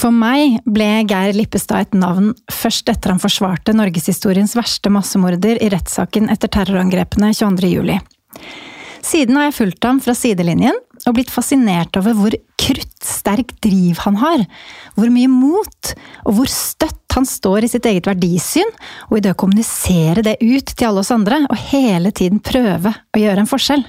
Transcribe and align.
For 0.00 0.14
meg 0.16 0.62
ble 0.64 1.02
Geir 1.04 1.36
Lippestad 1.36 1.84
et 1.84 1.96
navn 1.98 2.30
først 2.48 2.88
etter 2.88 3.12
han 3.12 3.20
forsvarte 3.20 3.74
norgeshistoriens 3.76 4.54
verste 4.56 4.88
massemorder 4.92 5.60
i 5.60 5.68
rettssaken 5.74 6.30
etter 6.32 6.48
terrorangrepene 6.54 7.34
22.07. 7.36 7.98
Siden 9.04 9.36
har 9.36 9.48
jeg 9.48 9.56
fulgt 9.58 9.84
ham 9.84 10.00
fra 10.00 10.14
sidelinjen 10.16 10.78
og 11.04 11.16
blitt 11.16 11.32
fascinert 11.32 11.96
over 12.00 12.16
hvor 12.16 12.36
kruttsterk 12.60 13.52
driv 13.64 14.00
han 14.06 14.16
har, 14.20 14.46
hvor 14.96 15.12
mye 15.12 15.28
mot 15.32 15.92
og 16.24 16.34
hvor 16.38 16.48
støtt 16.52 16.96
han 17.16 17.28
står 17.28 17.66
i 17.66 17.70
sitt 17.72 17.88
eget 17.90 18.08
verdisyn, 18.08 18.68
og 19.10 19.18
i 19.18 19.24
det 19.24 19.34
å 19.34 19.40
kommunisere 19.40 20.24
det 20.24 20.38
ut 20.40 20.72
til 20.72 20.88
alle 20.88 21.02
oss 21.02 21.12
andre, 21.12 21.42
og 21.50 21.64
hele 21.72 22.12
tiden 22.16 22.40
prøve 22.44 22.92
å 22.92 23.20
gjøre 23.20 23.44
en 23.44 23.50
forskjell. 23.50 23.84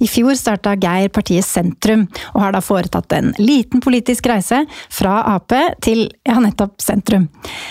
I 0.00 0.08
fjor 0.08 0.36
starta 0.38 0.76
Geir 0.80 1.10
partiet 1.12 1.44
Sentrum, 1.44 2.06
og 2.34 2.44
har 2.44 2.54
da 2.56 2.62
foretatt 2.64 3.12
en 3.16 3.34
liten 3.38 3.82
politisk 3.84 4.30
reise 4.30 4.62
fra 4.88 5.20
Ap 5.34 5.52
til 5.84 6.06
ja, 6.26 6.38
nettopp 6.40 6.80
sentrum. 6.80 7.28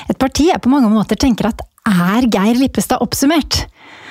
Et 0.10 0.18
parti 0.20 0.50
jeg 0.52 0.62
på 0.62 0.72
mange 0.72 0.92
måter 0.94 1.20
tenker 1.20 1.50
at 1.50 1.66
er 1.90 2.28
Geir 2.30 2.60
Lippestad 2.60 3.02
oppsummert? 3.02 3.64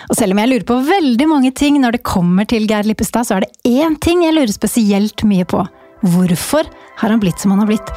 Og 0.09 0.17
selv 0.17 0.33
om 0.33 0.41
jeg 0.41 0.51
lurer 0.51 0.67
på 0.67 0.79
veldig 0.89 1.29
mange 1.31 1.53
ting 1.53 1.79
når 1.83 1.99
det 1.99 2.07
kommer 2.07 2.49
til 2.49 2.67
Geir 2.69 2.89
Lippestad, 2.89 3.29
så 3.29 3.39
er 3.39 3.47
det 3.47 3.77
én 3.79 3.99
ting 4.03 4.25
jeg 4.25 4.35
lurer 4.35 4.55
spesielt 4.55 5.27
mye 5.29 5.47
på. 5.49 5.63
Hvorfor 6.09 6.69
har 7.03 7.13
han 7.13 7.23
blitt 7.23 7.43
som 7.43 7.55
han 7.55 7.63
har 7.65 7.71
blitt? 7.71 7.97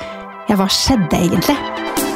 Ja, 0.49 0.57
hva 0.59 0.67
skjedde 0.69 1.21
egentlig? 1.21 2.10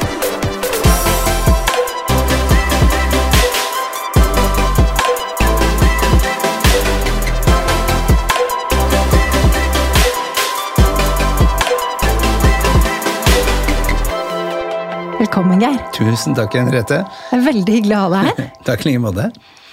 Velkommen, 15.26 15.58
Geir. 15.58 15.80
Tusen 15.96 16.36
takk, 16.38 16.54
Henriette. 16.54 17.00
Det 17.02 17.34
er 17.40 17.46
veldig 17.48 17.74
hyggelig 17.74 17.96
å 17.98 18.02
ha 18.04 18.10
deg 18.12 18.28
her. 18.28 18.50
takk 18.68 18.84
i 18.84 18.92
like 18.92 19.02
måte. 19.02 19.24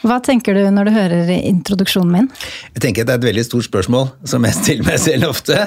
Hva 0.01 0.15
tenker 0.25 0.57
du 0.57 0.63
når 0.73 0.89
du 0.89 0.91
hører 0.95 1.33
introduksjonen 1.35 2.15
min? 2.15 2.29
Jeg 2.73 2.83
tenker 2.87 3.05
at 3.05 3.11
Det 3.11 3.13
er 3.13 3.21
et 3.21 3.27
veldig 3.27 3.45
stort 3.45 3.67
spørsmål, 3.67 4.07
som 4.33 4.47
jeg 4.49 4.57
stiller 4.57 4.89
meg 4.89 5.03
selv 5.03 5.29
ofte. 5.29 5.59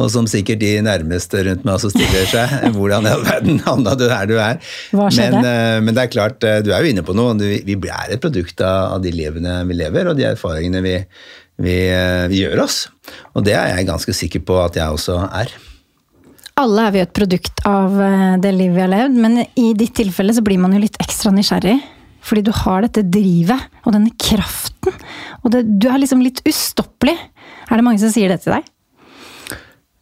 Og 0.00 0.08
som 0.14 0.30
sikkert 0.30 0.62
de 0.62 0.70
nærmeste 0.86 1.42
rundt 1.44 1.68
meg 1.68 1.76
også 1.76 1.92
stiller 1.92 2.24
seg. 2.30 2.54
Hvordan 2.78 3.04
i 3.04 3.12
all 3.12 3.26
verden 3.28 3.60
havna 3.66 3.94
du 4.00 4.06
her 4.08 4.32
du 4.32 4.34
er? 4.38 4.62
Hva 4.96 5.10
skjedde? 5.12 5.36
Men, 5.36 5.50
eh, 5.50 5.76
men, 5.84 5.92
det 5.92 6.06
er 6.06 6.14
klart, 6.16 6.48
eh, 6.48 6.62
du 6.64 6.72
er 6.72 6.80
jo 6.80 6.94
inne 6.94 7.04
på 7.04 7.18
noe. 7.20 7.36
Vi 7.68 7.76
er 7.76 8.16
et 8.16 8.24
produkt 8.24 8.64
av 8.64 8.96
de 9.04 9.12
livene 9.12 9.60
vi 9.68 9.76
lever, 9.82 10.08
og 10.08 10.16
de 10.16 10.24
erfaringene 10.30 10.80
vi, 10.88 10.96
vi, 11.68 11.76
eh, 11.92 12.24
vi 12.32 12.40
gjør 12.46 12.64
oss. 12.64 12.86
Og 13.36 13.44
det 13.44 13.58
er 13.60 13.74
jeg 13.74 13.92
ganske 13.92 14.18
sikker 14.24 14.46
på 14.48 14.56
at 14.64 14.80
jeg 14.80 14.88
også 14.88 15.20
er. 15.28 15.52
Alle 16.60 16.84
er 16.86 16.92
vi 16.94 17.00
et 17.02 17.14
produkt 17.14 17.64
av 17.66 17.96
eh, 17.98 18.34
det 18.38 18.52
livet 18.54 18.76
vi 18.76 18.82
har 18.84 18.92
levd, 18.92 19.16
men 19.18 19.40
i 19.42 19.72
ditt 19.74 19.96
tilfelle 19.98 20.34
så 20.36 20.42
blir 20.46 20.60
man 20.62 20.74
jo 20.76 20.84
litt 20.84 20.98
ekstra 21.02 21.32
nysgjerrig. 21.34 21.80
Fordi 22.24 22.44
du 22.46 22.52
har 22.56 22.84
dette 22.86 23.02
drivet 23.04 23.66
og 23.84 23.92
denne 23.92 24.14
kraften. 24.22 24.94
Og 25.42 25.50
det, 25.52 25.64
du 25.82 25.90
er 25.90 25.98
liksom 26.00 26.22
litt 26.24 26.38
ustoppelig. 26.48 27.16
Er 27.68 27.74
det 27.74 27.84
mange 27.84 28.00
som 28.00 28.12
sier 28.14 28.30
det 28.32 28.38
til 28.44 28.54
deg? 28.54 28.70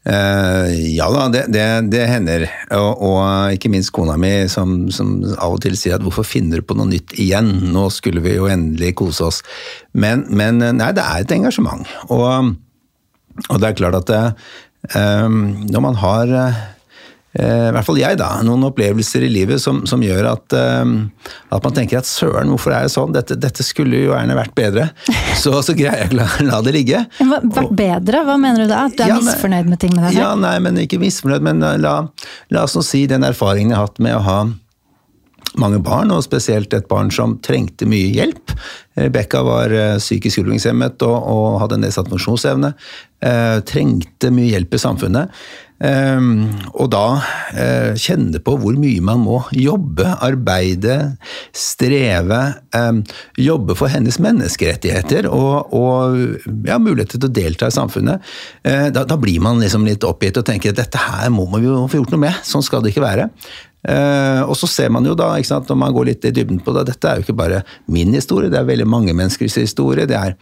Uh, 0.03 0.67
ja 0.93 1.07
da, 1.15 1.25
det, 1.33 1.43
det, 1.55 1.65
det 1.91 2.03
hender. 2.11 2.45
Og, 2.77 3.03
og, 3.09 3.57
ikke 3.57 3.71
minst 3.73 3.91
kona 3.97 4.15
mi 4.21 4.31
som, 4.53 4.91
som, 4.95 5.17
av 5.33 5.57
og 5.57 5.63
til 5.65 5.75
sier 5.79 5.97
at 5.97 6.05
'hvorfor 6.05 6.27
finner 6.27 6.61
du 6.61 6.67
på 6.67 6.77
noe 6.79 6.91
nytt 6.91 7.15
igjen', 7.23 7.73
nå 7.75 7.89
skulle 7.95 8.23
vi 8.23 8.37
jo 8.37 8.51
endelig 8.51 8.97
kose 9.01 9.31
oss. 9.31 9.41
Men, 9.95 10.27
men 10.29 10.61
nei, 10.61 10.91
det 10.95 11.03
er 11.03 11.25
et 11.25 11.35
engasjement. 11.35 11.89
Og, 12.11 12.55
og 13.49 13.63
det 13.63 13.71
er 13.71 13.79
klart 13.79 13.99
at 14.03 14.11
det, 14.11 14.23
Ehm, 14.23 14.72
når 14.83 15.83
man 15.85 15.95
har 16.01 16.31
eh, 16.35 16.57
i 17.39 17.73
hvert 17.73 17.87
fall 17.87 18.01
jeg, 18.01 18.19
da, 18.21 18.29
noen 18.45 18.67
opplevelser 18.67 19.23
i 19.25 19.31
livet 19.33 19.63
som, 19.63 19.85
som 19.89 20.03
gjør 20.05 20.27
at, 20.33 20.57
uh, 20.59 21.29
at, 21.55 21.63
man 21.63 21.77
tenker 21.77 22.01
at 22.01 22.09
søren, 22.09 22.51
hvorfor 22.53 22.75
er 22.75 22.89
det 22.89 22.93
sånn? 22.93 23.15
Dette, 23.15 23.39
dette 23.41 23.65
skulle 23.65 24.03
jo 24.03 24.11
gjerne 24.11 24.37
vært 24.37 24.57
bedre. 24.59 24.89
Så, 25.39 25.55
så 25.65 25.77
greier 25.79 26.03
jeg 26.03 26.11
ikke 26.11 26.27
å 26.27 26.49
la 26.51 26.59
det 26.67 26.75
ligge. 26.77 27.05
Hva, 27.23 27.39
vært 27.41 27.73
bedre? 27.79 28.25
Hva 28.27 28.37
mener 28.43 28.67
du 28.67 28.73
da? 28.75 28.83
At 28.91 28.99
du 28.99 29.05
er 29.07 29.15
ja, 29.15 29.21
misfornøyd 29.23 29.71
med 29.71 29.81
ting 29.81 29.95
med 29.95 30.05
deg 30.05 30.19
selv? 30.19 30.25
Ja, 30.25 30.35
nei, 30.39 30.57
men 30.67 30.83
ikke 30.83 31.01
misfornøyd, 31.03 31.47
men 31.47 31.65
la, 31.83 31.95
la 32.53 32.67
oss 32.67 32.77
nå 32.77 32.85
si 32.87 33.07
den 33.11 33.25
erfaringen 33.29 33.73
jeg 33.73 33.81
har 33.81 33.89
hatt 33.89 34.03
med 34.03 34.19
å 34.19 34.27
ha 34.27 34.39
mange 35.61 35.81
barn, 35.85 36.13
og 36.15 36.25
spesielt 36.25 36.73
et 36.77 36.89
barn 36.91 37.11
som 37.13 37.37
trengte 37.45 37.89
mye 37.89 38.13
hjelp. 38.15 38.55
Rebekka 38.99 39.43
var 39.47 39.73
eh, 39.73 39.99
psykisk 40.01 40.43
utviklingshemmet 40.43 41.03
og, 41.07 41.17
og, 41.17 41.59
hadde 41.65 41.81
nedsatt 41.83 42.11
funksjonsevne. 42.13 42.75
Eh, 43.25 43.59
trengte 43.69 44.33
mye 44.35 44.53
hjelp 44.53 44.77
i 44.77 44.81
samfunnet. 44.83 45.45
Eh, 45.83 46.27
og 46.77 46.91
da 46.93 47.07
eh, 47.59 47.99
kjenne 47.99 48.39
på 48.45 48.55
hvor 48.61 48.77
mye 48.79 49.03
man 49.05 49.25
må 49.25 49.41
jobbe, 49.57 50.07
arbeide, 50.23 50.99
streve. 51.57 52.43
Eh, 52.77 53.19
jobbe 53.49 53.77
for 53.79 53.93
hennes 53.93 54.21
menneskerettigheter 54.23 55.29
og, 55.33 55.73
og 55.73 56.47
ja, 56.69 56.79
muligheter 56.79 57.19
til 57.19 57.29
å 57.29 57.37
delta 57.41 57.73
i 57.73 57.77
samfunnet. 57.77 58.33
Eh, 58.65 58.89
da, 58.95 59.07
da, 59.09 59.21
blir 59.21 59.43
man 59.45 59.61
liksom 59.63 59.89
litt 59.89 60.05
oppgitt 60.09 60.41
og 60.41 60.49
tenker 60.49 60.73
at 60.73 60.85
dette 60.85 61.01
her 61.01 61.33
må 61.33 61.49
vi 61.57 61.69
jo 61.69 61.85
få 61.89 62.03
gjort 62.03 62.17
noe 62.17 62.27
med. 62.29 62.41
Sånn 62.47 62.65
skal 62.65 62.85
det 62.85 62.93
ikke 62.93 63.07
være. 63.09 63.31
Uh, 63.83 64.47
og 64.47 64.55
så 64.55 64.69
ser 64.71 64.93
man 64.95 65.07
jo 65.07 65.17
da, 65.19 65.33
sant, 65.43 65.67
når 65.67 65.79
man 65.81 65.95
går 65.95 66.13
litt 66.13 66.29
i 66.29 66.35
dybden 66.35 66.61
på 66.63 66.75
det, 66.77 66.87
dette 66.93 67.09
er 67.09 67.19
jo 67.19 67.27
ikke 67.27 67.41
bare 67.41 67.65
min 67.91 68.15
historie, 68.15 68.53
det 68.53 68.61
er 68.61 68.69
veldig 68.69 68.87
mange 68.87 69.15
menneskers 69.17 69.59
historie. 69.59 70.07
Det 70.07 70.19
er 70.19 70.37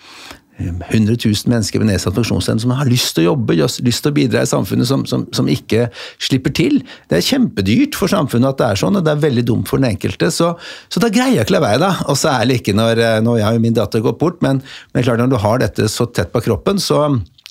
100 0.61 1.15
eh, 1.15 1.17
000 1.25 1.51
mennesker 1.51 1.81
med 1.81 1.91
nedsatt 1.91 2.17
funksjonsevne 2.17 2.63
som 2.63 2.75
har 2.77 2.89
lyst 2.89 3.15
til 3.17 3.25
å 3.25 3.31
jobbe, 3.31 3.57
lyst 3.57 4.05
til 4.05 4.13
å 4.13 4.17
bidra 4.17 4.45
i 4.45 4.51
samfunnet, 4.51 4.89
som, 4.89 5.07
som, 5.09 5.25
som, 5.37 5.49
ikke 5.49 5.89
slipper 6.21 6.55
til. 6.57 6.81
Det 7.09 7.19
er 7.19 7.27
kjempedyrt 7.27 7.97
for 7.99 8.13
samfunnet 8.13 8.53
at 8.53 8.61
det 8.61 8.69
er 8.69 8.83
sånn, 8.83 9.01
og 9.01 9.07
det 9.07 9.15
er 9.15 9.25
veldig 9.25 9.47
dumt 9.49 9.71
for 9.71 9.81
den 9.81 9.91
enkelte. 9.95 10.31
Så, 10.35 10.53
så 10.93 11.03
da 11.03 11.13
greier 11.13 11.39
jeg 11.39 11.49
ikke 11.49 11.57
la 11.57 11.65
være, 11.65 11.83
da. 11.87 11.93
Og 12.13 12.21
særlig 12.21 12.61
ikke 12.61 12.77
når, 12.77 13.05
eh, 13.07 13.19
når 13.25 13.41
jeg 13.43 13.61
og 13.61 13.67
min 13.67 13.81
datter 13.81 14.05
gått 14.05 14.21
bort, 14.21 14.41
men, 14.45 14.63
men 14.93 15.07
klart 15.07 15.23
når 15.23 15.33
du 15.33 15.41
har 15.41 15.65
dette 15.65 15.89
så 15.93 16.09
tett 16.13 16.33
på 16.35 16.45
kroppen, 16.45 16.83
så, 16.83 17.07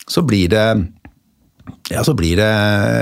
så 0.06 0.26
blir 0.26 0.54
det 0.54 0.68
ja, 1.92 2.04
så 2.06 2.16
blir 2.18 2.40
det 2.40 2.50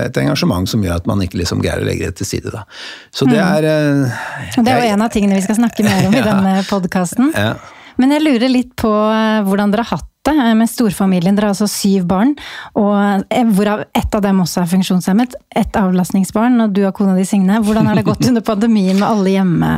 et 0.07 0.19
engasjement 0.21 0.69
som 0.69 0.83
gjør 0.83 1.01
at 1.01 1.07
man 1.09 1.21
ikke 1.23 1.39
liksom 1.41 1.63
greier 1.63 1.83
å 1.83 1.87
legge 1.87 2.09
det 2.09 2.19
til 2.19 2.29
side. 2.29 2.53
Da. 2.53 2.65
Så 3.13 3.27
det 3.29 3.39
mm. 3.39 3.47
er 3.47 3.69
mm. 3.71 4.61
Det 4.63 4.73
er 4.73 4.83
jo 4.83 4.93
en 4.93 5.07
av 5.07 5.13
tingene 5.13 5.39
vi 5.39 5.45
skal 5.45 5.59
snakke 5.59 5.85
mer 5.87 6.09
om 6.09 6.15
i 6.15 6.27
denne 6.31 6.59
podkasten. 6.69 7.33
Ja. 7.35 7.55
Men 7.97 8.13
jeg 8.13 8.25
lurer 8.27 8.51
litt 8.51 8.75
på 8.77 8.91
eh, 8.91 9.41
hvordan 9.47 9.73
dere 9.73 9.85
har 9.87 9.97
hatt 9.97 10.13
det 10.27 10.35
eh, 10.35 10.53
med 10.57 10.69
storfamilien. 10.69 11.37
Dere 11.37 11.49
har 11.49 11.55
altså 11.55 11.69
syv 11.71 12.05
barn, 12.09 12.35
og 12.77 13.25
hvorav 13.57 13.85
ett 13.97 14.17
av 14.17 14.23
dem 14.25 14.41
også 14.43 14.63
er 14.63 14.71
funksjonshemmet. 14.75 15.37
Ett 15.57 15.77
avlastningsbarn, 15.79 16.59
og 16.65 16.75
du 16.77 16.83
og 16.85 16.93
kona 16.97 17.17
di 17.17 17.25
Signe. 17.27 17.61
Hvordan 17.65 17.89
har 17.89 17.97
det 17.97 18.05
gått 18.07 18.27
under 18.29 18.45
pandemien 18.45 18.99
med 18.99 19.07
alle 19.07 19.37
hjemme? 19.37 19.71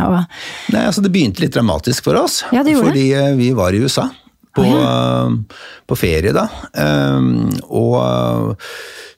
Nei, 0.73 0.85
altså 0.85 1.05
Det 1.05 1.13
begynte 1.13 1.45
litt 1.45 1.55
dramatisk 1.55 2.09
for 2.09 2.19
oss. 2.19 2.41
Ja, 2.55 2.65
det 2.67 2.75
fordi 2.79 3.11
det. 3.13 3.29
vi 3.39 3.53
var 3.57 3.75
i 3.75 3.83
USA 3.85 4.09
på, 4.59 4.67
ja. 4.67 5.63
på 5.89 5.97
ferie, 5.99 6.33
da. 6.35 6.45
Um, 6.75 7.49
og 7.69 8.55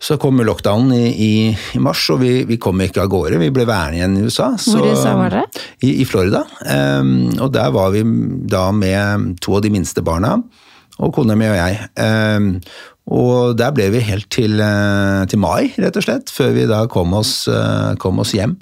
så 0.01 0.17
kom 0.21 0.41
lockdownen 0.45 0.95
i, 0.97 1.09
i, 1.11 1.31
i, 1.75 1.81
mars, 1.83 2.07
og 2.13 2.21
vi, 2.23 2.31
vi, 2.49 2.57
kom 2.61 2.81
ikke 2.81 3.03
av 3.03 3.11
gårde. 3.11 3.41
Vi 3.41 3.51
ble 3.53 3.67
værende 3.69 3.99
igjen 3.99 4.17
i 4.17 4.25
USA. 4.25 4.51
Så, 4.57 4.77
Hvor 4.77 4.87
i 4.87 4.95
USA 4.95 5.15
var 5.19 5.35
det? 5.35 5.43
I, 5.85 5.93
i 6.01 6.07
Florida. 6.09 6.45
Um, 6.65 7.31
og 7.37 7.51
der 7.53 7.73
var 7.75 7.93
vi 7.93 8.05
da 8.49 8.69
med 8.75 9.35
to 9.43 9.59
av 9.59 9.65
de 9.65 9.73
minste 9.73 10.03
barna, 10.05 10.37
og 11.01 11.13
kona 11.15 11.37
mi 11.37 11.49
og 11.49 11.57
jeg. 11.57 11.77
Og 13.11 13.57
der 13.59 13.73
ble 13.75 13.89
vi 13.91 14.03
helt 14.07 14.29
til, 14.31 14.59
eh, 14.63 15.25
til, 15.27 15.41
mai, 15.43 15.71
rett 15.75 15.97
og 15.99 16.05
slett, 16.05 16.31
før 16.31 16.53
vi 16.55 16.67
da 16.69 16.85
kom 16.91 17.13
oss, 17.17 17.47
eh, 17.51 17.95
kom 17.99 18.19
oss 18.23 18.31
hjem. 18.37 18.55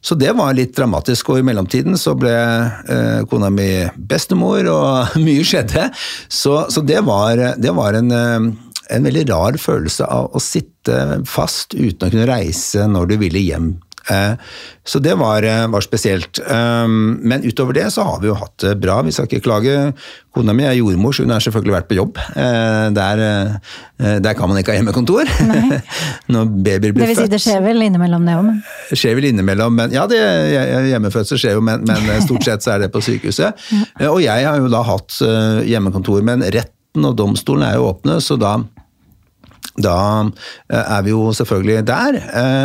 Så 0.00 0.14
det 0.14 0.30
var 0.38 0.54
litt 0.54 0.76
dramatisk, 0.76 1.32
og 1.32 1.40
i 1.40 1.46
mellomtiden 1.46 1.98
så 1.98 2.14
ble 2.14 2.30
eh, 2.30 3.24
kona 3.30 3.50
mi 3.50 3.88
bestemor, 3.98 4.70
og 4.70 5.18
mye 5.26 5.42
skjedde. 5.42 5.88
Så, 6.30 6.68
så 6.70 6.84
det, 6.86 7.02
var, 7.08 7.42
det 7.58 7.74
var 7.74 7.98
en, 7.98 8.14
eh, 8.14 8.48
en 8.94 9.10
veldig 9.10 9.26
rar 9.32 9.58
følelse 9.58 10.06
av 10.06 10.30
å 10.30 10.42
sitte 10.42 11.22
fast 11.26 11.74
uten 11.74 12.06
å 12.06 12.12
kunne 12.12 12.30
reise 12.30 12.86
når 12.88 13.10
du 13.10 13.18
ville 13.26 13.42
hjem 13.42 13.74
så 14.88 14.98
det 15.04 15.14
var, 15.20 15.42
eh, 15.42 15.66
var, 15.68 15.80
spesielt. 15.84 16.38
Um, 16.48 17.18
men 17.22 17.44
utover 17.44 17.76
det 17.76 17.90
så 17.92 18.02
har 18.02 18.22
vi 18.22 18.30
jo 18.30 18.36
hatt 18.38 18.56
det 18.64 18.78
bra, 18.80 19.02
vi 19.04 19.12
skal 19.12 19.28
ikke 19.28 19.42
klage. 19.44 19.74
Kona 20.34 20.54
mi 20.56 20.64
er 20.64 20.78
jordmor, 20.78 21.12
så 21.12 21.26
hun 21.26 21.34
har 21.34 21.44
selvfølgelig 21.44 21.74
vært 21.74 21.88
på 21.90 21.98
jobb. 21.98 22.20
Eh, 22.32 22.86
der, 22.96 23.22
der 24.24 24.38
kan 24.38 24.48
man 24.48 24.60
ikke 24.60 24.72
ha 24.72 24.78
hjemmekontor 24.78 25.28
når 26.32 26.48
babyer 26.64 26.94
blir 26.96 27.04
født. 27.04 27.04
Det 27.04 27.10
vil 27.10 27.20
si 27.20 27.34
det 27.34 27.42
skjer 27.44 27.60
vel 27.66 27.84
innimellom 27.84 28.24
det 28.28 28.38
òg? 28.38 28.50
Skjer 28.94 29.18
vel 29.18 29.28
innimellom, 29.32 29.76
men 29.76 29.92
ja, 29.92 30.06
det, 30.08 30.22
hjemmefødsel 30.88 31.42
skjer 31.42 31.58
jo, 31.58 31.66
men, 31.68 31.84
men, 31.88 32.08
stort 32.24 32.48
sett 32.48 32.64
så 32.64 32.76
er 32.76 32.86
det 32.86 32.92
på 32.94 33.04
sykehuset. 33.04 33.68
Og 34.08 34.22
jeg 34.24 34.48
har 34.48 34.56
jo 34.62 34.72
da 34.72 34.82
hatt 34.88 35.20
hjemmekontor, 35.68 36.24
men 36.24 36.46
retten 36.48 37.04
og 37.04 37.18
domstolen 37.18 37.68
er 37.68 37.76
jo 37.76 37.90
åpne, 37.90 38.22
så 38.24 38.40
da 38.40 38.56
da 39.78 39.96
er 40.68 41.02
vi 41.06 41.12
jo 41.12 41.28
selvfølgelig 41.36 41.84
der. 41.86 42.18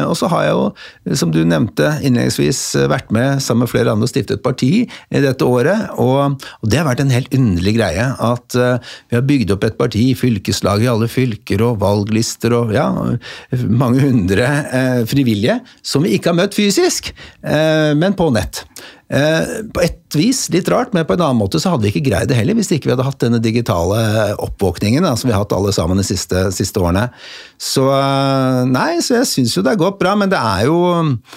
Og 0.07 0.15
så 0.17 0.29
har 0.31 0.45
jeg 0.47 0.53
jo, 0.55 1.15
som 1.19 1.33
du 1.33 1.41
nevnte 1.45 1.91
innledningsvis, 2.01 2.61
vært 2.89 3.11
med 3.13 3.41
sammen 3.43 3.65
med 3.65 3.71
flere 3.71 3.93
andre 3.93 4.07
og 4.07 4.11
stiftet 4.11 4.43
parti 4.45 4.71
i 4.87 5.23
dette 5.23 5.45
året. 5.45 5.91
Og, 6.01 6.39
det 6.65 6.79
har 6.79 6.87
vært 6.87 7.03
en 7.03 7.13
helt 7.13 7.33
underlig 7.35 7.75
greie 7.77 8.07
at 8.23 8.57
vi 8.57 9.17
har 9.17 9.25
bygd 9.27 9.53
opp 9.53 9.67
et 9.67 9.77
parti 9.77 10.07
i 10.11 10.17
fylkeslag 10.17 10.85
i 10.85 10.89
alle 10.89 11.09
fylker 11.11 11.61
og 11.67 11.79
valglister 11.83 12.55
og 12.57 12.73
ja, 12.73 12.87
mange 13.69 14.01
hundre 14.03 14.49
frivillige 15.09 15.59
som 15.85 16.05
vi 16.05 16.15
ikke 16.17 16.31
har 16.31 16.39
møtt 16.39 16.57
fysisk, 16.57 17.11
men 17.43 18.17
på 18.17 18.31
nett. 18.33 18.63
Eh, 19.13 19.49
på 19.69 19.81
et 19.83 20.15
vis 20.17 20.39
litt 20.53 20.69
rart, 20.73 20.93
men 20.95 21.05
på 21.05 21.13
en 21.13 21.21
annen 21.21 21.37
måte 21.37 21.59
så 21.61 21.73
hadde 21.73 21.85
vi 21.85 21.91
ikke 21.91 22.07
greid 22.07 22.31
det 22.31 22.37
heller 22.37 22.57
hvis 22.57 22.71
ikke 22.73 22.87
vi 22.87 22.93
hadde 22.95 23.05
hatt 23.05 23.19
denne 23.21 23.37
digitale 23.43 23.99
oppvåkningen 24.41 25.05
da, 25.05 25.11
som 25.19 25.29
vi 25.29 25.35
har 25.35 25.43
hatt 25.43 25.53
alle 25.53 25.73
sammen 25.75 26.01
de 26.01 26.05
siste, 26.07 26.47
siste 26.55 26.81
årene. 26.81 27.05
Så 27.61 27.85
eh, 27.93 28.63
nei, 28.71 29.03
så 29.05 29.19
jeg 29.19 29.29
syns 29.29 29.53
jo 29.53 29.61
det 29.65 29.75
har 29.75 29.81
gått 29.83 29.99
bra, 30.01 30.15
men 30.17 30.33
det 30.33 30.39
er 30.39 30.65
jo 30.65 30.79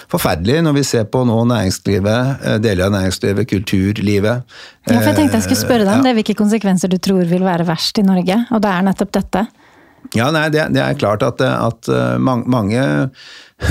forferdelig 0.09 0.63
når 0.65 0.77
vi 0.79 0.85
ser 0.89 1.05
på 1.13 1.21
nå 1.29 1.37
næringslivet, 1.51 2.41
eh, 2.49 2.59
deler 2.65 2.87
av 2.87 2.95
næringslivet, 2.97 3.49
kulturlivet. 3.53 4.57
Ja, 4.87 4.97
for 4.97 5.11
jeg 5.11 5.19
tenkte 5.21 5.37
jeg 5.37 5.49
skulle 5.49 5.61
spørre 5.67 5.85
deg 5.85 5.99
om 5.99 6.07
det, 6.07 6.17
hvilke 6.17 6.37
konsekvenser 6.39 6.89
du 6.89 6.97
tror 6.97 7.29
vil 7.29 7.45
være 7.45 7.67
verst 7.67 8.01
i 8.01 8.07
Norge, 8.07 8.41
og 8.49 8.63
det 8.65 8.73
er 8.73 8.89
nettopp 8.89 9.13
dette. 9.19 9.47
Ja, 10.15 10.31
nei, 10.31 10.47
det, 10.53 10.69
det 10.73 10.81
er 10.81 10.97
klart 10.97 11.25
at, 11.25 11.41
at 11.43 11.89
mange 12.23 12.81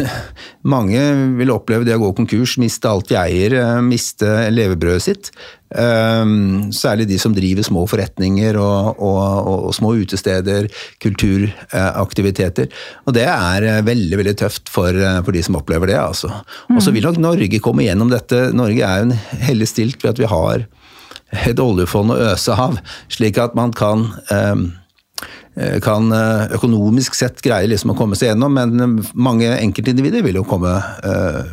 mange 0.75 1.01
vil 1.39 1.53
oppleve 1.55 1.87
det 1.87 1.95
å 1.95 2.01
gå 2.03 2.11
konkurs, 2.19 2.57
miste 2.61 2.91
alt 2.91 3.11
de 3.11 3.19
eier, 3.21 3.55
eh, 3.61 3.83
miste 3.85 4.29
levebrødet 4.53 5.05
sitt. 5.05 5.31
Ehm, 5.75 6.71
særlig 6.75 7.09
de 7.11 7.19
som 7.19 7.35
driver 7.35 7.67
små 7.67 7.85
forretninger 7.91 8.59
og, 8.61 9.01
og, 9.03 9.67
og 9.69 9.75
små 9.75 9.95
utesteder, 9.99 10.69
kulturaktiviteter. 11.03 12.71
Og 13.07 13.17
det 13.17 13.27
er 13.31 13.67
eh, 13.67 13.83
veldig 13.87 14.21
veldig 14.23 14.37
tøft 14.43 14.73
for, 14.73 14.95
eh, 14.95 15.21
for 15.27 15.37
de 15.37 15.45
som 15.47 15.59
opplever 15.59 15.91
det. 15.91 15.99
altså. 16.01 16.33
Og 16.71 16.83
så 16.83 16.95
vil 16.95 17.07
nok 17.07 17.21
Norge 17.23 17.63
komme 17.63 17.87
gjennom 17.87 18.11
dette. 18.13 18.49
Norge 18.57 18.87
er 18.87 19.05
jo 19.05 19.21
hellig 19.47 19.71
stilt 19.71 20.03
ved 20.03 20.15
at 20.15 20.23
vi 20.23 20.31
har 20.31 20.67
et 21.47 21.59
oljefond 21.59 22.15
å 22.15 22.19
øse 22.33 22.55
av, 22.55 22.79
slik 23.11 23.39
at 23.43 23.57
man 23.59 23.73
kan 23.75 24.07
um, 24.31 24.69
Eh, 24.71 24.86
kan 25.81 26.11
eh, 26.13 26.53
økonomisk 26.59 27.15
sett 27.17 27.41
greie 27.45 27.69
liksom 27.71 27.95
å 27.95 27.97
komme 27.97 28.17
seg 28.19 28.33
gjennom, 28.33 28.53
men 28.59 28.83
eh, 28.83 29.13
mange 29.17 29.49
enkeltindivider 29.55 30.25
vil 30.27 30.41
jo 30.41 30.45
komme, 30.49 30.75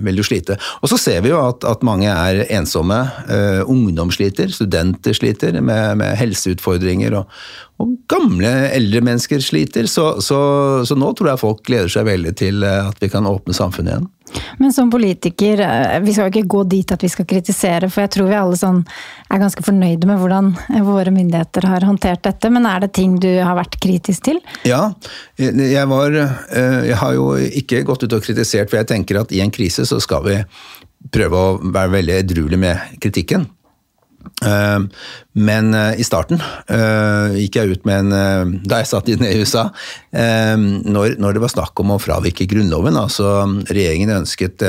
vil 0.03 0.19
jo 0.19 0.25
slite. 0.27 0.57
Og 0.83 0.91
så 0.91 0.99
ser 0.99 1.21
vi 1.23 1.31
jo 1.31 1.39
at, 1.39 1.63
at 1.67 1.85
mange 1.87 2.11
er 2.11 2.43
ensomme. 2.57 2.99
Ungdom 3.69 4.11
sliter, 4.13 4.51
studenter 4.51 5.15
sliter 5.15 5.55
med, 5.61 5.99
med 6.01 6.17
helseutfordringer. 6.19 7.15
Og, 7.21 7.37
og, 7.79 7.95
gamle, 8.11 8.51
eldre 8.73 9.03
mennesker 9.05 9.43
sliter. 9.43 9.87
Så, 9.91 10.09
så, 10.25 10.39
så 10.87 10.97
nå 10.99 11.13
tror 11.15 11.33
jeg 11.33 11.43
folk 11.43 11.63
gleder 11.67 11.91
seg 11.91 12.09
veldig 12.09 12.35
til 12.43 12.67
at 12.67 12.99
vi 13.03 13.11
kan 13.13 13.29
åpne 13.29 13.55
samfunnet 13.55 13.95
igjen. 13.95 14.09
Men 14.57 14.73
som 14.73 14.91
politiker, 14.91 15.59
eh, 15.59 15.99
vi 16.03 16.13
skal 16.13 16.29
jo 16.29 16.33
ikke 16.33 16.51
gå 16.55 16.63
dit 16.71 16.91
at 16.91 17.03
vi 17.03 17.09
skal 17.11 17.27
kritisere, 17.29 17.89
for 17.91 18.05
jeg 18.05 18.13
tror 18.15 18.29
vi 18.29 18.37
alle 18.37 18.59
sånn 18.59 18.83
er 19.29 19.41
ganske 19.41 19.65
fornøyde 19.65 20.09
med 20.09 20.21
hvordan 20.21 20.51
våre 20.87 21.13
myndigheter 21.13 21.67
har 21.69 21.87
håndtert 21.87 22.23
dette. 22.27 22.51
Men 22.53 22.67
er 22.69 22.85
det 22.85 22.93
ting 22.97 23.17
du 23.21 23.29
har 23.41 23.57
vært 23.59 23.79
kritisk 23.83 24.29
til? 24.29 24.39
Ja, 24.67 24.85
jeg 25.37 25.87
var 25.89 26.15
eh, 26.15 26.79
Jeg 26.89 26.99
har 26.99 27.17
jo 27.17 27.33
ikke 27.35 27.83
gått 27.87 28.05
ut 28.05 28.15
og 28.15 28.23
kritisert, 28.23 28.69
for 28.69 28.81
jeg 28.81 28.91
tenker 28.93 29.21
at 29.23 29.33
i 29.33 29.41
en 29.43 29.53
krise 29.53 29.87
så 29.89 29.99
skal 30.03 30.23
vi 30.27 30.39
prøve 31.13 31.35
å 31.35 31.57
være 31.59 31.97
veldig 31.97 32.15
edruelig 32.21 32.59
med 32.59 32.99
kritikken. 33.03 33.47
Eh, 34.23 34.79
men 35.33 35.73
uh, 35.73 35.93
i 35.97 36.03
starten 36.05 36.37
uh, 36.37 37.33
gikk 37.33 37.57
jeg 37.57 37.73
ut 37.73 37.85
med 37.89 38.11
en 38.13 38.59
Da 38.69 38.81
jeg 38.81 38.89
satt 38.91 39.07
inne 39.09 39.31
i 39.31 39.39
USA, 39.41 39.63
når, 40.13 41.15
når, 41.17 41.33
det 41.33 41.41
var 41.41 41.49
snakk 41.49 41.79
om 41.81 41.95
å 41.95 41.97
fravike 42.01 42.45
Grunnloven, 42.49 42.93
altså 42.99 43.47
regjeringen 43.65 44.11
ønsket 44.13 44.61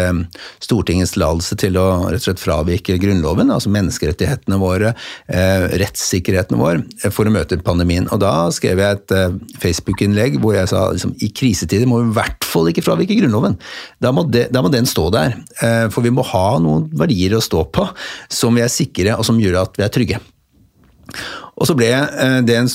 Stortingets 0.63 1.13
tillatelse 1.15 1.59
til 1.61 1.77
å 1.77 1.85
rett 2.09 2.23
og 2.23 2.25
slett 2.25 2.41
fravike 2.41 2.97
Grunnloven, 3.03 3.53
altså 3.53 3.73
menneskerettighetene 3.75 4.57
våre, 4.61 4.95
rettssikkerheten 5.29 6.57
vår, 6.61 6.81
for 7.13 7.29
å 7.29 7.35
møte 7.35 7.59
pandemien. 7.67 8.09
Og 8.15 8.23
da 8.25 8.33
skrev 8.57 8.81
jeg 8.81 9.01
et 9.01 9.61
Facebook-innlegg 9.61 10.39
hvor 10.41 10.57
jeg 10.57 10.71
sa 10.73 10.87
liksom, 10.95 11.13
i 11.21 11.29
krisetider 11.37 11.91
må 11.91 12.01
vi 12.01 12.09
i 12.09 12.17
hvert 12.17 12.49
fall 12.49 12.73
ikke 12.73 12.87
fravike 12.87 13.19
Grunnloven. 13.21 13.59
Da 14.01 14.15
må, 14.17 14.25
de, 14.33 14.47
da 14.55 14.65
må 14.65 14.73
den 14.73 14.89
stå 14.89 15.11
der. 15.15 15.37
For 15.93 16.01
vi 16.05 16.15
må 16.15 16.25
ha 16.33 16.47
noen 16.63 16.89
verdier 16.97 17.37
å 17.37 17.45
stå 17.45 17.67
på 17.75 17.91
som 18.33 18.57
vi 18.57 18.65
er 18.65 18.73
sikre, 18.73 19.19
og 19.19 19.29
som 19.29 19.44
gjør 19.45 19.63
at 19.65 19.79
vi 19.79 19.87
er 19.87 19.93
trygge. 19.95 20.23
Og 21.55 21.69
så 21.69 21.77
ble 21.79 21.91
eh, 21.95 22.39
det 22.47 22.57
en, 22.59 22.71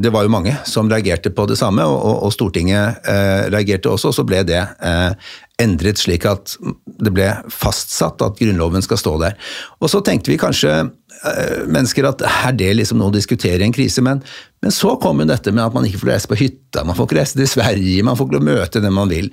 Det 0.00 0.12
var 0.12 0.24
jo 0.24 0.32
mange 0.32 0.54
som 0.68 0.88
reagerte 0.90 1.32
på 1.34 1.44
det 1.50 1.58
samme, 1.60 1.84
og, 1.84 2.24
og 2.24 2.32
Stortinget 2.32 3.04
eh, 3.08 3.48
reagerte 3.52 3.90
også. 3.92 4.12
Og 4.12 4.16
så 4.16 4.24
ble 4.28 4.44
det 4.48 4.60
eh, 4.62 5.34
endret 5.60 6.00
slik 6.00 6.24
at 6.28 6.56
det 6.86 7.12
ble 7.12 7.28
fastsatt 7.52 8.22
at 8.24 8.38
Grunnloven 8.40 8.84
skal 8.84 9.00
stå 9.00 9.18
der. 9.24 9.36
Og 9.82 9.92
så 9.92 10.00
tenkte 10.04 10.32
vi 10.32 10.40
kanskje 10.40 10.86
mennesker 11.66 12.06
at 12.06 12.20
er 12.22 12.52
det 12.54 12.68
liksom 12.76 13.00
noe 13.00 13.10
å 13.10 13.14
diskutere 13.16 13.58
i 13.58 13.66
en 13.66 13.72
krise, 13.74 13.98
men, 14.06 14.20
men 14.62 14.70
så 14.70 14.92
kom 15.02 15.18
jo 15.18 15.24
dette 15.26 15.50
med 15.50 15.64
at 15.64 15.74
man 15.74 15.88
ikke 15.88 15.98
får 16.04 16.10
reise 16.12 16.30
på 16.30 16.38
hytta, 16.38 16.84
man 16.86 16.94
får 16.94 17.08
ikke 17.08 17.16
reise 17.18 17.40
til 17.40 17.48
Sverige, 17.50 18.04
man 18.06 18.14
får 18.14 18.28
ikke 18.28 18.46
møte 18.46 18.82
den 18.84 18.94
man 18.94 19.10
vil. 19.10 19.26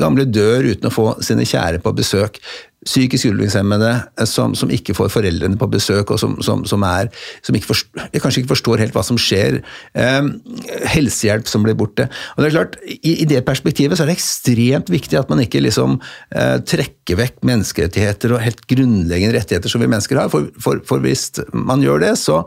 Gamle 0.00 0.26
dør 0.26 0.66
uten 0.72 0.90
å 0.90 0.92
få 0.94 1.04
sine 1.22 1.46
kjære 1.46 1.78
på 1.84 1.94
besøk 1.94 2.40
psykisk 2.86 3.28
utviklingshemmede 3.28 3.90
eh, 3.92 4.28
som, 4.28 4.54
som, 4.56 4.70
ikke 4.72 4.94
får 4.96 5.10
foreldrene 5.12 5.58
på 5.60 5.68
besøk, 5.72 6.12
og 6.14 6.20
som, 6.20 6.38
som, 6.44 6.64
som 6.68 6.84
er, 6.86 7.10
ikke 7.44 7.68
forstår, 7.68 8.08
kanskje 8.16 8.42
ikke 8.42 8.52
forstår 8.54 8.84
helt 8.84 8.96
hva 8.96 9.04
som 9.04 9.20
skjer. 9.20 9.60
Eh, 9.92 10.20
helsehjelp 10.94 11.48
som 11.50 11.64
blir 11.66 11.76
borte. 11.78 12.08
Og 12.34 12.42
det 12.42 12.50
er 12.50 12.56
klart, 12.56 12.78
i, 12.86 13.18
i, 13.18 13.28
det 13.28 13.44
perspektivet 13.48 13.98
så 13.98 14.04
er 14.04 14.12
det 14.12 14.18
ekstremt 14.18 14.92
viktig 14.92 15.18
at 15.20 15.32
man 15.32 15.42
ikke 15.44 15.62
liksom 15.64 15.98
eh, 16.00 16.58
trekker 16.64 17.20
vekk 17.20 17.42
menneskerettigheter 17.46 18.36
og 18.36 18.44
helt 18.44 18.62
grunnleggende 18.70 19.36
rettigheter 19.36 19.72
som 19.72 19.82
vi 19.82 19.90
mennesker 19.90 20.22
har. 20.22 20.30
For, 20.32 20.48
for, 20.60 20.80
for 20.88 21.04
hvis 21.04 21.28
man 21.52 21.84
gjør 21.84 22.00
det, 22.06 22.14
så, 22.20 22.42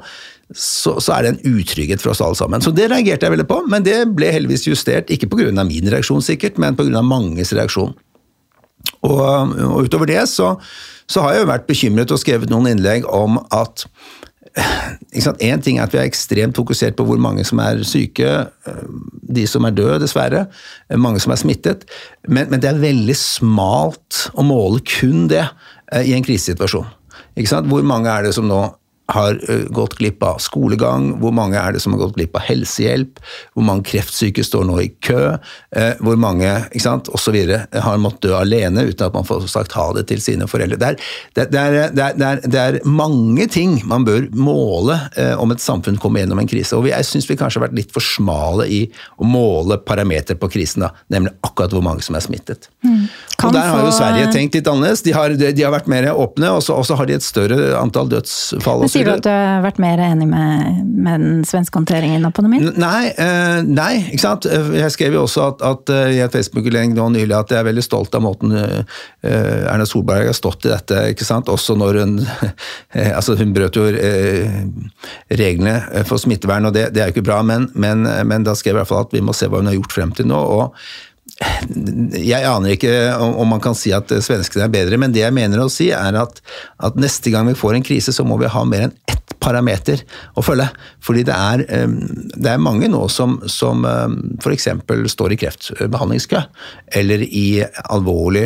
så, 0.50 0.97
så, 0.97 1.13
er 1.13 1.27
det 1.27 1.33
en 1.33 1.59
utrygghet 1.59 2.01
for 2.01 2.13
oss 2.13 2.24
alle 2.25 2.39
sammen. 2.39 2.63
Så 2.63 2.74
det 2.74 2.89
reagerte 2.89 3.27
jeg 3.27 3.35
veldig 3.35 3.50
på, 3.50 3.62
men 3.69 3.85
det 3.85 4.00
ble 4.18 4.33
heldigvis 4.33 4.65
justert. 4.71 5.13
Ikke 5.13 5.30
pga. 5.30 5.53
min 5.62 5.94
reaksjon, 5.94 6.25
sikkert, 6.25 6.57
men 6.62 6.80
pga. 6.80 7.06
manges 7.06 7.53
reaksjon. 7.53 7.94
Og, 9.04 9.22
og 9.68 9.86
utover 9.86 10.10
det 10.10 10.22
så, 10.32 10.54
så, 11.08 11.24
har 11.24 11.36
jeg 11.36 11.44
jo 11.44 11.52
vært 11.52 11.70
bekymret 11.70 12.14
og 12.14 12.22
skrevet 12.22 12.52
noen 12.52 12.72
innlegg 12.74 13.08
om 13.10 13.42
at 13.52 13.88
Én 15.42 15.62
ting 15.66 15.80
er 15.80 15.88
at 15.88 15.94
vi 15.96 15.98
er 15.98 16.06
ekstremt 16.06 16.54
fokusert 16.54 16.94
på 16.94 17.06
hvor 17.08 17.18
mange 17.18 17.42
som 17.48 17.58
er 17.64 17.80
syke, 17.90 18.28
de 19.26 19.46
som 19.50 19.66
er 19.66 19.74
døde, 19.74 19.96
dessverre, 20.04 20.44
mange 20.94 21.24
som 21.24 21.34
er 21.34 21.40
smittet, 21.42 21.88
men, 22.28 22.52
men 22.52 22.62
det 22.62 22.70
er 22.70 22.84
veldig 22.84 23.16
smalt 23.18 24.28
å 24.38 24.46
måle 24.46 24.84
kun 24.86 25.26
det 25.32 25.42
eh, 25.42 26.06
i 26.06 26.14
en 26.14 26.22
krisesituasjon. 26.22 26.86
Hvor 27.66 27.88
mange 27.88 28.14
er 28.14 28.28
det 28.28 28.36
som 28.38 28.46
nå 28.46 28.62
har 29.13 29.39
gått 29.74 29.98
glipp 30.00 30.24
av 30.25 30.39
skolegang, 30.44 31.12
hvor 31.21 31.33
mange 31.36 31.60
er 31.60 31.75
det 31.75 31.81
som 31.83 31.95
har 31.95 32.04
gått 32.04 32.18
glipp 32.18 32.38
av 32.39 32.45
helsehjelp, 32.48 33.21
hvor 33.54 33.68
mange 33.68 33.86
kreftsyke 33.92 34.44
står 34.45 34.68
nå 34.69 34.80
i 34.81 34.89
kø, 35.04 35.36
hvor 36.04 36.19
mange 36.19 36.50
ikke 36.71 36.83
sant, 36.83 37.10
osv. 37.13 37.38
har 37.71 38.01
måttet 38.01 38.27
dø 38.27 38.36
alene 38.38 38.86
uten 38.88 39.07
at 39.07 39.15
man 39.15 39.27
får 39.27 39.48
sagt 39.51 39.75
ha 39.77 39.88
det 39.97 40.06
til 40.11 40.21
sine 40.23 40.47
foreldre. 40.49 40.78
Det 40.80 40.90
er, 40.90 40.99
det, 41.35 41.45
er, 41.59 41.94
det, 41.94 42.04
er, 42.23 42.42
det 42.45 42.61
er, 42.61 42.80
mange 42.88 43.47
ting 43.52 43.80
man 43.90 44.06
bør 44.07 44.28
måle 44.38 44.97
om 45.42 45.54
et 45.54 45.64
samfunn 45.64 45.99
kommer 46.02 46.23
gjennom 46.23 46.42
en 46.42 46.49
krise. 46.49 46.78
og 46.78 46.88
Jeg 46.90 47.07
syns 47.07 47.30
vi 47.30 47.38
kanskje 47.40 47.61
har 47.61 47.68
vært 47.68 47.78
litt 47.78 47.94
for 47.94 48.06
smale 48.06 48.68
i 48.71 48.83
å 49.18 49.28
måle 49.28 49.80
parameter 49.83 50.38
på 50.40 50.49
krisen, 50.54 50.85
da, 50.85 50.94
nemlig 51.14 51.33
akkurat 51.45 51.73
hvor 51.73 51.85
mange 51.85 52.06
som 52.06 52.18
er 52.18 52.26
smittet. 52.26 52.69
Mm. 52.85 53.07
Og 53.44 53.54
Der 53.54 53.68
har 53.68 53.83
jo 53.83 53.92
Sverige 53.92 54.31
tenkt 54.33 54.56
litt 54.57 54.68
annerledes. 54.69 55.04
De 55.04 55.14
har, 55.16 55.33
de 55.35 55.64
har 55.64 55.73
vært 55.73 55.90
mer 55.92 56.09
åpne, 56.14 56.52
og 56.56 56.64
så 56.64 56.97
har 56.99 57.09
de 57.09 57.18
et 57.18 57.26
større 57.26 57.73
antall 57.80 58.11
dødsfall. 58.11 58.85
Sier 59.04 59.12
du 59.12 59.19
at 59.19 59.26
du 59.26 59.30
har 59.31 59.62
vært 59.66 59.81
mer 59.83 60.02
enig 60.02 60.28
med, 60.31 60.80
med 61.06 61.24
den 61.24 61.44
svenske 61.48 61.78
håndteringen 61.80 62.26
av 62.28 62.33
pandemien? 62.36 62.72
Nei, 62.80 63.12
uh, 63.18 63.60
nei, 63.68 63.92
ikke 64.10 64.24
sant. 64.24 64.48
Jeg 64.48 64.95
skrev 64.95 65.18
jo 65.18 65.26
også 65.28 65.45
at, 65.52 65.64
at 65.68 65.94
uh, 65.94 66.10
i 66.14 66.22
et 66.24 66.36
Facebook-innlegg 66.36 66.95
nå 66.98 67.07
nylig 67.14 67.38
at 67.38 67.54
jeg 67.54 67.62
er 67.62 67.69
veldig 67.69 67.86
stolt 67.86 68.16
av 68.18 68.26
måten 68.26 68.54
Erna 69.24 69.86
Solberg 69.88 70.28
har 70.30 70.36
stått 70.38 70.68
i 70.68 70.72
dette. 70.72 71.00
ikke 71.14 71.28
sant? 71.28 71.52
Også 71.52 71.76
når 71.80 72.02
hun 72.02 72.18
Altså, 73.18 73.36
hun 73.40 73.54
brøt 73.56 73.78
jo 73.78 73.86
reglene 75.33 76.04
for 76.07 76.22
smittevern, 76.22 76.68
og 76.69 76.76
det, 76.76 76.90
det 76.94 77.02
er 77.02 77.10
jo 77.10 77.18
ikke 77.18 77.26
bra, 77.26 77.40
men, 77.45 77.69
men, 77.74 78.06
men 78.28 78.45
da 78.45 78.54
skrev 78.57 78.74
jeg 78.74 78.78
i 78.78 78.81
hvert 78.81 78.92
fall 78.92 79.07
at 79.07 79.16
vi 79.16 79.24
må 79.26 79.36
se 79.36 79.50
hva 79.50 79.62
hun 79.62 79.69
har 79.72 79.78
gjort 79.78 79.95
frem 79.95 80.14
til 80.16 80.30
nå. 80.30 80.40
og 80.40 80.78
jeg 81.42 82.45
aner 82.45 82.75
ikke 82.75 82.92
om 83.18 83.49
man 83.49 83.61
kan 83.63 83.75
si 83.78 83.92
at 83.95 84.11
svenskene 84.23 84.68
er 84.68 84.73
bedre, 84.73 84.99
men 85.02 85.13
det 85.13 85.23
jeg 85.23 85.35
mener 85.35 85.63
å 85.63 85.71
si 85.71 85.90
er 85.95 86.18
at, 86.19 86.42
at, 86.78 86.99
neste 86.99 87.33
gang 87.33 87.47
vi 87.49 87.57
får 87.57 87.78
en 87.78 87.85
krise, 87.85 88.13
så 88.13 88.25
må 88.28 88.37
vi 88.42 88.52
ha 88.52 88.63
mer 88.68 88.87
enn 88.87 88.95
ett 89.09 89.33
parameter 89.44 90.04
å 90.37 90.44
følge. 90.45 90.68
Fordi 91.04 91.23
det 91.28 91.35
er, 91.35 91.63
det 92.37 92.52
er 92.52 92.61
mange 92.61 92.87
nå 92.92 93.02
som, 93.11 93.40
som 93.49 93.83
f.eks. 94.44 94.69
står 95.16 95.33
i 95.33 95.40
kreftbehandlingskø, 95.42 96.44
eller 97.02 97.25
i 97.25 97.47
alvorlig, 97.83 98.45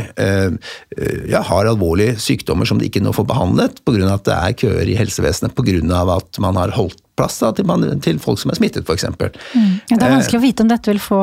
ja, 1.27 1.44
har 1.51 1.70
alvorlige 1.70 2.15
sykdommer 2.24 2.70
som 2.70 2.79
de 2.79 2.88
ikke 2.89 3.03
nå 3.03 3.13
får 3.13 3.27
behandlet 3.29 3.84
pga. 3.86 4.08
at 4.13 4.25
det 4.29 4.38
er 4.38 4.58
køer 4.63 4.88
i 4.88 4.98
helsevesenet 4.98 5.58
pga. 5.58 6.01
at 6.15 6.41
man 6.41 6.58
har 6.62 6.74
holdt 6.77 7.03
plass 7.17 7.39
da, 7.41 7.51
til, 7.56 7.65
man, 7.67 7.86
til 8.03 8.20
folk 8.22 8.39
som 8.41 8.53
er 8.53 8.60
smittet, 8.60 8.86
f.eks. 8.86 9.08
Mm. 9.10 9.72
Ja, 9.89 9.98
det 9.98 10.03
er 10.06 10.13
vanskelig 10.13 10.39
å 10.39 10.46
vite 10.46 10.65
om 10.65 10.70
dette 10.72 10.94
vil 10.94 11.01
få 11.01 11.22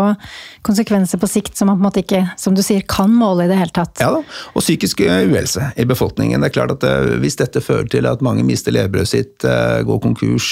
konsekvenser 0.64 1.20
på 1.22 1.28
sikt 1.30 1.58
som 1.58 1.70
man 1.70 1.78
på 1.78 1.84
en 1.84 1.88
måte 1.88 2.02
ikke, 2.04 2.22
som 2.40 2.56
du 2.56 2.62
sier, 2.64 2.84
kan 2.88 3.12
måle 3.12 3.46
i 3.46 3.50
det 3.50 3.58
hele 3.60 3.74
tatt. 3.74 4.00
Ja 4.02 4.10
da, 4.14 4.22
og 4.54 4.64
psykisk 4.64 5.04
uhelse 5.04 5.70
i 5.76 5.86
befolkningen. 5.88 6.40
Det 6.42 6.50
er 6.50 6.56
klart 6.56 6.74
at 6.76 6.86
uh, 6.88 7.14
Hvis 7.22 7.38
dette 7.40 7.62
fører 7.64 7.88
til 7.90 8.08
at 8.08 8.24
mange 8.24 8.44
mister 8.46 8.74
levebrødet 8.74 9.10
sitt, 9.10 9.34
uh, 9.46 9.82
går 9.86 10.00
konkurs, 10.04 10.48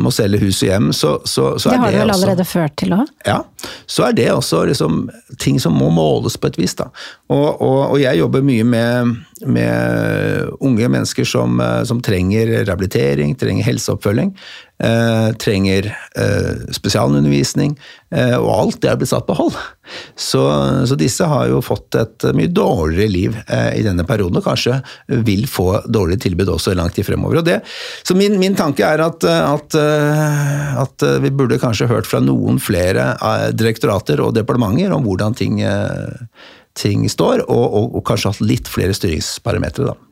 må 0.00 0.12
selge 0.14 0.40
hus 0.42 0.62
og 0.62 0.68
hjem, 0.70 0.90
så, 0.96 1.14
så, 1.28 1.54
så 1.58 1.70
det 1.70 1.76
er 1.76 1.80
det 1.80 1.80
har 1.80 1.92
det 1.92 2.00
vel 2.00 2.12
også 2.12 2.20
allerede 2.20 2.46
ført 2.48 2.76
til 2.80 2.94
òg? 2.96 3.10
Ja, 3.26 3.40
så 3.90 4.06
er 4.08 4.16
det 4.16 4.28
også 4.32 4.64
liksom, 4.70 5.02
ting 5.38 5.60
som 5.62 5.76
må 5.76 5.90
måles 5.94 6.36
på 6.40 6.50
et 6.50 6.58
vis. 6.60 6.76
Da. 6.78 6.88
Og, 7.30 7.60
og, 7.60 7.78
og 7.92 7.98
jeg 8.00 8.20
jobber 8.20 8.44
mye 8.46 8.66
med, 8.66 9.14
med 9.46 10.50
unge 10.60 10.88
mennesker 10.88 11.28
som, 11.28 11.60
eh, 11.62 11.82
som 11.88 12.02
trenger 12.04 12.54
rehabilitering, 12.60 13.36
trenger 13.38 13.66
helseoppfølging. 13.66 14.34
Eh, 14.80 15.32
trenger 15.36 15.98
eh, 16.16 16.72
spesialundervisning, 16.72 17.74
eh, 18.16 18.36
og 18.38 18.48
alt 18.54 18.78
det 18.80 18.88
er 18.88 18.96
blitt 18.96 19.10
satt 19.10 19.26
på 19.28 19.36
hold. 19.36 19.58
Så, 20.16 20.40
så, 20.88 20.96
disse 20.96 21.26
har 21.28 21.50
jo 21.50 21.58
fått 21.60 21.98
et 22.00 22.24
mye 22.38 22.48
dårligere 22.48 23.12
liv 23.12 23.36
eh, 23.42 23.74
i 23.76 23.84
denne 23.84 24.06
perioden, 24.08 24.40
og 24.40 24.46
kanskje 24.46 24.78
vil 25.26 25.44
få 25.50 25.82
dårligere 25.84 26.24
tilbud 26.24 26.54
også 26.54 26.72
lang 26.78 26.88
tid 26.96 27.04
fremover. 27.10 27.42
Det, 27.44 27.58
så 28.06 28.16
min, 28.16 28.38
min 28.40 28.56
tanke 28.56 28.86
er 28.86 29.04
at, 29.04 29.26
at, 29.28 29.76
eh, 29.76 30.80
at, 30.80 31.08
vi 31.26 31.34
burde 31.34 31.60
kanskje 31.60 31.90
hørt 31.90 32.08
fra 32.08 32.22
noen 32.24 32.56
flere 32.62 33.12
eh, 33.18 33.48
direktorater 33.52 34.24
og 34.24 34.32
departementer 34.38 34.96
om 34.96 35.04
hvordan 35.04 35.36
ting, 35.36 35.60
ting 36.78 37.04
står, 37.12 37.44
og, 37.50 37.66
og, 37.66 37.98
og 38.00 38.08
kanskje 38.08 38.32
hatt 38.32 38.46
litt 38.48 38.72
flere 38.72 38.96
styringsparametere. 38.96 39.92
da. 39.92 40.09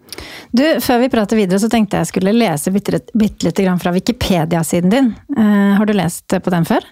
Du, 0.50 0.64
Før 0.80 1.02
vi 1.02 1.10
prater 1.12 1.36
videre, 1.36 1.60
så 1.60 1.68
tenkte 1.72 2.00
jeg 2.00 2.08
skulle 2.10 2.32
lese 2.32 2.72
bitte, 2.72 3.02
bitte 3.12 3.48
litt 3.48 3.60
fra 3.82 3.92
Wikipedia-siden 3.92 4.92
din. 4.92 5.10
Uh, 5.36 5.76
har 5.76 5.86
du 5.86 5.92
lest 5.96 6.32
på 6.32 6.52
den 6.52 6.64
før? 6.68 6.86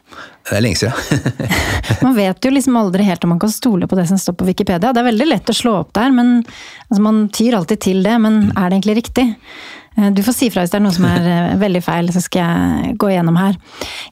Det 0.47 0.59
er 0.59 0.65
lenge 0.65 0.81
siden. 0.81 1.41
man 2.07 2.17
vet 2.19 2.45
jo 2.45 2.53
liksom 2.53 2.77
aldri 2.79 3.07
helt 3.07 3.25
om 3.25 3.35
man 3.35 3.41
kan 3.43 3.53
stole 3.53 3.89
på 3.89 3.99
det 3.99 4.07
som 4.11 4.21
står 4.21 4.37
på 4.39 4.51
Wikipedia. 4.51 4.93
Det 4.93 5.03
er 5.03 5.09
veldig 5.09 5.31
lett 5.31 5.51
å 5.51 5.57
slå 5.57 5.79
opp 5.81 5.95
der, 5.97 6.13
men 6.15 6.39
altså, 6.43 7.01
man 7.03 7.25
tyr 7.35 7.57
alltid 7.59 7.83
til 7.89 8.05
det. 8.07 8.19
Men 8.23 8.47
er 8.53 8.69
det 8.69 8.79
egentlig 8.79 8.99
riktig? 9.01 9.27
Uh, 9.97 10.13
du 10.13 10.21
får 10.27 10.37
si 10.37 10.53
fra 10.53 10.67
hvis 10.67 10.77
det 10.77 10.81
er 10.83 10.87
noe 10.87 10.97
som 10.97 11.09
er 11.09 11.27
uh, 11.27 11.57
veldig 11.65 11.85
feil, 11.87 12.13
så 12.13 12.23
skal 12.25 12.45
jeg 12.45 12.97
gå 13.01 13.13
gjennom 13.15 13.41
her. 13.41 13.57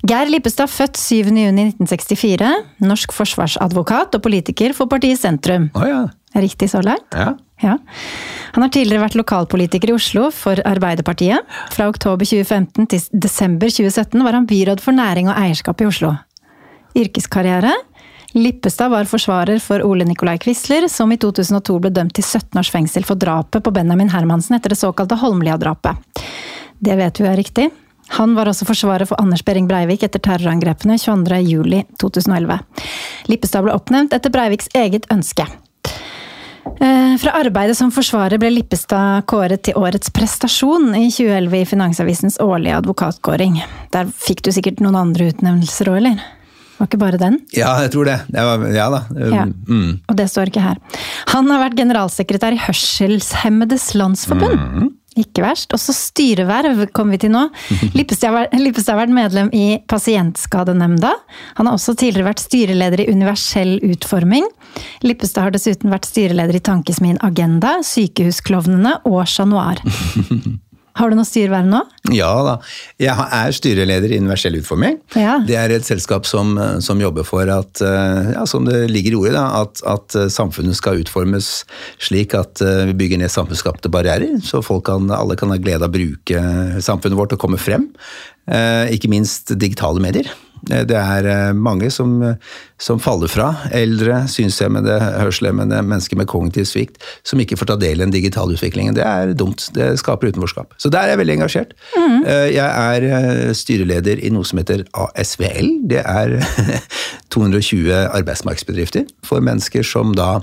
Geir 0.08 0.32
Lippestad, 0.32 0.72
født 0.72 0.98
7.6.1964. 1.00 2.52
Norsk 2.88 3.14
forsvarsadvokat 3.14 4.16
og 4.16 4.24
politiker 4.24 4.72
for 4.76 4.88
partiet 4.90 5.20
Sentrum. 5.20 5.68
Oh, 5.76 5.84
ja. 5.88 6.04
Riktig 6.34 6.72
så 6.72 6.80
langt? 6.82 7.12
Ja. 7.14 7.36
Ja. 7.64 7.78
Han 8.54 8.62
har 8.62 8.70
tidligere 8.74 9.06
vært 9.06 9.16
lokalpolitiker 9.18 9.90
i 9.90 9.96
Oslo 9.96 10.28
for 10.34 10.60
Arbeiderpartiet. 10.68 11.42
Fra 11.72 11.88
oktober 11.90 12.28
2015 12.28 12.90
til 12.92 13.08
desember 13.24 13.72
2017 13.72 14.20
var 14.26 14.36
han 14.36 14.48
byråd 14.50 14.84
for 14.84 14.96
næring 14.96 15.32
og 15.32 15.38
eierskap 15.40 15.80
i 15.80 15.88
Oslo. 15.88 16.12
Yrkeskarriere 16.94 17.72
Lippestad 18.34 18.90
var 18.90 19.06
forsvarer 19.06 19.60
for 19.62 19.82
Ole 19.86 20.04
Nikolai 20.04 20.40
Quisler, 20.42 20.88
som 20.90 21.12
i 21.14 21.18
2002 21.22 21.76
ble 21.84 21.92
dømt 21.94 22.16
til 22.16 22.24
17 22.26 22.58
års 22.58 22.70
fengsel 22.74 23.06
for 23.06 23.14
drapet 23.14 23.62
på 23.62 23.72
Benjamin 23.74 24.10
Hermansen 24.10 24.56
etter 24.56 24.74
det 24.74 24.80
såkalte 24.80 25.20
Holmlia-drapet. 25.20 26.24
Det 26.82 26.96
vet 26.98 27.20
vi 27.22 27.28
er 27.30 27.38
riktig. 27.38 27.68
Han 28.18 28.34
var 28.34 28.50
også 28.50 28.66
forsvarer 28.66 29.06
for 29.06 29.22
Anders 29.22 29.44
Behring 29.46 29.68
Breivik 29.70 30.02
etter 30.02 30.18
terrorangrepene 30.18 30.98
22.07.2011. 30.98 32.58
Lippestad 33.30 33.64
ble 33.64 33.78
oppnevnt 33.78 34.18
etter 34.18 34.34
Breiviks 34.34 34.66
eget 34.74 35.06
ønske. 35.14 35.46
Eh, 36.64 37.16
fra 37.20 37.34
arbeidet 37.38 37.76
som 37.78 37.92
forsvarer 37.94 38.40
ble 38.40 38.50
Lippestad 38.54 39.26
kåret 39.30 39.62
til 39.66 39.76
årets 39.78 40.10
prestasjon 40.14 40.90
i 40.96 41.06
2011 41.12 41.60
i 41.60 41.66
Finansavisens 41.68 42.40
årlige 42.42 42.78
advokatkåring. 42.80 43.60
Der 43.94 44.08
fikk 44.08 44.44
du 44.46 44.52
sikkert 44.54 44.82
noen 44.84 44.98
andre 44.98 45.30
utnevnelser 45.32 45.92
òg, 45.92 46.00
eller? 46.02 46.24
Var 46.74 46.88
ikke 46.88 46.98
bare 46.98 47.20
den? 47.20 47.38
Ja, 47.54 47.70
jeg 47.84 47.92
tror 47.94 48.08
det. 48.08 48.16
det 48.34 48.42
var, 48.48 48.64
ja 48.74 48.88
da. 48.90 49.00
Ja. 49.30 49.44
Mm. 49.46 50.00
Og 50.10 50.16
det 50.18 50.26
står 50.32 50.50
ikke 50.50 50.64
her. 50.64 50.80
Han 51.30 51.46
har 51.52 51.62
vært 51.68 51.78
generalsekretær 51.78 52.56
i 52.56 52.62
Hørselshemmedes 52.64 53.92
Landsforbund. 53.94 54.58
Mm. 54.58 54.88
Ikke 55.20 55.44
verst. 55.44 55.72
Også 55.76 55.94
styreverv 55.94 56.84
kommer 56.96 57.16
vi 57.16 57.24
til 57.26 57.34
nå. 57.34 57.46
Lippestad 57.98 58.34
har 58.34 59.00
vært 59.00 59.14
medlem 59.14 59.50
i 59.54 59.78
Pasientskadenemnda. 59.90 61.14
Han 61.60 61.70
har 61.70 61.78
også 61.78 61.96
tidligere 61.98 62.32
vært 62.32 62.44
styreleder 62.44 63.04
i 63.04 63.08
Universell 63.12 63.76
utforming. 63.86 64.48
Lippestad 65.06 65.46
har 65.48 65.54
dessuten 65.54 65.94
vært 65.94 66.10
styreleder 66.10 66.58
i 66.58 66.64
Tankesmien 66.64 67.20
Agenda, 67.24 67.78
Sykehusklovnene 67.86 68.98
og 69.08 69.22
Chat 69.30 69.50
Noir. 69.50 69.82
Har 70.94 71.10
du 71.10 71.16
noe 71.18 71.26
styreverv 71.26 71.66
nå? 71.66 71.80
Ja 72.14 72.30
da. 72.46 72.54
Jeg 73.02 73.26
er 73.38 73.54
styreleder 73.56 74.12
i 74.14 74.20
Universell 74.22 74.58
utforming. 74.60 75.00
Ja. 75.18 75.40
Det 75.42 75.56
er 75.58 75.74
et 75.74 75.86
selskap 75.86 76.28
som, 76.28 76.54
som 76.84 77.02
jobber 77.02 77.26
for 77.26 77.50
at, 77.50 77.82
ja, 77.82 78.44
som 78.46 78.68
det 78.68 78.84
ligger 78.92 79.16
i 79.16 79.18
ordet, 79.18 79.34
da, 79.34 79.64
at, 79.64 79.82
at, 79.90 80.18
samfunnet 80.30 80.78
skal 80.78 81.02
utformes 81.02 81.50
slik 82.02 82.36
at 82.38 82.62
vi 82.62 82.94
bygger 83.00 83.18
ned 83.20 83.32
samfunnsskapte 83.32 83.90
barrierer, 83.92 84.38
så 84.46 84.62
folk 84.62 84.86
kan, 84.86 85.10
alle 85.10 85.36
kan 85.40 85.50
ha 85.50 85.58
glede 85.58 85.82
av 85.82 85.90
å 85.90 85.96
bruke 85.96 86.44
samfunnet 86.84 87.18
vårt 87.18 87.34
og 87.34 87.42
komme 87.42 87.58
frem. 87.58 87.88
Ikke 88.94 89.10
minst 89.10 89.50
digitale 89.58 90.02
medier. 90.04 90.30
Det 90.70 90.96
er 90.96 91.52
mange 91.56 91.90
som, 91.92 92.16
som, 92.80 93.00
faller 93.02 93.30
fra. 93.30 93.50
Eldre, 93.74 94.22
synshemmede, 94.30 94.96
hørselshemmede, 95.20 95.82
mennesker 95.84 96.18
med 96.20 96.28
kognitiv 96.30 96.68
svikt, 96.70 97.02
som 97.26 97.42
ikke 97.42 97.58
får 97.60 97.72
ta 97.72 97.78
del 97.80 98.00
i 98.00 98.04
den 98.04 98.14
digitale 98.14 98.56
utviklingen. 98.56 98.96
Det 98.96 99.04
er 99.04 99.34
dumt. 99.38 99.68
Det 99.76 99.92
skaper 100.00 100.32
utenforskap. 100.32 100.74
Så 100.80 100.92
der 100.92 101.04
er 101.04 101.14
jeg 101.14 101.22
veldig 101.22 101.36
engasjert. 101.40 101.76
Mm. 101.96 102.24
Jeg 102.54 102.70
er 103.04 103.54
styreleder 103.56 104.24
i 104.24 104.32
noe 104.34 104.48
som 104.48 104.62
heter 104.62 104.86
ASVL. 104.92 105.70
Det 105.90 106.02
er 106.04 106.38
220 107.34 107.92
arbeidsmarkedsbedrifter 107.92 109.08
for 109.26 109.44
mennesker 109.44 109.86
som 109.86 110.14
da 110.16 110.38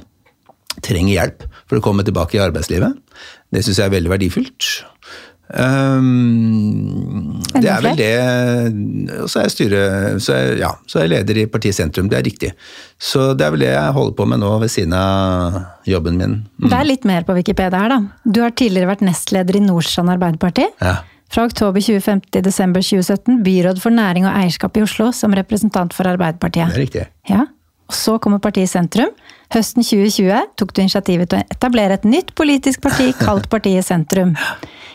trenger 0.85 1.13
hjelp 1.17 1.45
for 1.67 1.79
å 1.79 1.83
komme 1.83 2.05
tilbake 2.07 2.37
i 2.37 2.43
arbeidslivet. 2.43 2.95
Det 3.51 3.63
syns 3.65 3.81
jeg 3.81 3.89
er 3.89 3.95
veldig 3.97 4.13
verdifullt. 4.13 4.69
Um, 5.51 7.41
det 7.57 7.67
er 7.67 7.81
vel 7.83 7.97
det 7.99 9.17
Og 9.19 9.27
så 9.27 9.41
er 9.41 9.47
jeg 9.49 9.51
styre, 9.51 9.81
så 10.23 10.35
er, 10.37 10.53
ja, 10.61 10.69
så 10.87 11.01
er 11.01 11.09
jeg 11.09 11.11
leder 11.11 11.41
i 11.41 11.45
partiet 11.51 11.75
Sentrum, 11.75 12.07
det 12.11 12.21
er 12.21 12.25
riktig. 12.27 12.53
Så 12.95 13.33
det 13.35 13.45
er 13.45 13.55
vel 13.55 13.65
det 13.65 13.73
jeg 13.73 13.95
holder 13.97 14.15
på 14.15 14.27
med 14.31 14.39
nå 14.43 14.51
ved 14.61 14.71
siden 14.71 14.95
av 14.95 15.59
jobben 15.89 16.19
min. 16.21 16.37
Mm. 16.55 16.69
Det 16.69 16.77
er 16.77 16.87
litt 16.87 17.07
mer 17.09 17.27
på 17.27 17.35
Wikipedia 17.35 17.83
her, 17.83 17.95
da. 17.95 17.99
Du 18.23 18.43
har 18.45 18.55
tidligere 18.55 18.93
vært 18.93 19.03
nestleder 19.05 19.59
i 19.59 19.63
Nordstrand 19.65 20.13
Arbeiderparti. 20.13 20.69
Ja. 20.79 21.01
Fra 21.31 21.45
oktober 21.47 21.79
2050 21.79 22.31
til 22.35 22.43
desember 22.43 22.83
2017 22.83 23.39
byråd 23.45 23.79
for 23.83 23.95
næring 23.95 24.27
og 24.27 24.35
eierskap 24.35 24.75
i 24.77 24.83
Oslo 24.83 25.11
som 25.15 25.35
representant 25.35 25.95
for 25.95 26.07
Arbeiderpartiet. 26.11 26.71
Det 26.71 26.79
er 26.79 26.85
riktig. 26.85 27.05
Ja. 27.31 27.45
Og 27.91 27.95
så 27.97 28.15
kommer 28.23 28.39
partiet 28.39 28.71
Sentrum. 28.71 29.11
Høsten 29.51 29.83
2020 29.83 30.53
tok 30.55 30.69
du 30.71 30.79
initiativet 30.79 31.27
til 31.27 31.41
å 31.41 31.47
etablere 31.51 31.97
et 31.97 32.05
nytt 32.07 32.31
politisk 32.39 32.79
parti 32.85 33.09
kalt 33.19 33.49
Partiet 33.51 33.83
Sentrum. 33.83 34.31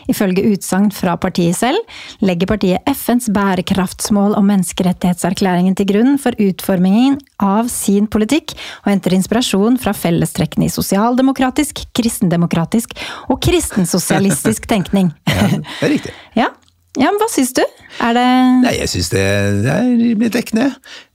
Ifølge 0.09 0.47
utsagn 0.49 0.87
fra 0.95 1.13
partiet 1.21 1.59
selv 1.59 1.77
legger 2.25 2.49
partiet 2.49 2.89
FNs 2.89 3.27
bærekraftsmål 3.35 4.33
og 4.39 4.47
menneskerettighetserklæringen 4.49 5.77
til 5.77 5.89
grunn 5.91 6.17
for 6.21 6.33
utformingen 6.41 7.19
av 7.43 7.69
sin 7.69 8.07
politikk, 8.09 8.55
og 8.81 8.93
henter 8.95 9.13
inspirasjon 9.19 9.77
fra 9.83 9.93
fellestrekkene 9.93 10.65
i 10.65 10.73
sosialdemokratisk, 10.73 11.85
kristendemokratisk 11.93 12.97
og 13.27 13.37
kristensosialistisk 13.45 14.65
tenkning. 14.71 15.13
Ja, 15.29 15.51
det 15.59 15.85
er 15.85 15.93
riktig. 15.99 16.15
Ja, 16.39 16.55
ja, 16.97 17.11
men 17.11 17.19
Hva 17.21 17.27
syns 17.29 17.53
du? 17.55 17.63
Er 18.03 18.13
det 18.17 18.25
Nei, 18.63 18.73
Jeg 18.79 18.89
syns 18.91 19.09
det, 19.13 19.23
det 19.63 19.71
er 19.73 19.87
rimelig 19.87 20.31
dekkende. 20.33 20.67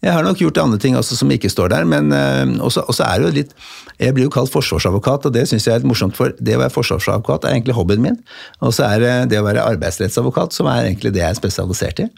Jeg 0.02 0.14
har 0.14 0.24
nok 0.26 0.40
gjort 0.40 0.58
andre 0.62 0.78
ting 0.82 0.96
også 0.98 1.18
som 1.18 1.30
ikke 1.34 1.50
står 1.50 1.72
der, 1.74 1.86
men 1.88 2.10
uh, 2.14 2.64
også, 2.64 2.84
også, 2.90 3.04
er 3.06 3.20
det 3.20 3.26
jo 3.26 3.32
litt 3.40 3.52
Jeg 4.00 4.14
blir 4.16 4.26
jo 4.26 4.32
kalt 4.34 4.50
forsvarsadvokat, 4.50 5.26
og 5.28 5.34
det 5.34 5.44
syns 5.50 5.66
jeg 5.66 5.74
er 5.74 5.82
litt 5.82 5.90
morsomt, 5.90 6.16
for 6.18 6.34
det 6.38 6.56
å 6.56 6.62
være 6.62 6.74
forsvarsadvokat 6.74 7.46
er 7.46 7.56
egentlig 7.56 7.76
hobbyen 7.78 8.02
min. 8.02 8.20
Og 8.62 8.74
så 8.74 8.86
er 8.88 9.02
det 9.02 9.12
det 9.34 9.42
å 9.42 9.46
være 9.46 9.66
arbeidsrettsadvokat 9.74 10.56
som 10.56 10.70
er 10.70 10.88
egentlig 10.88 11.14
det 11.14 11.22
jeg 11.22 11.30
er 11.34 11.38
spesialisert 11.38 12.02
i. 12.02 12.08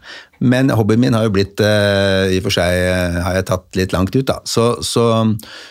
Men 0.45 0.73
hobbyen 0.73 1.03
min 1.03 1.17
har 1.17 1.27
jo 1.29 1.35
blitt 1.35 1.61
uh, 1.65 2.29
I 2.29 2.41
og 2.41 2.49
for 2.49 2.57
seg 2.57 2.85
uh, 2.89 3.21
har 3.27 3.41
jeg 3.41 3.49
tatt 3.53 3.81
litt 3.81 3.97
langt 3.97 4.17
ut, 4.17 4.27
da. 4.29 4.41
Så, 4.49 4.71
så, 4.85 5.09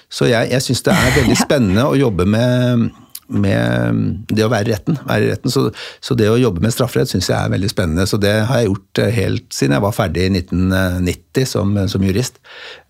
så 0.10 0.30
jeg, 0.30 0.54
jeg 0.54 0.68
syns 0.70 0.86
det 0.86 0.98
er 0.98 1.18
veldig 1.22 1.40
spennende 1.46 1.90
å 1.90 1.98
jobbe 1.98 2.30
med 2.30 2.92
med 3.28 4.26
det 4.34 4.46
å 4.46 4.52
være 4.52 4.70
i 4.70 4.74
retten. 4.74 4.98
Være 5.08 5.28
i 5.28 5.32
retten. 5.32 5.54
Så, 5.54 5.66
så, 6.04 6.18
det 6.20 6.30
å 6.32 6.40
jobbe 6.40 6.64
med 6.64 6.74
strafferett 6.76 7.12
syns 7.12 7.30
jeg 7.32 7.38
er 7.38 7.52
veldig 7.54 7.72
spennende. 7.72 8.08
Så 8.10 8.20
det 8.22 8.34
har 8.50 8.62
jeg 8.62 8.70
gjort 8.70 9.04
eh, 9.04 9.12
helt 9.16 9.46
siden 9.56 9.78
jeg 9.78 9.86
var 9.86 9.96
ferdig 9.96 10.28
i 10.28 10.32
1990 10.42 11.50
som, 11.50 11.76
som 11.92 12.08
jurist. 12.08 12.42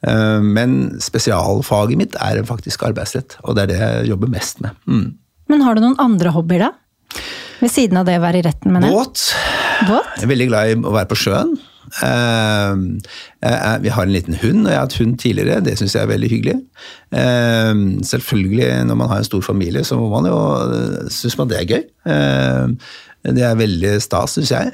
Eh, 0.08 0.40
men 0.44 0.78
spesialfaget 1.04 2.00
mitt 2.00 2.18
er 2.22 2.42
faktisk 2.48 2.86
arbeidsrett, 2.90 3.38
og 3.44 3.58
det 3.58 3.66
er 3.66 3.74
det 3.74 3.82
jeg 3.82 4.14
jobber 4.14 4.34
mest 4.34 4.64
med. 4.66 4.80
Mm. 4.90 5.06
Men 5.52 5.68
har 5.68 5.76
du 5.76 5.84
noen 5.84 6.00
andre 6.02 6.34
hobbyer, 6.34 6.70
da? 6.70 7.22
Ved 7.62 7.72
siden 7.72 8.00
av 8.00 8.08
det 8.08 8.18
å 8.20 8.24
være 8.24 8.42
i 8.42 8.46
retten, 8.46 8.74
mener 8.74 8.90
jeg. 8.90 8.98
Båt. 8.98 9.28
Båt? 9.88 10.18
Jeg 10.18 10.26
er 10.26 10.34
veldig 10.34 10.50
glad 10.50 10.72
i 10.72 10.80
å 10.82 10.96
være 10.96 11.12
på 11.12 11.20
sjøen. 11.20 11.54
Uh, 12.02 12.74
uh, 13.46 13.78
vi 13.84 13.92
har 13.94 14.08
en 14.08 14.14
liten 14.14 14.38
hund, 14.42 14.66
og 14.66 14.72
jeg 14.72 14.80
har 14.80 14.88
hatt 14.88 14.98
hund 14.98 15.14
tidligere. 15.22 15.62
Det 15.66 15.78
syns 15.78 15.96
jeg 15.96 16.04
er 16.04 16.12
veldig 16.14 16.32
hyggelig. 16.32 16.58
Selvfølgelig, 18.10 18.68
når 18.90 18.98
man 18.98 19.12
har 19.12 19.22
en 19.22 19.30
stor 19.30 19.46
familie, 19.46 19.84
så 19.86 20.00
må 20.00 20.10
man 20.10 20.30
jo 20.32 20.40
synes 21.14 21.38
man 21.38 21.52
det 21.52 21.60
er 21.60 21.70
gøy. 21.70 21.84
det 23.38 23.46
er 23.46 23.60
veldig 23.60 23.96
stas, 24.02 24.38
syns 24.40 24.52
jeg. 24.56 24.72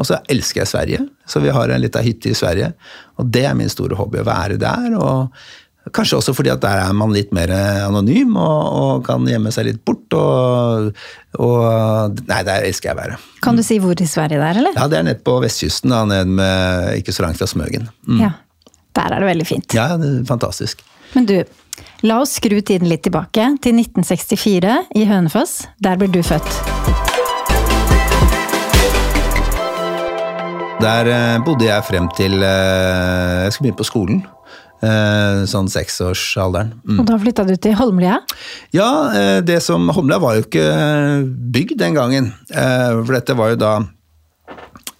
Og 0.00 0.08
så 0.08 0.22
elsker 0.32 0.62
jeg 0.62 0.70
Sverige, 0.70 1.00
så 1.28 1.40
vi 1.44 1.52
har 1.52 1.68
en 1.68 1.82
lita 1.82 2.00
hytte 2.00 2.30
i 2.32 2.36
Sverige. 2.36 2.72
Og 3.20 3.28
det 3.28 3.44
er 3.44 3.58
min 3.58 3.68
store 3.68 3.98
hobby, 3.98 4.22
å 4.22 4.28
være 4.28 4.56
der. 4.60 4.96
og 4.96 5.28
Kanskje 5.90 6.20
også 6.20 6.34
fordi 6.36 6.52
at 6.52 6.60
der 6.62 6.78
er 6.84 6.92
man 6.94 7.10
litt 7.10 7.32
mer 7.34 7.50
anonym 7.88 8.36
og, 8.38 8.60
og 8.78 9.00
kan 9.06 9.24
gjemme 9.26 9.50
seg 9.50 9.66
litt 9.66 9.80
bort. 9.82 10.04
Og, 10.14 10.92
og, 11.42 12.20
Nei, 12.28 12.42
der 12.46 12.68
elsker 12.68 12.92
jeg 12.92 13.00
være. 13.00 13.18
Kan 13.42 13.58
du 13.58 13.64
si 13.66 13.80
hvor 13.82 13.98
i 13.98 14.06
Sverige 14.06 14.38
det 14.38 14.46
er, 14.46 14.60
eller? 14.62 14.78
Ja, 14.78 14.86
Det 14.86 15.00
er 15.00 15.08
nede 15.08 15.24
på 15.26 15.40
vestkysten, 15.42 15.90
da, 15.90 16.04
ned 16.06 16.30
med, 16.38 16.92
ikke 17.02 17.14
så 17.16 17.26
langt 17.26 17.42
fra 17.42 17.50
Smøgen. 17.50 17.90
Mm. 18.06 18.22
Ja, 18.22 18.30
Der 18.94 19.16
er 19.16 19.24
det 19.24 19.32
veldig 19.32 19.48
fint. 19.48 19.74
Ja, 19.74 19.96
det 19.98 20.12
er 20.20 20.24
fantastisk. 20.28 20.84
Men 21.16 21.26
du, 21.26 21.40
la 22.06 22.20
oss 22.22 22.36
skru 22.38 22.60
tiden 22.60 22.86
litt 22.88 23.02
tilbake, 23.02 23.48
til 23.64 23.82
1964 23.82 24.78
i 24.94 25.08
Hønefoss. 25.10 25.64
Der 25.82 25.98
ble 25.98 26.12
du 26.12 26.22
født. 26.22 27.02
Der 30.82 31.06
eh, 31.06 31.40
bodde 31.44 31.68
jeg 31.68 31.84
frem 31.86 32.08
til 32.16 32.42
eh, 32.42 33.42
jeg 33.44 33.52
skulle 33.52 33.68
begynne 33.68 33.82
på 33.82 33.86
skolen. 33.86 34.22
Eh, 34.82 35.44
sånn 35.46 35.68
seksårsalderen. 35.70 36.72
Mm. 36.82 36.96
Og 36.98 37.06
da 37.06 37.18
flytta 37.22 37.46
du 37.46 37.54
til 37.54 37.76
Holmlia? 37.78 38.16
Ja, 38.74 38.88
det 39.46 39.60
som 39.62 39.86
Holmlia 39.94 40.18
var 40.22 40.38
jo 40.38 40.46
ikke 40.46 40.66
bygd 41.54 41.78
den 41.78 41.94
gangen. 41.94 42.32
For 42.50 43.14
dette 43.14 43.36
var 43.38 43.52
jo 43.52 43.60
da 43.62 43.74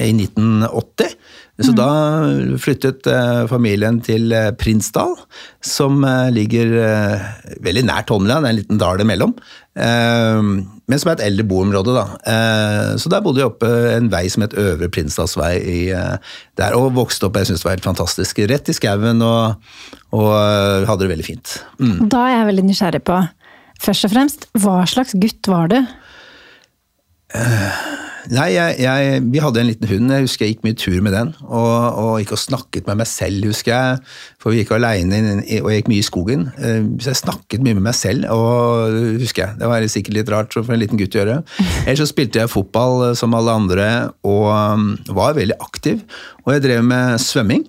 i 0.02 0.12
1980. 0.14 1.16
Så 1.62 1.72
mm. 1.72 1.78
da 1.78 2.58
flyttet 2.60 3.06
familien 3.50 4.00
til 4.04 4.34
Prinsdal, 4.58 5.14
som 5.62 6.02
ligger 6.34 6.74
veldig 7.62 7.84
nært 7.88 8.10
er 8.12 8.48
en 8.50 8.58
liten 8.58 8.80
dal 8.82 9.00
imellom. 9.04 9.36
Men 10.92 11.00
som 11.00 11.08
er 11.08 11.16
et 11.16 11.24
eldre 11.30 11.46
boområde, 11.48 11.94
da. 11.96 12.04
Eh, 12.28 12.88
så 13.00 13.08
der 13.08 13.22
bodde 13.24 13.40
vi 13.40 13.46
oppe 13.46 13.68
en 13.94 14.10
vei 14.12 14.26
som 14.32 14.44
het 14.44 14.56
Øvre 14.60 14.90
Prinsdalsvei 14.92 15.54
eh, 15.88 16.32
der, 16.60 16.76
og 16.76 16.92
vokste 16.98 17.28
opp. 17.28 17.38
Jeg 17.40 17.48
syntes 17.48 17.62
det 17.62 17.68
var 17.68 17.76
helt 17.78 17.88
fantastisk. 17.88 18.42
Rett 18.50 18.68
i 18.68 18.74
skauen 18.76 19.24
og, 19.24 19.70
og, 20.10 20.28
eh, 20.36 20.84
hadde 20.90 21.06
det 21.06 21.12
veldig 21.14 21.28
fint. 21.30 21.54
Mm. 21.80 22.10
Da 22.12 22.26
er 22.26 22.34
jeg 22.34 22.50
veldig 22.50 22.66
nysgjerrig 22.68 23.02
på, 23.08 23.18
først 23.86 24.08
og 24.08 24.14
fremst, 24.16 24.48
hva 24.60 24.82
slags 24.90 25.16
gutt 25.22 25.48
var 25.48 25.72
du? 25.72 25.78
Uh, 27.32 27.78
Nei, 28.30 28.52
jeg, 28.54 28.76
jeg, 28.78 29.22
vi 29.32 29.40
hadde 29.42 29.62
en 29.62 29.66
liten 29.66 29.88
hund. 29.90 30.12
Jeg 30.14 30.26
husker 30.26 30.46
jeg 30.46 30.54
gikk 30.54 30.66
mye 30.66 30.76
tur 30.78 30.98
med 31.02 31.14
den. 31.16 31.32
Og, 31.42 31.72
og 31.98 32.10
gikk 32.22 32.36
og 32.36 32.42
snakket 32.42 32.86
med 32.86 33.00
meg 33.00 33.10
selv, 33.10 33.48
husker 33.50 33.72
jeg. 33.72 33.98
For 34.42 34.54
vi 34.54 34.62
gikk 34.62 34.74
alene 34.76 35.40
og 35.58 35.70
gikk 35.74 35.90
mye 35.90 36.02
i 36.02 36.06
skogen. 36.06 36.46
Eh, 36.62 36.86
så 37.02 37.10
jeg 37.10 37.22
snakket 37.24 37.66
mye 37.66 37.78
med 37.78 37.88
meg 37.88 37.98
selv, 37.98 38.28
og 38.30 38.94
husker 39.22 39.46
jeg. 39.46 39.58
Det 39.58 39.72
var 39.72 39.88
sikkert 39.90 40.18
litt 40.20 40.32
rart 40.32 40.54
for 40.54 40.74
en 40.74 40.82
liten 40.82 41.00
gutt 41.00 41.18
å 41.18 41.22
gjøre. 41.22 41.36
Ellers 41.82 42.04
så 42.04 42.08
spilte 42.12 42.42
jeg 42.42 42.52
fotball 42.52 43.08
eh, 43.08 43.18
som 43.18 43.34
alle 43.38 43.58
andre, 43.58 43.90
og 44.22 44.48
um, 44.54 44.88
var 45.18 45.38
veldig 45.38 45.58
aktiv. 45.64 46.02
Og 46.46 46.54
jeg 46.54 46.66
drev 46.68 46.86
med 46.86 47.18
svømming 47.22 47.66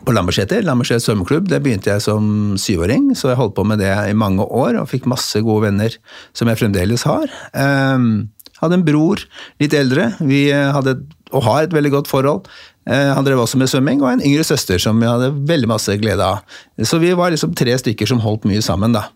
på 0.00 0.14
Lambertseter. 0.16 0.64
Lambertseter 0.64 1.04
svømmeklubb. 1.04 1.50
Det 1.52 1.60
begynte 1.64 1.92
jeg 1.92 2.04
som 2.04 2.54
syvåring, 2.60 3.12
så 3.18 3.34
jeg 3.34 3.40
holdt 3.42 3.58
på 3.58 3.66
med 3.68 3.82
det 3.84 3.92
i 4.08 4.16
mange 4.16 4.46
år 4.48 4.80
og 4.80 4.88
fikk 4.90 5.10
masse 5.10 5.44
gode 5.44 5.68
venner 5.68 5.98
som 6.32 6.48
jeg 6.48 6.62
fremdeles 6.62 7.04
har. 7.08 7.28
Um, 7.52 8.30
hadde 8.62 8.78
en 8.78 8.86
bror, 8.86 9.22
litt 9.62 9.74
eldre. 9.76 10.12
Vi 10.22 10.46
eh, 10.54 10.70
hadde, 10.74 11.00
og 11.32 11.46
har 11.46 11.66
et 11.66 11.74
veldig 11.74 11.92
godt 11.96 12.10
forhold. 12.10 12.48
Eh, 12.88 13.10
han 13.14 13.26
drev 13.26 13.42
også 13.42 13.60
med 13.60 13.70
svømming, 13.70 14.02
og 14.02 14.10
en 14.12 14.24
yngre 14.24 14.46
søster 14.46 14.80
som 14.82 14.98
vi 15.02 15.10
hadde 15.10 15.32
veldig 15.48 15.70
masse 15.70 15.96
glede 16.00 16.26
av. 16.26 16.42
Så 16.86 17.00
vi 17.02 17.12
var 17.18 17.34
liksom 17.34 17.54
tre 17.58 17.76
stykker 17.78 18.08
som 18.10 18.22
holdt 18.24 18.46
mye 18.48 18.62
sammen, 18.64 18.94
da. 18.96 19.08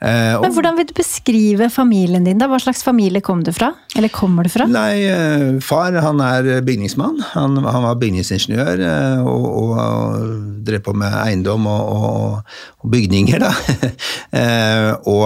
Eh, 0.00 0.40
Men 0.42 0.52
Hvordan 0.52 0.76
vil 0.76 0.88
du 0.90 0.92
beskrive 0.96 1.70
familien 1.72 2.24
din? 2.24 2.38
da? 2.38 2.48
Hva 2.50 2.58
slags 2.60 2.82
familie 2.84 3.22
kom 3.24 3.42
du 3.44 3.52
fra? 3.56 3.72
Eller 3.96 4.12
kommer 4.12 4.44
du 4.44 4.52
fra? 4.52 4.66
Nei, 4.68 5.08
Far 5.64 5.96
han 6.04 6.20
er 6.20 6.60
bygningsmann. 6.66 7.22
Han, 7.32 7.56
han 7.64 7.86
var 7.86 8.00
bygningsingeniør 8.00 8.82
og, 9.24 9.46
og, 9.46 9.70
og, 9.80 10.32
drev 10.66 10.82
på 10.84 10.96
med 10.98 11.14
eiendom 11.22 11.68
og, 11.70 11.92
og 12.82 12.90
bygninger, 12.92 13.40
da. 13.40 13.52
og, 15.12 15.24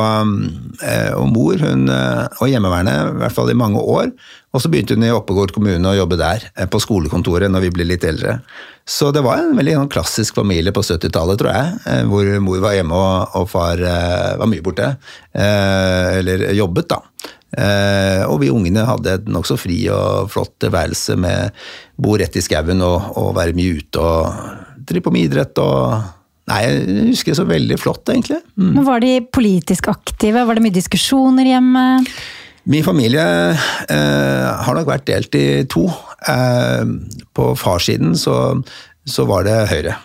og, 1.16 1.26
mor 1.32 1.64
hun 1.64 1.88
og 1.90 2.46
hjemmeværende, 2.46 2.96
i 3.16 3.22
hvert 3.24 3.34
fall 3.34 3.50
i 3.50 3.58
mange 3.58 3.80
år. 3.80 4.12
Og 4.50 4.62
så 4.62 4.70
begynte 4.70 4.96
hun 4.96 5.06
i 5.06 5.12
Oppegård 5.14 5.52
kommune 5.54 5.92
å 5.92 5.94
jobbe 5.94 6.18
der, 6.18 6.48
på 6.70 6.80
skolekontoret, 6.82 7.50
når 7.52 7.68
vi 7.68 7.72
ble 7.74 7.86
litt 7.86 8.06
eldre. 8.06 8.40
Så 8.88 9.12
det 9.14 9.22
var 9.22 9.38
en 9.38 9.54
veldig 9.54 9.76
klassisk 9.92 10.40
familie 10.40 10.74
på 10.74 10.82
70-tallet, 10.82 11.38
tror 11.38 11.52
jeg. 11.54 11.76
Eh, 11.86 12.00
hvor 12.10 12.26
mor 12.42 12.62
var 12.64 12.74
hjemme 12.74 12.96
og, 13.38 13.44
far 13.50 13.78
eh, 13.78 14.32
var 14.40 14.50
mye 14.50 14.64
borte. 14.66 14.88
Eh, 15.30 16.18
eller 16.18 16.48
jobbet, 16.58 16.90
da. 16.90 17.02
Og 18.30 18.36
vi 18.38 18.48
ungene 18.54 18.84
hadde 18.86 19.16
et 19.18 19.24
nokså 19.26 19.56
fri 19.58 19.80
og 19.90 20.28
flott 20.30 20.68
værelse 20.70 21.16
med 21.18 21.50
bo 21.98 22.14
rett 22.18 22.36
i 22.38 22.42
skauen 22.46 22.78
og, 22.86 23.08
og, 23.18 23.32
være 23.34 23.56
mye 23.58 23.80
ute 23.80 24.04
og 24.04 24.84
drive 24.86 25.02
på 25.02 25.12
med 25.14 25.26
idrett 25.26 25.58
og 25.62 26.16
Nei, 26.50 26.64
jeg 26.64 27.02
husker 27.12 27.30
det 27.30 27.38
så 27.38 27.44
veldig 27.46 27.76
flott, 27.78 28.10
egentlig. 28.10 28.40
Mm. 28.58 28.70
Men 28.74 28.86
Var 28.88 29.02
de 29.04 29.10
politisk 29.22 29.86
aktive? 29.92 30.42
Var 30.48 30.58
det 30.58 30.64
mye 30.64 30.74
diskusjoner 30.74 31.46
hjemme? 31.46 31.84
Min 32.64 32.84
familie 32.84 33.24
eh, 33.88 34.46
har 34.64 34.76
nok 34.76 34.88
vært 34.90 35.08
delt 35.08 35.34
i 35.38 35.64
to. 35.70 35.86
Eh, 36.28 36.84
på 37.36 37.50
farssiden 37.56 38.16
så, 38.18 38.36
så, 39.08 39.26
var 39.28 39.46
det 39.48 39.56
Høyre. 39.70 39.96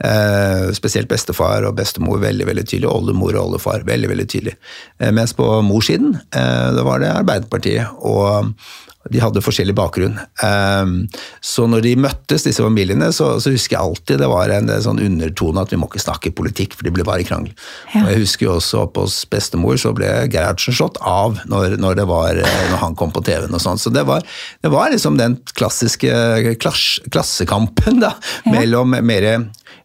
Eh, 0.00 0.70
spesielt 0.72 1.10
bestefar 1.10 1.66
og 1.68 1.76
bestemor 1.76 2.22
veldig 2.22 2.46
veldig 2.48 2.64
tydelig. 2.64 2.88
Oldemor 2.88 3.36
og 3.36 3.50
oldefar 3.50 3.84
veldig 3.88 4.12
veldig 4.14 4.28
tydelig. 4.32 4.56
Eh, 4.98 5.12
mens 5.12 5.36
på 5.36 5.46
morssiden 5.66 6.16
eh, 6.16 6.68
da 6.76 6.86
var 6.86 7.04
det 7.04 7.12
Arbeiderpartiet 7.12 8.00
og, 8.00 8.54
de 9.08 9.20
hadde 9.22 9.40
forskjellig 9.40 9.72
bakgrunn. 9.78 10.18
Ehm, 10.44 10.96
så 11.40 11.64
når 11.70 11.86
de 11.86 11.94
møttes, 12.04 12.44
disse 12.44 12.60
familiene, 12.60 13.08
så, 13.16 13.32
så 13.40 13.52
husker 13.54 13.78
jeg 13.78 13.80
alltid 13.80 14.20
det 14.20 14.28
var 14.28 14.52
en 14.52 14.68
sånn 14.84 15.00
undertone 15.00 15.62
at 15.64 15.72
vi 15.72 15.78
må 15.80 15.88
ikke 15.88 16.02
snakke 16.04 16.34
politikk, 16.36 16.76
for 16.76 16.84
det 16.84 16.92
blir 16.98 17.08
bare 17.08 17.24
krangel. 17.24 17.54
Ja. 17.94 18.04
Og 18.04 18.10
jeg 18.12 18.22
husker 18.26 18.46
jo 18.46 18.58
også 18.58 18.84
oppe 18.84 19.06
hos 19.06 19.22
bestemor 19.32 19.80
så 19.80 19.94
ble 19.96 20.10
Gerhardsen 20.32 20.76
slått 20.76 21.00
av 21.00 21.40
når, 21.48 21.78
når, 21.80 22.02
var, 22.10 22.36
eh, 22.36 22.66
når 22.68 22.82
han 22.84 22.98
kom 22.98 23.14
på 23.14 23.24
TV-en 23.24 23.56
og 23.56 23.64
sånn. 23.64 23.80
Så 23.80 23.92
det 23.94 24.04
var, 24.08 24.26
det 24.60 24.72
var, 24.74 24.92
liksom 24.92 25.16
den 25.16 25.38
klassiske 25.56 26.58
klass, 26.60 27.00
klassekampen 27.08 28.02
da, 28.04 28.12
ja. 28.44 28.52
mellom 28.58 28.92
mer 29.00 29.30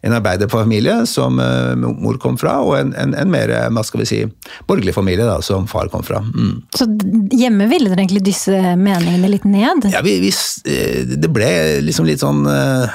en 0.05 0.13
arbeiderfamilie 0.13 0.99
som 1.09 1.39
uh, 1.41 1.73
mor 1.77 2.17
kom 2.21 2.35
fra, 2.37 2.59
og 2.65 2.75
en, 2.77 2.91
en, 2.99 3.15
en, 3.17 3.29
mer 3.31 3.49
hva 3.73 3.81
skal 3.85 4.03
vi 4.03 4.09
si, 4.09 4.19
borgerlig 4.69 4.93
familie 4.93 5.25
da, 5.25 5.39
som 5.45 5.65
far 5.69 5.89
kom 5.93 6.03
fra. 6.05 6.19
Mm. 6.25 6.59
Så 6.77 6.85
hjemme 7.33 7.69
ville 7.71 7.89
dere 7.89 8.03
egentlig 8.03 8.25
disse 8.27 8.53
meningene 8.75 9.04
litt 9.31 9.47
ned? 9.47 9.89
Ja, 9.93 10.03
vi, 10.05 10.19
vi, 10.23 10.31
eh, 10.71 11.03
det 11.15 11.31
ble 11.33 11.49
liksom 11.85 12.07
litt 12.07 12.23
sånn 12.23 12.45
uh, 12.47 12.89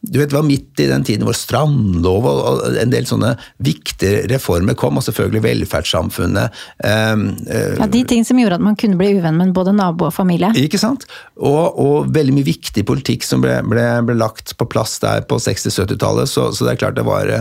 du 0.00 0.18
vet, 0.20 0.30
Det 0.30 0.36
var 0.36 0.46
midt 0.46 0.80
i 0.80 0.86
den 0.86 1.04
tiden 1.04 1.26
hvor 1.26 1.36
strandlov 1.36 2.26
og 2.30 2.76
en 2.78 2.92
del 2.92 3.06
sånne 3.08 3.32
viktige 3.64 4.28
reformer 4.30 4.76
kom, 4.78 5.00
og 5.00 5.04
selvfølgelig 5.04 5.42
velferdssamfunnet. 5.44 6.60
Um, 6.84 7.24
uh, 7.50 7.74
ja, 7.80 7.88
De 7.90 8.04
ting 8.08 8.26
som 8.26 8.38
gjorde 8.38 8.60
at 8.60 8.64
man 8.64 8.78
kunne 8.78 8.98
bli 9.00 9.16
uvenn 9.18 9.40
med 9.40 9.54
både 9.56 9.74
nabo 9.74 10.08
og 10.08 10.14
familie. 10.14 10.52
Ikke 10.60 10.80
sant? 10.80 11.08
Og, 11.36 11.80
og 11.82 12.12
veldig 12.14 12.36
mye 12.36 12.46
viktig 12.46 12.86
politikk 12.88 13.26
som 13.26 13.42
ble, 13.42 13.58
ble, 13.66 13.88
ble 14.06 14.18
lagt 14.20 14.54
på 14.58 14.68
plass 14.70 15.00
der 15.02 15.26
på 15.28 15.40
60-70-tallet. 15.42 16.30
Så, 16.30 16.52
så, 16.54 16.68
det 16.68 16.76
er 16.76 16.82
klart 16.86 16.98
det 17.00 17.06
var, 17.08 17.34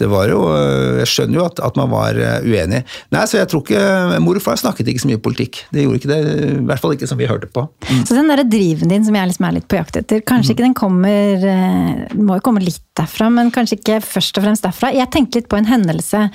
det 0.00 0.08
var 0.08 0.30
jo 0.30 0.40
Jeg 1.00 1.08
skjønner 1.10 1.38
jo 1.38 1.44
at, 1.44 1.60
at, 1.62 1.76
man 1.78 1.90
var 1.92 2.16
eh, 2.16 2.46
uenig. 2.46 2.82
Nei, 3.12 3.24
så 3.28 3.38
jeg 3.38 3.50
tror 3.50 3.62
ikke 3.64 4.20
Mor 4.24 4.38
og 4.38 4.44
far 4.44 4.58
snakket 4.60 4.88
ikke 4.88 5.04
så 5.04 5.10
mye 5.10 5.20
politikk. 5.22 5.62
Det 5.74 5.84
gjorde 5.84 6.00
ikke 6.00 6.10
det, 6.10 6.20
I 6.22 6.64
hvert 6.68 6.82
fall 6.82 6.94
ikke 6.96 7.08
som 7.10 7.20
vi 7.20 7.28
hørte 7.28 7.50
på. 7.52 7.66
Mm. 7.90 8.04
Så 8.08 8.16
den 8.16 8.30
der 8.30 8.44
driven 8.48 8.92
din 8.92 9.04
som 9.06 9.16
jeg 9.18 9.30
liksom 9.30 9.48
er 9.48 9.56
litt 9.58 9.68
på 9.70 9.78
jakt 9.78 9.98
etter, 10.00 10.22
kanskje 10.24 10.52
mm. 10.52 10.54
ikke 10.56 10.66
den 10.66 10.78
kommer 10.78 11.46
eh, 11.52 11.92
Den 12.12 12.24
må 12.28 12.38
jo 12.38 12.46
komme 12.48 12.64
litt 12.64 12.80
derfra, 12.98 13.28
men 13.32 13.52
kanskje 13.54 13.78
ikke 13.78 14.00
først 14.04 14.36
og 14.36 14.46
fremst 14.46 14.66
derfra. 14.66 14.92
Jeg 14.92 15.08
tenkte 15.12 15.40
litt 15.40 15.50
på 15.52 15.56
en 15.60 15.68
hendelse. 15.68 16.26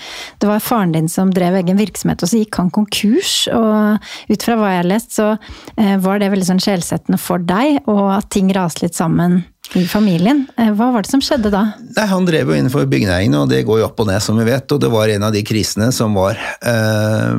Det 0.42 0.50
var 0.50 0.64
faren 0.64 0.96
din 0.96 1.10
som 1.12 1.34
drev 1.34 1.60
egen 1.60 1.78
virksomhet, 1.78 2.24
og 2.24 2.32
så 2.32 2.42
gikk 2.42 2.58
han 2.62 2.72
konkurs. 2.74 3.36
Og 3.54 4.32
ut 4.32 4.48
fra 4.48 4.58
hva 4.58 4.74
jeg 4.74 4.84
har 4.84 4.90
lest, 4.90 5.14
så 5.18 5.34
eh, 5.78 5.98
var 6.02 6.22
det 6.22 6.32
veldig 6.34 6.50
sånn 6.54 6.64
sjelsettende 6.64 7.22
for 7.22 7.42
deg, 7.42 7.84
og 7.90 8.08
at 8.18 8.32
ting 8.34 8.50
raste 8.56 8.86
litt 8.86 8.98
sammen 8.98 9.44
i 9.76 9.84
familien. 9.88 10.46
Eh, 10.58 10.72
hva 10.76 10.90
var 10.94 11.04
det 11.04 11.12
som 11.12 11.22
skjedde 11.24 11.52
da? 11.54 11.64
Nei, 11.96 12.06
han 12.08 12.28
drev 12.28 12.52
jo 12.52 12.58
innenfor 12.58 12.88
byggenæringen, 12.90 13.36
og 13.40 13.50
det 13.52 13.64
går 13.68 13.82
jo 13.82 13.88
opp 13.88 14.00
og 14.04 14.10
ned, 14.10 14.22
som 14.24 14.40
vi 14.40 14.48
vet. 14.48 14.72
Og 14.72 14.82
det 14.82 14.92
var 14.94 15.12
en 15.12 15.28
av 15.28 15.36
de 15.36 15.44
krisene 15.48 15.90
som 15.96 16.16
var. 16.18 16.40
Eh, 16.62 17.34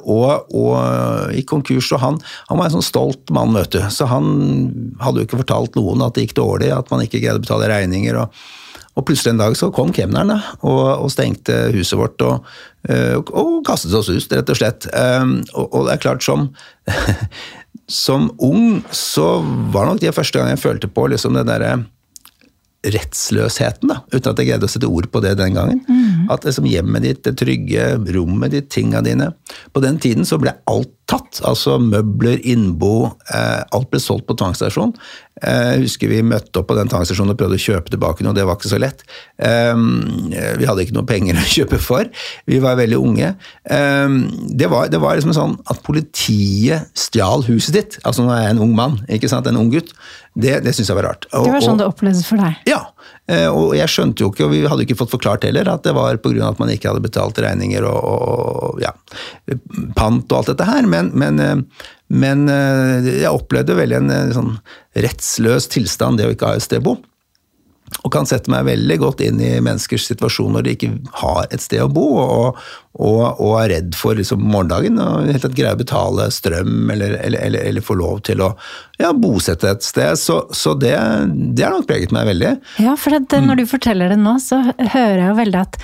og, 0.00 0.50
og 0.50 1.34
i 1.36 1.44
konkurs. 1.46 1.92
Og 1.96 2.02
han, 2.02 2.20
han, 2.48 2.58
var 2.58 2.68
en 2.68 2.78
sånn 2.78 2.88
stolt 2.88 3.34
mann, 3.34 3.54
vet 3.56 3.76
du. 3.76 3.82
Så 3.92 4.08
han 4.10 4.32
hadde 5.02 5.22
jo 5.22 5.28
ikke 5.28 5.42
fortalt 5.44 5.78
noen 5.78 6.02
at 6.06 6.16
det 6.16 6.26
gikk 6.26 6.40
dårlig, 6.40 6.72
at 6.74 6.90
man 6.92 7.04
ikke 7.06 7.22
greide 7.22 7.38
å 7.40 7.46
betale 7.46 7.70
regninger. 7.70 8.24
og 8.24 8.42
og 8.98 9.06
plutselig 9.06 9.30
en 9.30 9.38
dag 9.40 9.54
så 9.56 9.70
kom 9.72 9.92
kemneren 9.94 10.32
og, 10.34 10.80
og, 10.90 11.06
stengte 11.14 11.54
huset 11.72 11.96
vårt 11.96 12.20
og, 12.26 12.48
eh, 12.90 13.14
og, 13.16 13.30
og, 13.30 13.52
kastet 13.64 13.94
oss 13.96 14.10
ut, 14.10 14.32
rett 14.34 14.50
og 14.50 14.58
slett. 14.58 14.88
Og, 15.54 15.78
det 15.86 15.94
er 15.94 16.02
klart, 16.02 16.26
som 16.26 16.48
som 17.90 18.30
ung 18.38 18.82
så 18.94 19.40
var 19.74 19.88
nok 19.88 20.00
det 20.02 20.14
første 20.14 20.38
gang 20.38 20.52
jeg 20.52 20.62
følte 20.62 20.90
på 20.90 21.08
liksom 21.10 21.34
den 21.36 21.50
derre 21.50 21.72
rettsløsheten, 22.80 23.90
da, 23.90 23.98
uten 24.08 24.30
at 24.30 24.38
jeg 24.40 24.48
greide 24.48 24.64
å 24.64 24.72
sette 24.72 24.88
ord 24.88 25.10
på 25.12 25.20
det 25.20 25.34
den 25.36 25.56
gangen. 25.56 25.82
Mm. 25.84 26.30
At 26.32 26.46
liksom 26.46 26.68
hjemmet 26.70 27.04
ditt, 27.04 27.20
det 27.26 27.34
trygge 27.40 27.90
rommet 28.14 28.54
ditt, 28.54 28.70
tinga 28.72 29.02
dine 29.04 29.32
På 29.74 29.82
den 29.84 29.98
tiden 30.00 30.24
så 30.28 30.38
ble 30.40 30.54
alt 30.70 30.94
tatt. 31.10 31.40
Altså 31.46 31.76
møbler, 31.82 32.38
innbo, 32.46 33.10
eh, 33.34 33.62
alt 33.74 33.90
ble 33.90 34.00
solgt 34.02 34.28
på 34.28 34.36
tvangsstasjon. 34.38 34.94
Eh, 35.40 35.72
jeg 35.74 35.84
husker 35.86 36.10
vi 36.12 36.20
møtte 36.26 36.60
opp 36.60 36.68
på 36.70 36.76
den 36.78 36.90
tvangsstasjonen 36.90 37.34
og 37.34 37.40
prøvde 37.40 37.58
å 37.58 37.64
kjøpe 37.64 37.92
tilbake 37.92 38.24
noe, 38.24 38.36
det 38.36 38.44
var 38.46 38.58
ikke 38.58 38.72
så 38.72 38.80
lett. 38.80 39.04
Eh, 39.40 39.74
vi 40.60 40.68
hadde 40.68 40.86
ikke 40.86 40.96
noe 40.96 41.08
penger 41.08 41.38
å 41.42 41.48
kjøpe 41.56 41.80
for, 41.82 42.08
vi 42.48 42.62
var 42.62 42.78
veldig 42.80 43.00
unge. 43.00 43.34
Ehm, 43.72 44.22
det 44.56 44.70
var, 44.72 44.88
det 44.92 45.02
var 45.02 45.18
liksom 45.18 45.34
sånn 45.36 45.58
at 45.70 45.82
politiet 45.86 46.90
stjal 46.98 47.46
huset 47.48 47.76
ditt, 47.76 48.00
altså 48.04 48.24
nå 48.24 48.34
er 48.36 48.46
jeg 48.46 48.56
en 48.56 48.64
ung 48.68 48.74
mann, 48.76 49.00
ikke 49.10 49.30
sant, 49.30 49.48
en 49.50 49.60
ung 49.60 49.72
gutt, 49.72 49.92
det, 50.38 50.60
det 50.64 50.72
syns 50.76 50.90
jeg 50.92 50.98
var 50.98 51.08
rart. 51.10 51.26
Og, 51.32 51.46
det 51.48 51.54
var 51.56 51.64
sånn 51.64 51.80
det 51.80 51.88
opplevdes 51.90 52.26
for 52.28 52.40
deg? 52.40 52.60
Ja, 52.70 52.80
og 53.50 53.74
jeg 53.74 53.90
skjønte 53.90 54.22
jo 54.24 54.30
ikke, 54.30 54.46
og 54.46 54.52
vi 54.54 54.60
hadde 54.66 54.84
ikke 54.86 54.98
fått 55.00 55.12
forklart 55.14 55.46
heller, 55.46 55.68
at 55.72 55.82
det 55.86 55.94
var 55.96 56.20
pga. 56.22 56.52
at 56.52 56.62
man 56.62 56.70
ikke 56.70 56.90
hadde 56.92 57.02
betalt 57.02 57.38
regninger 57.42 57.86
og, 57.86 57.98
og 58.06 58.82
ja, 58.82 58.92
pant 59.98 60.30
og 60.30 60.36
alt 60.38 60.52
dette 60.52 60.68
her. 60.68 60.86
Men, 60.90 61.10
men, 61.18 61.66
men 62.10 62.46
jeg 62.50 63.30
opplevde 63.30 63.78
veldig 63.78 64.00
en 64.00 64.34
sånn 64.36 64.52
rettsløs 64.98 65.70
tilstand, 65.74 66.18
det 66.22 66.30
å 66.30 66.34
ikke 66.34 66.52
ha 66.52 66.58
et 66.58 66.66
sted 66.66 66.82
å 66.82 66.92
bo. 66.92 66.96
Og 68.04 68.12
kan 68.14 68.28
sette 68.28 68.50
meg 68.52 68.68
veldig 68.68 68.96
godt 69.02 69.22
inn 69.24 69.40
i 69.42 69.50
menneskers 69.60 70.06
situasjon 70.12 70.54
når 70.54 70.66
de 70.66 70.74
ikke 70.76 70.90
har 71.20 71.48
et 71.50 71.62
sted 71.62 71.82
å 71.82 71.88
bo, 71.90 72.04
og, 72.22 72.60
og, 72.94 73.40
og 73.42 73.56
er 73.60 73.72
redd 73.74 73.96
for 73.98 74.18
liksom, 74.18 74.44
morgendagen 74.46 75.00
og 75.02 75.26
helt 75.28 75.42
tatt 75.44 75.56
greier 75.58 75.76
å 75.76 75.80
betale 75.80 76.28
strøm 76.32 76.92
eller, 76.94 77.16
eller, 77.18 77.42
eller, 77.48 77.66
eller, 77.72 77.84
få 77.84 77.98
lov 77.98 78.22
til 78.28 78.44
å 78.46 78.52
ja, 79.00 79.10
bosette 79.10 79.74
et 79.74 79.86
sted. 79.86 80.14
Så, 80.20 80.42
så 80.54 80.76
det, 80.78 80.94
det, 81.50 81.66
har 81.66 81.74
nok 81.74 81.90
preget 81.90 82.14
meg 82.14 82.30
veldig. 82.30 82.54
Ja, 82.86 82.94
for 83.00 83.16
det, 83.16 83.42
når 83.44 83.62
du 83.62 83.66
forteller 83.70 84.14
det 84.14 84.20
nå, 84.22 84.38
så 84.42 84.62
hører 84.78 85.18
jeg 85.18 85.28
jo 85.28 85.36
veldig 85.42 85.62
at 85.64 85.82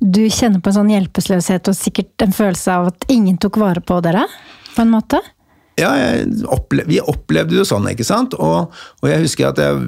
du 0.00 0.22
kjenner 0.32 0.62
på 0.64 0.70
en 0.70 0.78
sånn 0.78 0.94
hjelpeløshet 0.94 1.68
og 1.68 1.76
sikkert 1.76 2.24
en 2.24 2.32
følelse 2.32 2.78
av 2.78 2.88
at 2.94 3.10
ingen 3.12 3.36
tok 3.42 3.58
vare 3.60 3.82
på 3.84 3.98
dere, 4.04 4.24
på 4.72 4.86
en 4.86 4.94
måte? 4.94 5.20
Ja, 5.80 5.90
opple 6.52 6.84
vi 6.88 7.00
opplevde 7.00 7.56
det 7.56 7.66
sånn, 7.68 7.88
ikke 7.90 8.06
sant. 8.06 8.36
Og, 8.36 8.70
og, 9.00 9.08
jeg 9.08 9.24
husker 9.24 9.50
at 9.50 9.60
jeg 9.62 9.80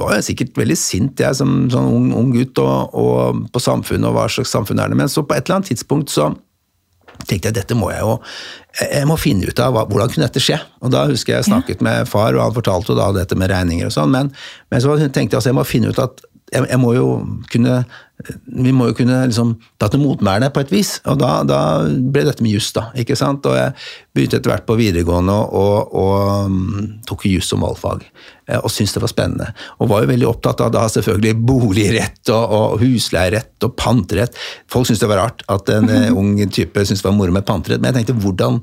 var 0.00 0.20
sikkert 0.24 0.58
veldig 0.60 0.76
sint 0.78 1.20
jeg 1.22 1.38
som 1.38 1.64
sånn 1.72 1.88
ung, 1.88 2.10
ung 2.16 2.30
gutt 2.34 2.60
og, 2.62 2.94
og, 2.96 3.42
på 3.54 3.62
samfunnet 3.62 4.10
og 4.10 4.16
hva 4.18 4.28
slags 4.32 4.52
samfunn 4.54 4.82
er 4.82 4.92
det. 4.92 5.00
Men 5.00 5.12
så 5.12 5.24
på 5.24 5.36
et 5.36 5.46
eller 5.46 5.60
annet 5.60 5.72
tidspunkt 5.72 6.12
så 6.12 6.30
tenkte 7.28 7.50
jeg 7.50 7.58
dette 7.58 7.76
må 7.76 7.90
jeg 7.92 8.00
jo 8.00 8.14
Jeg 8.80 9.06
må 9.10 9.16
finne 9.20 9.48
ut 9.50 9.58
av 9.60 9.74
hva, 9.74 9.82
hvordan 9.90 10.12
kunne 10.12 10.28
dette 10.28 10.42
skje. 10.42 10.60
Og 10.84 10.92
da 10.94 11.04
husker 11.10 11.36
jeg 11.36 11.48
snakket 11.48 11.82
med 11.84 12.08
far, 12.08 12.36
og 12.36 12.44
han 12.46 12.56
fortalte 12.56 12.96
da 12.96 13.10
dette 13.16 13.38
med 13.38 13.50
regninger 13.52 13.88
og 13.88 13.96
sånn. 13.96 14.12
Men, 14.14 14.30
men 14.70 14.82
så 14.84 14.94
tenkte 15.08 15.34
jeg 15.34 15.40
altså 15.40 15.50
jeg 15.50 15.58
må 15.58 15.66
finne 15.68 15.90
ut 15.90 16.00
at 16.00 16.22
jeg, 16.50 16.66
jeg 16.66 16.80
må 16.82 16.94
jo 16.96 17.08
kunne 17.52 17.82
vi 18.44 18.72
må 18.76 18.90
jo 18.90 18.96
kunne 18.98 19.22
liksom 19.30 19.54
ta 19.80 19.88
til 19.90 20.02
motmæle 20.02 20.50
på 20.52 20.62
et 20.64 20.72
vis. 20.74 20.92
Og 21.08 21.18
da, 21.20 21.40
da, 21.46 21.60
ble 21.86 22.24
dette 22.26 22.44
med 22.44 22.54
juss, 22.56 22.70
da. 22.76 22.88
ikke 22.98 23.16
sant? 23.18 23.46
Og 23.48 23.56
jeg 23.56 23.72
begynte 24.16 24.40
etter 24.40 24.52
hvert 24.52 24.66
på 24.68 24.76
videregående 24.80 25.32
og, 25.34 25.94
og, 25.96 25.96
og 26.02 27.08
tok 27.08 27.26
juss 27.30 27.50
som 27.52 27.64
valgfag. 27.64 28.04
Eh, 28.50 28.58
og 28.58 28.70
syntes 28.72 28.96
det 28.96 29.04
var 29.04 29.12
spennende. 29.12 29.50
Og 29.78 29.90
var 29.90 30.04
jo 30.04 30.12
veldig 30.12 30.30
opptatt 30.30 30.62
av 30.64 30.72
da 30.74 30.86
selvfølgelig 30.92 31.34
boligrett 31.48 32.32
og, 32.34 32.56
og 32.58 32.78
husleierett 32.84 33.68
og 33.68 33.76
panterett. 33.78 34.38
Folk 34.70 34.88
syntes 34.88 35.04
det 35.04 35.10
var 35.12 35.24
rart 35.24 35.44
at 35.48 35.74
en 35.76 35.90
mm. 35.90 36.16
ung 36.20 36.34
type 36.48 36.84
syntes 36.84 37.04
det 37.04 37.10
var 37.10 37.18
moro 37.18 37.36
med 37.36 37.46
panterett, 37.48 37.82
men 37.82 37.92
jeg 37.92 38.02
tenkte 38.02 38.20
hvordan 38.24 38.60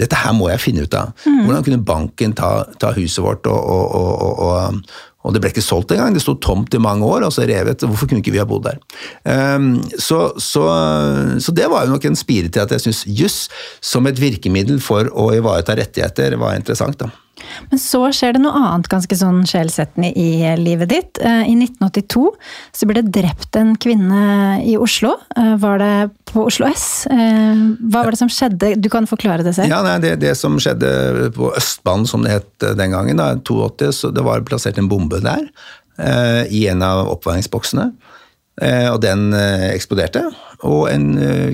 dette 0.00 0.16
her 0.16 0.32
må 0.32 0.48
jeg 0.48 0.62
finne 0.62 0.86
ut 0.86 0.96
av. 0.96 1.12
Mm. 1.26 1.42
Hvordan 1.44 1.64
kunne 1.66 1.84
banken 1.84 2.34
ta, 2.36 2.50
ta 2.80 2.94
huset 2.96 3.20
vårt 3.24 3.48
og, 3.50 3.58
og, 3.60 4.78
og 5.20 5.34
det 5.34 5.42
ble 5.42 5.50
ikke 5.52 5.64
solgt 5.64 5.92
engang, 5.92 6.14
det 6.16 6.22
sto 6.24 6.34
tomt 6.40 6.72
i 6.72 6.80
mange 6.80 7.04
år, 7.04 7.26
altså 7.26 7.44
revet. 7.48 7.84
Hvorfor 7.84 8.08
kunne 8.08 8.22
ikke 8.22 8.32
vi 8.32 8.40
ha 8.40 8.46
bodd 8.48 8.64
der? 8.64 8.78
Um, 9.28 9.74
så, 10.00 10.30
så, 10.40 10.64
så, 11.44 11.52
det 11.56 11.68
var 11.68 11.84
jo 11.84 11.94
nok 11.94 12.06
en 12.08 12.16
spire 12.16 12.48
til 12.48 12.64
at 12.64 12.72
jeg 12.72 12.86
syns 12.86 13.02
juss 13.04 13.40
som 13.84 14.08
et 14.08 14.20
virkemiddel 14.20 14.80
for 14.80 15.12
å 15.12 15.30
ivareta 15.36 15.76
rettigheter 15.76 16.38
var 16.40 16.56
interessant. 16.56 16.96
da. 17.02 17.10
Men 17.70 17.80
så 17.80 18.02
skjer 18.14 18.34
det 18.36 18.42
noe 18.42 18.56
annet 18.56 18.88
ganske 18.90 19.16
sånn 19.16 19.42
skjellsettende 19.48 20.10
i 20.18 20.54
livet 20.60 20.90
ditt. 20.92 21.20
Eh, 21.22 21.44
I 21.50 21.54
1982 21.56 22.24
så 22.76 22.88
ble 22.88 23.02
det 23.02 23.14
drept 23.20 23.58
en 23.58 23.74
kvinne 23.80 24.60
i 24.66 24.76
Oslo. 24.80 25.14
Eh, 25.36 25.54
var 25.62 25.80
det 25.82 25.94
på 26.30 26.46
Oslo 26.48 26.68
S? 26.70 27.06
Eh, 27.10 27.64
hva 27.90 28.04
var 28.04 28.14
det 28.14 28.22
som 28.22 28.32
skjedde? 28.32 28.74
Du 28.80 28.90
kan 28.92 29.08
forklare 29.10 29.46
det 29.46 29.54
selv. 29.58 29.72
Ja, 29.72 29.82
nei, 29.86 29.98
det, 30.02 30.16
det, 30.22 30.36
som 30.38 30.58
skjedde 30.62 31.30
på 31.36 31.52
Østbanen, 31.58 32.08
som 32.10 32.26
det 32.26 32.38
het 32.38 32.70
den 32.78 32.94
gangen, 32.96 33.20
da, 33.20 33.32
82, 33.40 33.92
så 33.96 34.14
det 34.14 34.24
var 34.26 34.46
plassert 34.48 34.80
en 34.80 34.90
bombe 34.90 35.22
der. 35.24 35.50
I 36.00 36.62
en 36.70 36.80
av 36.80 37.10
oppvaringsboksene. 37.12 37.90
Og 38.88 38.98
den 39.04 39.34
eksploderte. 39.36 40.22
Og 40.64 40.86
en 40.88 41.10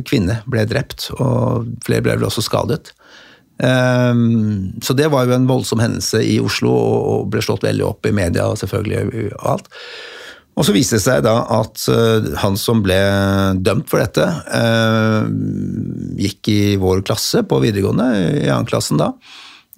kvinne 0.07 0.37
ble 0.47 0.63
drept, 0.71 1.09
og 1.17 1.67
flere 1.83 2.05
ble 2.05 2.15
vel 2.15 2.29
også 2.29 2.45
skadet. 2.47 2.93
Um, 3.57 4.75
så 4.85 4.93
det 4.93 5.09
var 5.13 5.25
jo 5.25 5.33
en 5.37 5.49
voldsom 5.49 5.81
hendelse 5.81 6.21
i 6.21 6.37
Oslo 6.45 6.73
og 6.77 7.31
ble 7.33 7.41
slått 7.45 7.65
veldig 7.65 7.87
opp 7.87 8.09
i 8.09 8.13
media 8.17 8.51
selvfølgelig 8.61 9.31
og 9.31 9.49
alt. 9.55 9.71
Og 10.57 10.65
så 10.65 10.73
viste 10.73 10.97
det 10.97 11.05
seg 11.05 11.25
da 11.25 11.35
at 11.53 11.83
uh, 11.93 12.31
han 12.41 12.57
som 12.61 12.81
ble 12.85 12.97
dømt 13.65 13.91
for 13.91 14.01
dette, 14.01 14.25
uh, 14.25 15.29
gikk 16.21 16.53
i 16.53 16.61
vår 16.81 17.05
klasse 17.09 17.45
på 17.49 17.61
videregående, 17.65 18.09
i 18.45 18.49
annen 18.49 18.69
klassen 18.69 19.01
da. 19.01 19.13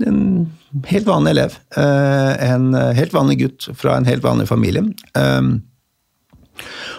En 0.06 0.20
helt 0.86 1.08
vanlig 1.08 1.34
elev. 1.34 1.58
Uh, 1.74 2.34
en 2.46 2.70
helt 2.94 3.14
vanlig 3.14 3.40
gutt 3.42 3.70
fra 3.78 3.96
en 3.98 4.06
helt 4.06 4.22
vanlig 4.26 4.46
familie. 4.50 4.86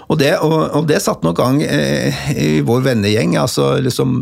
Og 0.10 0.18
det, 0.18 0.32
og, 0.42 0.56
og 0.80 0.88
det 0.90 1.00
satte 1.04 1.26
nok 1.26 1.38
gang 1.38 1.60
eh, 1.64 2.20
i 2.34 2.50
vår 2.66 2.82
vennegjeng. 2.88 3.36
altså 3.38 3.76
liksom, 3.84 4.16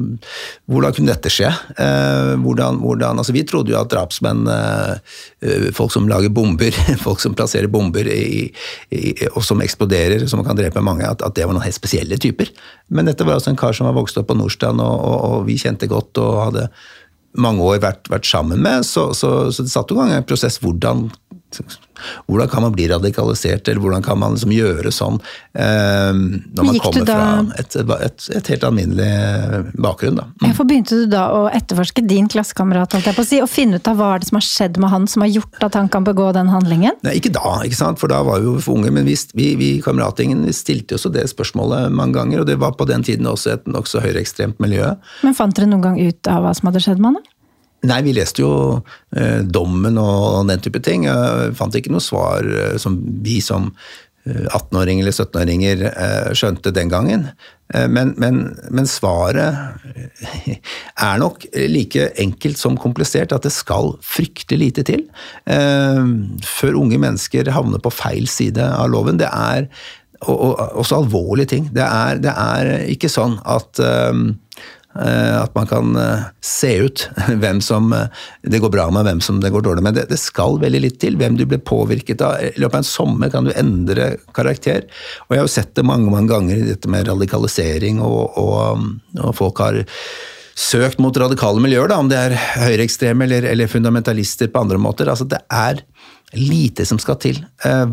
Hvordan 0.68 0.96
kunne 0.96 1.14
dette 1.14 1.32
skje? 1.32 1.52
Eh, 1.80 2.34
hvordan, 2.44 2.82
hvordan, 2.84 3.22
altså 3.22 3.36
Vi 3.36 3.46
trodde 3.48 3.72
jo 3.72 3.80
at 3.80 3.92
drapsmenn, 3.94 4.44
eh, 4.52 5.70
folk 5.78 5.94
som 5.94 6.10
lager 6.12 6.34
bomber, 6.34 6.76
folk 7.06 7.24
som 7.24 7.38
plasserer 7.38 7.72
bomber 7.72 8.10
i, 8.12 8.50
i, 8.92 9.16
og 9.34 9.44
som 9.48 9.64
eksploderer, 9.64 10.28
som 10.28 10.44
kan 10.46 10.60
drepe 10.60 10.84
mange, 10.84 11.08
at, 11.08 11.24
at, 11.24 11.36
det 11.38 11.48
var 11.48 11.56
noen 11.56 11.68
helt 11.68 11.80
spesielle 11.80 12.20
typer. 12.20 12.52
Men 12.92 13.08
dette 13.08 13.26
var 13.28 13.40
altså 13.40 13.54
en 13.54 13.60
kar 13.60 13.76
som 13.76 13.88
var 13.88 13.98
vokst 13.98 14.20
opp 14.20 14.30
på 14.32 14.38
Nordstrand, 14.38 14.84
og, 14.84 15.04
og 15.32 15.48
vi 15.48 15.60
kjente 15.62 15.90
godt 15.92 16.20
og 16.24 16.42
hadde 16.50 16.70
mange 17.38 17.64
år 17.64 17.82
vært, 17.84 18.08
vært 18.12 18.28
sammen 18.28 18.62
med, 18.64 18.86
så, 18.88 19.12
så, 19.16 19.52
så 19.54 19.66
det 19.66 19.72
satte 19.72 19.94
i 19.94 20.00
gang 20.00 20.14
en 20.16 20.28
prosess. 20.28 20.60
Hvordan 20.64 21.08
hvordan 22.28 22.50
kan 22.50 22.62
man 22.62 22.74
bli 22.76 22.88
radikalisert, 22.92 23.68
eller 23.68 23.82
hvordan 23.82 24.04
kan 24.06 24.20
man 24.20 24.36
liksom 24.36 24.52
gjøre 24.54 24.92
sånn 24.94 25.18
eh, 25.58 26.12
når 26.14 26.68
man 26.68 26.80
kommer 26.84 27.08
fra 27.08 27.30
et, 27.58 27.78
et, 27.80 28.28
et, 28.38 28.52
helt 28.52 28.66
alminnelig 28.68 29.72
bakgrunn? 29.80 30.20
Da. 30.20 30.28
Mm. 30.28 30.44
Hvorfor 30.44 30.68
begynte 30.70 31.00
du 31.00 31.08
da 31.12 31.24
å 31.34 31.46
etterforske 31.50 32.04
din 32.06 32.30
klassekamerat, 32.32 32.98
si, 33.24 33.42
og 33.42 33.50
finne 33.52 33.80
ut 33.80 33.90
av 33.90 34.00
hva 34.00 34.12
det 34.20 34.30
som 34.30 34.40
har 34.40 34.46
skjedd 34.46 34.82
med 34.82 34.94
han 34.94 35.08
som 35.10 35.26
har 35.26 35.32
gjort 35.34 35.68
at 35.70 35.80
han 35.80 35.90
kan 35.94 36.06
begå 36.08 36.30
den 36.38 36.52
handlingen? 36.54 37.00
Nei, 37.08 37.18
ikke 37.22 37.34
da, 37.38 37.58
ikke 37.66 37.80
sant? 37.80 38.02
for 38.02 38.12
da 38.12 38.20
var 38.28 38.44
vi 38.44 38.52
jo 38.52 38.58
for 38.62 38.78
unge, 38.78 38.92
men 38.94 39.08
vi, 39.08 39.16
vi, 39.38 39.48
vi 39.58 39.72
kameratgjengen 39.84 40.46
stilte 40.54 41.00
også 41.00 41.14
det 41.16 41.26
spørsmålet 41.32 41.90
mange 41.94 42.20
ganger, 42.20 42.44
og 42.44 42.52
det 42.52 42.60
var 42.62 42.76
på 42.78 42.86
den 42.90 43.06
tiden 43.08 43.30
også 43.30 43.56
et 43.56 43.72
nokså 43.72 44.04
høyreekstremt 44.04 44.62
miljø. 44.64 44.94
Men 45.26 45.38
fant 45.38 45.56
dere 45.58 45.72
noen 45.72 45.86
gang 45.86 45.98
ut 45.98 46.30
av 46.32 46.46
hva 46.46 46.54
som 46.58 46.70
hadde 46.70 46.84
skjedd 46.84 47.02
med 47.02 47.18
han? 47.18 47.34
Nei, 47.86 48.02
vi 48.02 48.16
leste 48.18 48.42
jo 48.42 48.52
eh, 49.14 49.44
dommen 49.46 50.00
og, 50.02 50.48
den 50.50 50.64
type 50.64 50.82
ting. 50.84 51.06
Jeg 51.06 51.54
fant 51.58 51.76
ikke 51.78 51.94
noe 51.94 52.04
svar 52.04 52.48
eh, 52.48 52.76
som 52.82 52.98
vi 53.24 53.38
som 53.44 53.70
18-åringer 54.28 55.04
eh, 55.04 55.06
eller 55.06 55.14
17-åringer 55.16 55.84
eh, 55.92 56.32
skjønte 56.38 56.74
den 56.76 56.90
gangen. 56.92 57.30
Men, 57.68 58.14
men, 58.16 58.38
men, 58.72 58.86
svaret 58.88 59.58
er 61.04 61.18
nok 61.20 61.44
like 61.68 62.06
enkelt 62.24 62.56
som 62.56 62.78
komplisert, 62.80 63.34
at 63.36 63.44
det 63.44 63.52
skal 63.52 63.92
fryktelig 64.00 64.62
lite 64.62 64.86
til 64.88 65.04
før 66.48 66.78
unge 66.80 66.96
mennesker 67.04 67.52
havner 67.52 67.84
på 67.84 67.92
feil 67.92 68.24
side 68.32 68.64
av 68.64 68.88
loven. 68.94 69.20
Det 69.20 69.28
er 69.28 69.68
og, 70.24 70.32
og, 70.32 70.64
også 70.80 71.02
alvorlige 71.02 71.52
ting. 71.58 71.68
Det 71.76 71.84
er, 71.84 72.24
det 72.24 72.32
er 72.32 72.72
ikke 72.96 73.12
sånn 73.12 73.36
at 73.44 73.84
at 75.44 75.54
man 75.56 75.68
kan 75.70 75.96
eh, 75.96 76.24
se 76.42 76.72
ut 76.88 77.10
hvem 77.42 77.62
som 77.62 77.94
eh, 77.94 78.08
det 78.44 78.62
går 78.64 78.74
bra 78.74 78.88
med, 78.94 79.06
hvem 79.08 79.22
som 79.22 79.42
det 79.44 79.52
går 79.54 79.66
dårlig 79.66 79.84
med. 79.86 79.98
Det, 79.98 80.08
det 80.12 80.20
skal 80.22 80.60
veldig 80.62 80.82
litt 80.84 81.00
til. 81.02 81.18
Hvem 81.20 81.38
du 81.38 81.46
blir 81.46 81.62
påvirket 81.62 82.24
av. 82.26 82.40
I 82.42 82.54
løpet 82.58 82.80
av 82.80 82.82
en 82.82 82.90
sommer 82.90 83.34
kan 83.34 83.48
du 83.48 83.54
endre 83.56 84.16
karakter. 84.38 84.88
Og 85.28 85.36
jeg 85.36 85.44
har 85.44 85.50
jo 85.50 85.56
sett 85.58 85.76
det 85.78 85.86
mange 85.88 86.12
mange 86.14 86.32
ganger, 86.32 86.64
dette 86.66 86.90
med 86.92 87.08
radikalisering, 87.10 88.02
og, 88.04 88.38
og, 88.40 88.88
og 89.22 89.36
folk 89.38 89.62
har 89.64 89.82
søkt 90.58 91.02
mot 91.04 91.18
radikale 91.22 91.62
miljøer, 91.62 91.92
da, 91.92 92.00
om 92.02 92.08
det 92.10 92.18
er 92.18 92.38
høyreekstreme 92.64 93.28
eller, 93.28 93.46
eller, 93.52 93.70
fundamentalister 93.70 94.50
på 94.50 94.64
andre 94.64 94.80
måter. 94.82 95.10
Altså, 95.12 95.28
det 95.30 95.44
er 95.54 95.84
lite 96.34 96.86
som 96.86 97.00
skal 97.00 97.20
til. 97.22 97.38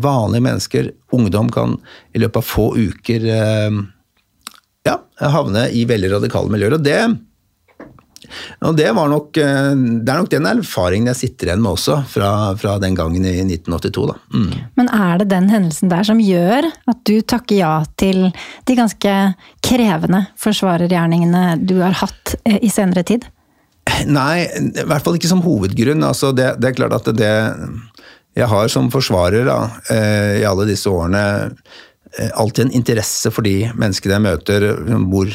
vanlige 0.01 0.43
mennesker, 0.43 0.89
ungdom, 1.15 1.51
kan 1.53 1.77
i 2.13 2.19
løpet 2.19 2.41
av 2.41 2.47
få 2.49 2.71
uker 2.75 3.29
ja, 4.85 4.99
havne 5.33 5.69
i 5.73 5.85
veldig 5.89 6.15
radikale 6.17 6.53
miljøer. 6.53 6.77
og 6.77 6.85
det 6.85 6.99
og 8.65 8.75
det, 8.77 8.87
var 8.95 9.09
nok, 9.11 9.37
eh, 9.37 9.71
det 9.75 10.11
er 10.11 10.19
nok 10.19 10.31
den 10.31 10.47
erfaringen 10.49 11.11
jeg 11.11 11.19
sitter 11.21 11.51
igjen 11.51 11.61
med 11.63 11.75
også, 11.75 11.99
fra, 12.09 12.31
fra 12.59 12.75
den 12.81 12.97
gangen 12.97 13.25
i 13.27 13.35
1982. 13.43 14.07
Da. 14.09 14.17
Mm. 14.33 14.49
Men 14.79 14.91
er 14.97 15.21
det 15.21 15.29
den 15.33 15.49
hendelsen 15.51 15.91
der 15.91 16.07
som 16.07 16.21
gjør 16.21 16.69
at 16.71 17.01
du 17.07 17.19
takker 17.21 17.59
ja 17.59 17.75
til 17.99 18.27
de 18.65 18.77
ganske 18.77 19.15
krevende 19.65 20.25
forsvarergjerningene 20.41 21.45
du 21.61 21.77
har 21.83 21.97
hatt 22.01 22.37
eh, 22.43 22.59
i 22.65 22.71
senere 22.73 23.05
tid? 23.07 23.27
Nei, 24.09 24.47
i 24.49 24.85
hvert 24.89 25.05
fall 25.05 25.19
ikke 25.19 25.29
som 25.29 25.43
hovedgrunn. 25.45 26.01
Altså 26.07 26.31
det, 26.35 26.55
det, 26.57 26.71
er 26.71 26.79
klart 26.79 26.95
at 26.97 27.11
det 27.13 27.33
Jeg 28.35 28.47
har 28.51 28.67
som 28.67 28.89
forsvarer 28.91 29.45
da, 29.47 29.59
eh, 29.93 30.41
i 30.41 30.47
alle 30.47 30.65
disse 30.67 30.89
årene 30.91 31.21
alltid 32.33 32.67
en 32.67 32.77
interesse 32.77 33.31
for 33.33 33.45
de 33.45 33.71
menneskene 33.75 34.17
jeg 34.17 34.25
møter. 34.25 34.67
hvor 35.09 35.31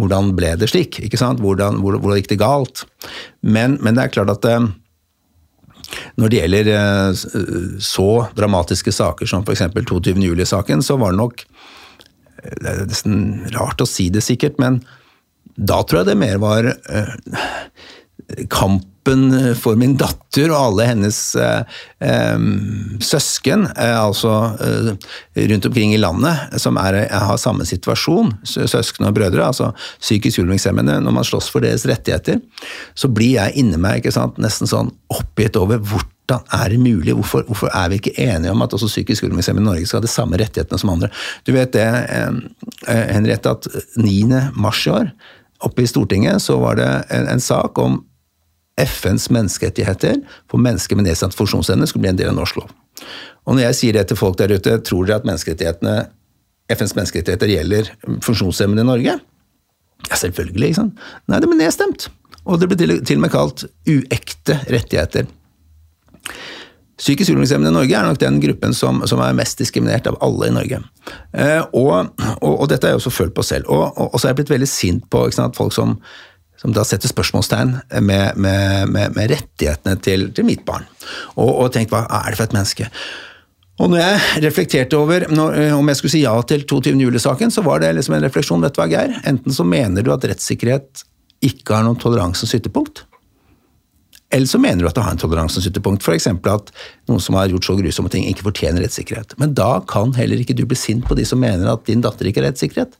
hvordan 0.00 0.30
ble 0.36 0.54
det 0.56 0.70
slik? 0.70 1.00
ikke 1.04 1.18
sant? 1.20 1.42
Hvordan, 1.44 1.80
hvordan, 1.82 2.00
hvordan 2.00 2.20
gikk 2.20 2.30
det 2.32 2.40
galt? 2.40 2.84
Men, 3.42 3.78
men, 3.84 3.96
det 3.96 4.06
er 4.06 4.14
klart 4.14 4.32
at 4.32 4.46
eh, 4.48 4.68
når 6.20 6.30
det 6.30 6.40
gjelder 6.40 6.70
så 7.82 8.08
dramatiske 8.38 8.94
saker 8.94 9.28
som 9.28 9.44
f.eks. 9.44 9.66
22. 9.74 10.14
juli-saken, 10.22 10.84
så 10.86 10.96
var 11.00 11.12
det 11.12 11.20
nok 11.20 11.44
Det 12.40 12.68
er 12.70 12.86
nesten 12.88 13.16
rart 13.56 13.82
å 13.82 13.88
si 13.88 14.08
det 14.08 14.22
sikkert, 14.24 14.56
men 14.62 14.78
da 15.60 15.82
tror 15.84 16.00
jeg 16.00 16.12
det 16.12 16.20
mer 16.22 16.38
var 16.40 16.70
kampen 18.50 19.54
for 19.58 19.78
min 19.80 19.96
datter 19.98 20.52
og 20.52 20.58
alle 20.58 20.86
hennes 20.90 21.18
eh, 21.40 21.78
eh, 22.04 22.42
søsken, 23.02 23.64
eh, 23.72 23.96
altså 23.96 24.34
eh, 24.60 24.90
rundt 25.50 25.66
omkring 25.66 25.94
i 25.94 26.00
landet, 26.00 26.60
som 26.60 26.78
er, 26.80 27.02
har 27.10 27.40
samme 27.40 27.66
situasjon, 27.66 28.34
søsken 28.44 29.08
og 29.08 29.16
brødre, 29.16 29.46
altså 29.46 29.72
psykisk 30.02 30.42
utviklingshemmede, 30.44 31.00
når 31.00 31.16
man 31.16 31.26
slåss 31.26 31.50
for 31.50 31.64
deres 31.64 31.88
rettigheter, 31.88 32.38
så 32.94 33.10
blir 33.10 33.38
jeg 33.38 33.56
inni 33.62 33.80
meg 33.80 34.02
ikke 34.02 34.14
sant, 34.14 34.38
nesten 34.42 34.70
sånn 34.70 34.92
oppgitt 35.10 35.58
over 35.58 35.80
hvordan 35.80 36.44
er 36.60 36.68
det 36.70 36.78
mulig? 36.78 37.14
Hvorfor, 37.16 37.42
hvorfor, 37.48 37.72
er 37.74 37.88
vi 37.90 37.98
ikke 37.98 38.14
enige 38.22 38.52
om 38.52 38.62
at 38.62 38.76
også 38.76 38.86
psykisk 38.92 39.24
utviklingshemmede 39.26 39.64
i 39.64 39.70
Norge 39.70 39.88
skal 39.88 40.00
ha 40.00 40.06
de 40.06 40.12
samme 40.12 40.38
rettighetene 40.38 40.78
som 40.78 40.92
andre? 40.92 41.10
Du 41.46 41.52
vet 41.56 41.72
det, 41.74 41.88
eh, 41.88 42.30
eh, 42.86 43.06
Henriette, 43.16 43.50
at 43.50 43.66
9. 43.96 44.52
mars 44.54 44.86
i 44.86 44.94
år, 44.94 45.10
oppe 45.60 45.82
i 45.82 45.90
Stortinget, 45.90 46.40
så 46.42 46.56
var 46.60 46.78
det 46.78 46.88
en, 47.10 47.26
en 47.28 47.42
sak 47.42 47.78
om 47.78 48.00
FNs 48.80 49.28
menneskerettigheter 49.34 50.20
for 50.50 50.62
mennesker 50.62 50.98
med 50.98 51.08
nedsatt 51.08 51.36
funksjonsevne 51.36 51.88
skulle 51.88 52.06
bli 52.06 52.12
en 52.14 52.20
del 52.20 52.32
av 52.32 52.38
norsk 52.38 52.60
lov. 52.60 52.70
Og 53.48 53.56
når 53.56 53.68
jeg 53.68 53.78
sier 53.80 53.98
det 53.98 54.06
til 54.10 54.20
folk 54.20 54.38
der 54.40 54.52
ute, 54.54 54.78
tror 54.86 55.08
dere 55.08 55.20
at 55.20 55.28
menneskerettighetene, 55.28 55.96
FNs 56.70 56.94
menneskerettigheter 56.98 57.50
gjelder 57.50 57.90
funksjonshemmede 58.24 58.84
i 58.84 58.90
Norge? 58.90 59.18
Ja, 60.08 60.16
selvfølgelig. 60.16 60.70
ikke 60.70 60.80
sant? 60.80 61.04
Nei, 61.28 61.40
det 61.42 61.50
ble 61.50 61.58
nedstemt. 61.60 62.08
Og 62.46 62.60
det 62.60 62.70
ble 62.70 62.78
til, 62.80 62.96
og 63.18 63.24
med 63.24 63.32
kalt 63.32 63.66
uekte 63.88 64.56
rettigheter. 64.70 65.28
Psykisk 67.00 67.30
utviklingshemmede 67.30 67.72
i 67.72 67.76
Norge 67.78 67.96
er 67.96 68.04
nok 68.04 68.18
den 68.20 68.40
gruppen 68.42 68.74
som, 68.76 69.00
som, 69.08 69.22
er 69.24 69.36
mest 69.36 69.60
diskriminert 69.60 70.08
av 70.10 70.18
alle 70.24 70.50
i 70.50 70.52
Norge. 70.52 70.82
Eh, 71.32 71.62
og, 71.72 72.10
og, 72.42 72.50
og, 72.52 72.66
dette 72.68 72.86
har 72.86 72.92
jeg 72.92 73.00
også 73.00 73.12
følt 73.14 73.36
på 73.36 73.44
selv. 73.46 73.70
Og, 73.72 73.86
og, 73.96 74.18
så 74.18 74.28
er 74.28 74.34
jeg 74.34 74.42
blitt 74.42 74.52
veldig 74.52 74.68
sint 74.68 75.06
på 75.12 75.24
sant, 75.32 75.56
folk 75.56 75.72
som 75.72 75.96
som 76.60 76.74
da 76.76 76.84
setter 76.84 77.08
spørsmålstegn 77.08 77.72
med, 78.04 78.36
med, 78.36 78.92
med, 78.92 79.16
med 79.16 79.32
rettighetene 79.32 79.96
til, 80.04 80.28
til, 80.36 80.46
mitt 80.46 80.62
barn. 80.68 80.84
Og, 81.38 81.48
og 81.48 81.68
tenkt 81.74 81.94
hva 81.94 82.04
er 82.20 82.30
det 82.30 82.40
for 82.40 82.50
et 82.50 82.56
menneske? 82.56 82.88
Og 83.80 83.88
når 83.88 84.02
jeg 84.02 84.42
reflekterte 84.44 84.98
over 84.98 85.24
når, 85.32 85.54
eh, 85.56 85.76
om 85.76 85.88
jeg 85.88 86.00
skulle 86.00 86.12
si 86.12 86.24
ja 86.26 86.34
til 86.44 86.66
22. 86.68 86.98
juli-saken, 87.00 87.52
så 87.54 87.64
var 87.64 87.80
det 87.80 87.94
liksom 87.96 88.18
en 88.18 88.26
refleksjon. 88.26 88.60
Vet 88.66 88.76
du 88.76 88.82
hva, 88.82 88.90
Geir? 88.92 89.14
Enten 89.24 89.56
så 89.56 89.64
mener 89.64 90.04
du 90.04 90.12
at 90.12 90.26
rettssikkerhet 90.28 91.06
ikke 91.48 91.78
har 91.78 91.86
noen 91.86 91.96
toleransens 92.00 92.52
ytterpunkt. 92.58 93.06
Eller 94.30 94.46
så 94.46 94.60
mener 94.62 94.84
du 94.84 94.90
at 94.90 94.98
det 94.98 95.02
har 95.02 95.16
en 95.16 95.22
toleransens 95.22 95.64
ytterpunkt. 95.66 96.04
F.eks. 96.04 96.28
at 96.28 96.68
noen 97.10 97.22
som 97.24 97.38
har 97.40 97.48
gjort 97.50 97.66
så 97.66 97.74
grusomme 97.78 98.12
ting, 98.12 98.28
ikke 98.28 98.46
fortjener 98.46 98.84
rettssikkerhet. 98.84 99.32
Men 99.40 99.56
da 99.58 99.80
kan 99.90 100.12
heller 100.14 100.44
ikke 100.44 100.54
du 100.54 100.66
bli 100.68 100.78
sint 100.78 101.08
på 101.08 101.16
de 101.18 101.24
som 101.26 101.40
mener 101.40 101.72
at 101.72 101.88
din 101.88 102.04
datter 102.04 102.28
ikke 102.28 102.44
har 102.44 102.50
rettssikkerhet. 102.52 102.94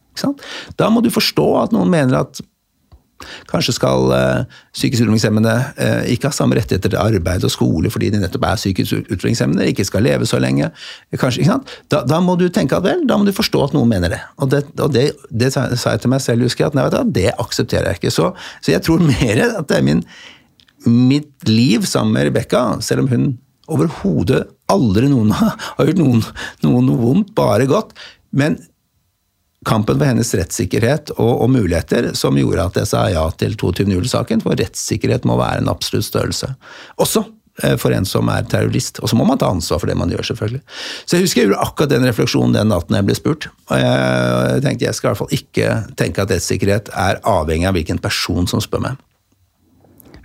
Da 0.81 0.89
må 0.91 1.05
du 1.05 1.13
forstå 1.13 1.47
at 1.61 1.77
noen 1.77 1.93
mener 1.93 2.25
at 2.25 2.41
Kanskje 3.51 3.75
skal 3.77 4.11
uh, 4.13 4.61
psykisk 4.75 5.05
utviklingshemmede 5.05 5.55
uh, 5.77 6.03
ikke 6.11 6.31
ha 6.31 6.35
samme 6.35 6.57
rettigheter 6.59 6.93
til 6.93 7.01
arbeid 7.01 7.45
og 7.47 7.53
skole 7.53 7.93
fordi 7.93 8.11
de 8.15 8.23
nettopp 8.23 8.47
er 8.49 8.61
psykisk 8.61 9.01
utviklingshemmede, 9.03 9.69
ikke 9.71 9.87
skal 9.89 10.05
leve 10.07 10.29
så 10.29 10.41
lenge. 10.43 10.71
Kanskje, 11.21 11.59
da, 11.93 12.03
da, 12.09 12.21
må 12.25 12.37
du 12.41 12.49
tenke 12.53 12.79
at 12.79 12.87
vel, 12.87 13.05
da 13.09 13.19
må 13.21 13.29
du 13.29 13.35
forstå 13.37 13.65
at 13.69 13.77
noen 13.77 13.91
mener 13.91 14.15
det. 14.15 14.21
Og 14.41 14.51
det, 14.53 14.65
og 14.81 14.95
det, 14.95 15.11
det 15.31 15.53
sa 15.55 15.69
jeg 15.71 16.05
til 16.05 16.13
meg 16.13 16.25
selv, 16.25 16.47
husker 16.49 16.67
jeg, 16.67 16.73
at 16.73 16.79
nei, 16.79 16.89
du, 16.93 17.15
det 17.21 17.29
aksepterer 17.37 17.91
jeg 17.91 18.01
ikke. 18.01 18.15
Så, 18.15 18.33
så, 18.61 18.75
jeg 18.75 18.85
tror 18.87 19.05
mer 19.13 19.45
at 19.49 19.69
det 19.71 19.81
er 19.81 19.87
min, 19.87 20.03
mitt 20.87 21.49
liv 21.49 21.87
sammen 21.89 22.17
med 22.17 22.31
Rebekka, 22.31 22.65
selv 22.85 23.05
om 23.05 23.13
hun 23.13 23.31
overhodet 23.71 24.45
aldri 24.71 25.11
noen 25.11 25.31
har 25.37 25.87
gjort 25.87 26.01
noen, 26.01 26.25
noen 26.65 26.91
noe 26.91 27.05
vondt, 27.05 27.35
bare 27.39 27.69
godt. 27.71 27.95
Men 28.31 28.59
kampen 29.67 29.99
for 29.99 30.09
hennes 30.09 30.31
rettssikkerhet 30.37 31.13
og, 31.19 31.33
og, 31.43 31.51
muligheter 31.53 32.13
som 32.19 32.39
gjorde 32.39 32.65
at 32.71 32.81
jeg 32.81 32.89
sa 32.89 33.05
ja 33.13 33.27
til 33.41 33.57
22. 33.61 33.91
juli-saken, 33.93 34.41
for 34.45 34.57
rettssikkerhet 34.57 35.29
må 35.29 35.37
være 35.41 35.61
en 35.61 35.69
absolutt 35.73 36.09
størrelse. 36.09 36.49
Også 37.03 37.27
eh, 37.63 37.77
for 37.81 37.93
en 37.93 38.09
som 38.09 38.31
er 38.33 38.49
terrorist. 38.49 39.03
Og 39.05 39.13
så 39.13 39.19
må 39.21 39.27
man 39.29 39.41
ta 39.41 39.51
ansvar 39.53 39.83
for 39.83 39.91
det 39.91 39.99
man 40.01 40.13
gjør, 40.13 40.31
selvfølgelig. 40.31 40.63
Så 41.05 41.19
jeg 41.19 41.27
husker 41.27 41.43
jeg 41.43 41.51
gjorde 41.51 41.69
akkurat 41.69 41.93
den 41.93 42.09
refleksjonen 42.09 42.57
den 42.57 42.73
natten 42.73 42.97
jeg 42.97 43.09
ble 43.11 43.19
spurt. 43.19 43.51
Og 43.69 43.85
jeg 43.85 44.65
tenkte 44.65 44.89
jeg 44.89 44.97
skal 44.97 45.11
i 45.11 45.13
hvert 45.13 45.23
fall 45.23 45.39
ikke 45.41 45.77
tenke 46.01 46.25
at 46.25 46.35
rettssikkerhet 46.37 46.93
er 46.97 47.23
avhengig 47.29 47.69
av 47.69 47.77
hvilken 47.77 48.01
person 48.01 48.49
som 48.49 48.65
spør 48.65 48.89
meg. 48.89 49.07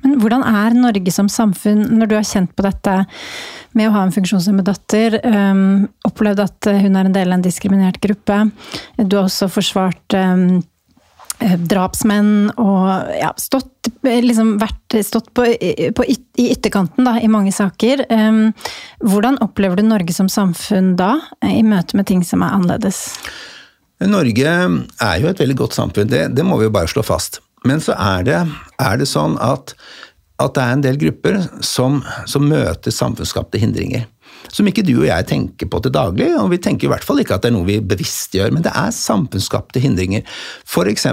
Men 0.06 0.20
hvordan 0.22 0.44
er 0.46 0.76
Norge 0.78 1.12
som 1.12 1.28
samfunn, 1.32 1.88
når 1.98 2.12
du 2.12 2.20
har 2.20 2.28
kjent 2.30 2.52
på 2.54 2.64
dette 2.64 3.00
med 3.78 3.90
å 3.90 3.96
ha 3.96 4.06
en 4.06 4.14
funksjonshemmet 4.16 4.68
datter, 4.68 5.20
um, 5.26 5.86
opplevd 6.08 6.44
at 6.46 6.70
hun 6.72 6.96
er 6.96 7.10
en 7.10 7.16
del 7.16 7.32
av 7.32 7.40
en 7.40 7.46
diskriminert 7.46 8.00
gruppe. 8.04 8.46
Du 8.98 9.18
har 9.18 9.28
også 9.28 9.50
forsvart 9.52 10.16
um, 10.18 10.64
drapsmenn 11.40 12.52
og 12.62 13.16
ja, 13.20 13.32
stått, 13.40 13.90
liksom 14.04 14.56
vært, 14.62 14.96
stått 15.04 15.32
på, 15.36 15.48
på, 15.96 16.06
i 16.08 16.48
ytterkanten 16.54 17.08
da, 17.08 17.18
i 17.20 17.32
mange 17.32 17.52
saker. 17.56 18.06
Um, 18.12 18.54
hvordan 19.04 19.40
opplever 19.44 19.80
du 19.80 19.86
Norge 19.88 20.16
som 20.16 20.32
samfunn 20.32 20.94
da, 21.00 21.18
i 21.44 21.64
møte 21.66 21.98
med 22.00 22.08
ting 22.10 22.24
som 22.26 22.46
er 22.46 22.56
annerledes? 22.56 23.04
Norge 24.06 24.54
er 24.54 25.20
jo 25.22 25.30
et 25.30 25.42
veldig 25.42 25.60
godt 25.60 25.76
samfunn, 25.78 26.10
det, 26.12 26.28
det 26.36 26.46
må 26.48 26.60
vi 26.60 26.68
jo 26.68 26.76
bare 26.76 26.92
slå 26.92 27.04
fast. 27.06 27.42
Men 27.66 27.82
så 27.82 27.96
er 27.98 28.26
det, 28.28 28.42
er 28.82 29.00
det 29.00 29.08
sånn 29.10 29.40
at, 29.42 29.74
at, 30.42 30.52
det 30.56 30.64
er 30.64 30.74
en 30.76 30.84
del 30.84 31.00
grupper 31.00 31.40
som, 31.64 32.02
som 32.28 32.46
møter 32.50 32.92
samfunnsskapte 32.92 33.60
hindringer. 33.62 34.06
Som 34.52 34.68
ikke 34.70 34.84
du 34.86 34.94
og 34.98 35.08
jeg 35.08 35.28
tenker 35.30 35.70
på 35.72 35.80
til 35.82 35.94
daglig, 35.96 36.28
og 36.38 36.52
vi 36.52 36.60
tenker 36.62 36.88
i 36.88 36.92
hvert 36.92 37.06
fall 37.08 37.22
ikke 37.22 37.38
at 37.38 37.46
det 37.46 37.50
er 37.52 37.56
noe 37.56 37.68
vi 37.68 37.80
bevisstgjør, 37.80 38.54
men 38.54 38.66
det 38.66 38.74
er 38.76 38.94
samfunnsskapte 38.96 39.82
hindringer. 39.84 40.26
F.eks. 40.68 41.08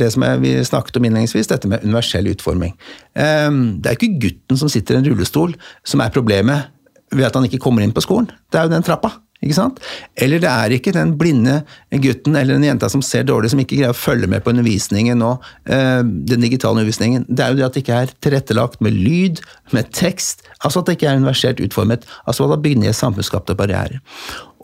det 0.00 0.10
som 0.14 0.26
vi 0.42 0.54
snakket 0.66 1.00
om 1.00 1.08
innledningsvis, 1.08 1.50
dette 1.50 1.70
med 1.70 1.84
universell 1.86 2.28
utforming. 2.30 2.76
Ehm, 3.18 3.78
det 3.80 3.90
er 3.90 3.98
ikke 3.98 4.20
gutten 4.28 4.60
som 4.60 4.72
sitter 4.72 4.96
i 4.96 5.02
en 5.02 5.08
rullestol 5.08 5.56
som 5.86 6.04
er 6.04 6.14
problemet 6.14 6.72
ved 7.14 7.28
at 7.28 7.38
han 7.38 7.46
ikke 7.48 7.62
kommer 7.62 7.84
inn 7.84 7.94
på 7.96 8.04
skolen, 8.04 8.28
det 8.50 8.60
er 8.60 8.66
jo 8.66 8.76
den 8.76 8.86
trappa. 8.86 9.14
Ikke 9.44 9.56
sant? 9.56 9.80
Eller 10.16 10.40
det 10.40 10.48
er 10.48 10.72
ikke 10.72 10.94
den 10.96 11.12
blinde 11.20 11.58
gutten 12.02 12.36
eller 12.38 12.56
den 12.56 12.64
jenta 12.64 12.88
som 12.92 13.02
ser 13.04 13.26
dårlig, 13.28 13.50
som 13.52 13.60
ikke 13.60 13.76
greier 13.76 13.92
å 13.92 13.98
følge 13.98 14.30
med 14.32 14.44
på 14.44 14.52
undervisningen 14.54 15.20
og 15.26 15.44
øh, 15.68 16.02
den 16.02 16.46
digitale 16.46 16.78
undervisningen. 16.78 17.26
Det 17.28 17.44
er 17.44 17.52
jo 17.52 17.60
det 17.60 17.66
at 17.68 17.76
det 17.76 17.84
ikke 17.84 18.00
er 18.00 18.14
tilrettelagt 18.24 18.80
med 18.84 18.96
lyd, 18.96 19.42
med 19.76 19.92
tekst. 19.96 20.46
Altså 20.62 20.80
at 20.80 20.88
det 20.88 20.96
ikke 20.96 21.10
er 21.12 21.20
universelt 21.20 21.60
utformet. 21.60 22.08
Altså 22.24 22.44
at 22.44 22.52
det 22.52 22.58
har 22.58 22.66
bygd 22.68 22.82
ned 22.84 22.96
samfunnsskapte 22.96 23.58
barrierer. 23.58 24.00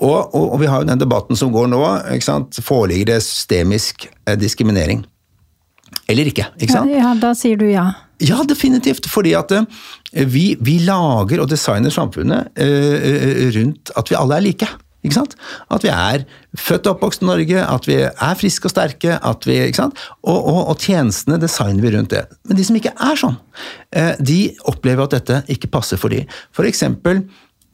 Og, 0.02 0.34
og, 0.34 0.46
og, 0.54 0.58
vi 0.62 0.70
har 0.70 0.82
jo 0.82 0.88
den 0.88 1.00
debatten 1.02 1.38
som 1.38 1.52
går 1.54 1.68
nå. 1.70 1.82
ikke 2.16 2.26
sant? 2.26 2.58
Foreligger 2.64 3.12
det 3.12 3.20
systemisk 3.26 4.08
eh, 4.26 4.38
diskriminering? 4.40 5.04
Eller 6.10 6.32
ikke? 6.32 6.48
ikke 6.58 6.72
sant? 6.72 6.90
Ja, 6.90 7.04
ja, 7.04 7.12
da 7.20 7.34
sier 7.38 7.60
du 7.60 7.68
ja. 7.68 7.90
Ja, 8.22 8.42
definitivt. 8.46 9.08
Fordi 9.10 9.34
at 9.38 9.52
uh, 9.54 9.66
vi, 10.12 10.52
vi, 10.60 10.78
lager 10.86 11.42
og 11.42 11.50
designer 11.50 11.92
samfunnet 11.92 12.52
uh, 12.54 13.50
rundt 13.56 13.92
at 13.98 14.10
vi 14.10 14.18
alle 14.18 14.38
er 14.38 14.46
like. 14.46 14.68
Ikke 15.02 15.16
sant? 15.16 15.34
At 15.74 15.82
vi 15.82 15.90
er 15.90 16.22
født 16.54 16.86
og 16.86 16.94
oppvokst 16.94 17.24
i 17.24 17.26
Norge, 17.26 17.62
at 17.66 17.88
vi 17.90 17.96
er 18.06 18.36
friske 18.38 18.68
og 18.70 18.74
sterke. 18.74 19.16
at 19.18 19.46
vi, 19.48 19.56
ikke 19.66 19.80
sant? 19.80 19.98
Og, 20.22 20.36
og, 20.38 20.60
og, 20.68 20.76
tjenestene 20.78 21.40
designer 21.42 21.82
vi 21.82 21.96
rundt 21.96 22.14
det. 22.14 22.22
Men 22.46 22.60
de 22.60 22.66
som 22.68 22.78
ikke 22.78 22.94
er 22.94 23.18
sånn, 23.18 23.40
de 24.22 24.38
opplever 24.70 25.02
at 25.02 25.16
dette 25.16 25.40
ikke 25.50 25.72
passer 25.74 25.98
for 25.98 26.14
dem. 26.14 26.30
For 26.54 26.70
eksempel 26.70 27.24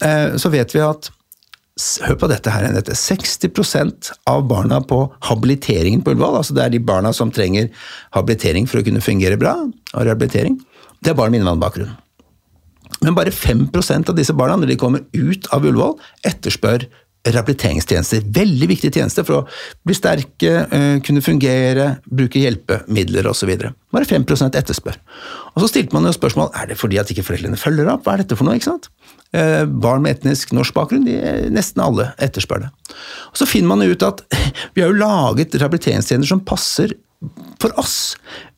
så 0.00 0.48
vet 0.54 0.72
vi 0.72 0.80
at 0.80 1.10
Hør 1.78 2.16
på 2.18 2.28
dette 2.30 2.50
her, 2.50 2.66
dette. 2.74 2.96
60% 2.98 4.10
av 4.26 4.42
barna 4.50 4.80
på 4.82 5.04
habiliteringen 5.28 6.02
på 6.02 6.14
Ullevål, 6.14 6.40
altså 6.40 6.56
det 6.56 6.64
er 6.64 6.74
de 6.74 6.82
barna 6.82 7.12
som 7.14 7.30
trenger 7.34 7.70
habilitering 8.16 8.66
for 8.66 8.80
å 8.80 8.86
kunne 8.86 9.02
fungere 9.04 9.38
bra, 9.38 9.54
og 9.94 10.00
rehabilitering, 10.02 10.58
det 10.98 11.12
er 11.12 11.18
barn 11.18 11.34
med 11.34 11.44
innvandrerbakgrunn. 11.44 11.94
Men 13.04 13.14
bare 13.14 13.30
5% 13.34 14.10
av 14.10 14.16
disse 14.18 14.34
barna, 14.34 14.56
når 14.58 14.72
de 14.72 14.80
kommer 14.80 15.04
ut 15.14 15.46
av 15.54 15.66
Ullevål, 15.68 15.94
etterspør 16.26 16.88
rehabiliteringstjenester. 17.26 18.22
Veldig 18.34 18.68
viktige 18.70 18.98
tjenester 18.98 19.26
for 19.26 19.42
å 19.42 19.46
bli 19.86 19.96
sterke, 19.96 20.52
eh, 20.70 21.00
kunne 21.04 21.24
fungere, 21.24 21.98
bruke 22.06 22.40
hjelpemidler 22.40 23.26
osv. 23.26 23.50
Bare 23.92 24.04
5% 24.04 24.54
etterspør. 24.54 24.96
Og 25.56 25.62
Så 25.62 25.68
stilte 25.68 25.92
man 25.92 26.04
jo 26.04 26.12
spørsmål 26.12 26.50
er 26.54 26.66
det 26.66 26.78
fordi 26.78 26.98
at 26.98 27.08
ikke 27.08 27.26
foreldrene 27.26 27.58
følger 27.58 27.88
opp. 27.88 28.04
Hva 28.04 28.14
er 28.14 28.22
dette 28.22 28.36
for 28.36 28.44
noe? 28.44 28.54
ikke 28.54 28.70
sant? 28.70 28.88
Eh, 29.34 29.64
barn 29.64 30.02
med 30.02 30.18
etnisk 30.18 30.52
norsk 30.52 30.72
bakgrunn, 30.72 31.04
de, 31.04 31.50
nesten 31.50 31.82
alle 31.82 32.14
etterspør 32.18 32.60
det. 32.60 32.70
Og 33.32 33.36
Så 33.36 33.46
finner 33.46 33.68
man 33.68 33.82
ut 33.82 34.02
at 34.02 34.22
vi 34.74 34.82
har 34.82 34.92
jo 34.92 34.98
laget 34.98 35.52
rehabiliteringstjenester 35.52 36.28
som 36.28 36.40
passer 36.40 36.94
for 37.58 37.74
oss 37.80 38.14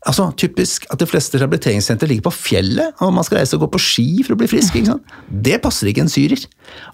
altså 0.09 0.27
Typisk 0.41 0.87
at 0.93 1.01
de 1.01 1.07
fleste 1.09 1.37
rehabiliteringssenter 1.37 2.09
ligger 2.09 2.27
på 2.29 2.33
fjellet, 2.33 2.95
og 3.05 3.13
man 3.13 3.25
skal 3.25 3.41
reise 3.41 3.57
og 3.57 3.65
gå 3.65 3.69
på 3.75 3.81
ski 3.85 4.07
for 4.25 4.35
å 4.35 4.39
bli 4.41 4.49
frisk. 4.49 4.77
ikke 4.77 4.95
sant? 4.95 5.15
Det 5.29 5.59
passer 5.65 5.91
ikke 5.91 6.05
en 6.07 6.13
syrer. 6.13 6.47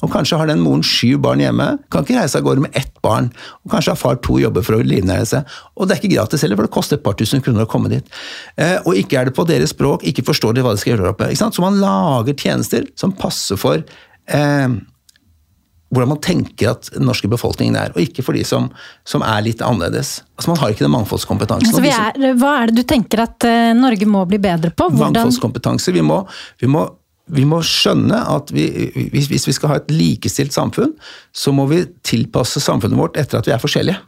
Og 0.02 0.10
kanskje 0.10 0.38
har 0.40 0.50
den 0.50 0.62
moren 0.64 0.82
sju 0.86 1.14
barn 1.22 1.42
hjemme, 1.42 1.68
kan 1.92 2.06
ikke 2.06 2.18
reise 2.18 2.40
av 2.40 2.46
gårde 2.46 2.64
med 2.64 2.78
ett 2.78 2.90
barn. 3.06 3.30
Og 3.62 3.74
kanskje 3.74 3.94
har 3.94 4.00
far 4.00 4.18
to 4.26 4.40
jobber 4.42 4.66
for 4.66 4.78
å 4.78 4.82
livnære 4.82 5.28
seg. 5.30 5.54
Og 5.76 5.86
det 5.86 5.96
er 5.96 6.02
ikke 6.02 6.16
gratis 6.16 6.42
heller, 6.42 6.58
for 6.58 6.66
det 6.66 6.74
koster 6.74 6.98
et 6.98 7.06
par 7.06 7.18
tusen 7.18 7.44
kroner 7.46 7.66
å 7.66 7.70
komme 7.70 7.92
dit. 7.94 8.10
Eh, 8.58 8.78
og 8.82 8.98
ikke 8.98 9.20
er 9.20 9.30
det 9.30 9.36
på 9.38 9.46
deres 9.46 9.74
språk, 9.76 10.02
ikke 10.10 10.26
forstår 10.26 10.58
de 10.58 10.66
hva 10.66 10.74
de 10.74 10.82
skal 10.82 10.96
gjøre 10.96 11.14
oppe. 11.14 11.30
ikke 11.30 11.44
sant? 11.44 11.54
Så 11.54 11.62
man 11.62 11.78
lager 11.82 12.34
tjenester 12.34 12.90
som 12.98 13.14
passer 13.14 13.60
for 13.60 13.86
eh, 14.26 14.68
hvordan 15.94 16.10
man 16.10 16.20
tenker 16.22 16.72
at 16.72 16.90
den 16.94 17.06
norske 17.06 17.28
befolkningen 17.30 17.76
er, 17.78 17.94
og 17.94 18.02
ikke 18.02 18.24
for 18.26 18.36
de 18.36 18.42
som, 18.46 18.68
som 19.06 19.22
er 19.26 19.44
litt 19.46 19.62
annerledes. 19.62 20.18
Altså 20.34 20.50
Man 20.50 20.60
har 20.60 20.74
ikke 20.74 20.86
den 20.86 20.94
mangfoldskompetansen. 20.96 21.86
Er, 21.86 22.18
hva 22.40 22.56
er 22.62 22.72
det 22.72 22.82
du 22.82 22.88
tenker 22.90 23.22
at 23.22 23.46
uh, 23.46 23.70
Norge 23.78 24.08
må 24.10 24.24
bli 24.28 24.40
bedre 24.42 24.72
på? 24.74 24.90
Hvordan... 24.90 25.14
Mangfoldskompetanse. 25.14 25.94
Vi 25.94 26.02
må, 26.04 26.24
vi, 26.62 26.70
må, 26.70 26.88
vi 27.30 27.46
må, 27.48 27.62
skjønne 27.62 28.18
at 28.34 28.50
vi, 28.54 28.66
hvis, 29.14 29.30
hvis 29.30 29.46
vi 29.46 29.54
skal 29.54 29.72
ha 29.72 29.78
et 29.80 29.94
likestilt 29.94 30.56
samfunn, 30.56 30.96
så 31.30 31.54
må 31.54 31.68
vi 31.70 31.84
tilpasse 32.06 32.62
samfunnet 32.64 32.98
vårt 32.98 33.22
etter 33.22 33.38
at 33.40 33.48
vi 33.48 33.54
er 33.54 33.62
forskjellige. 33.62 34.02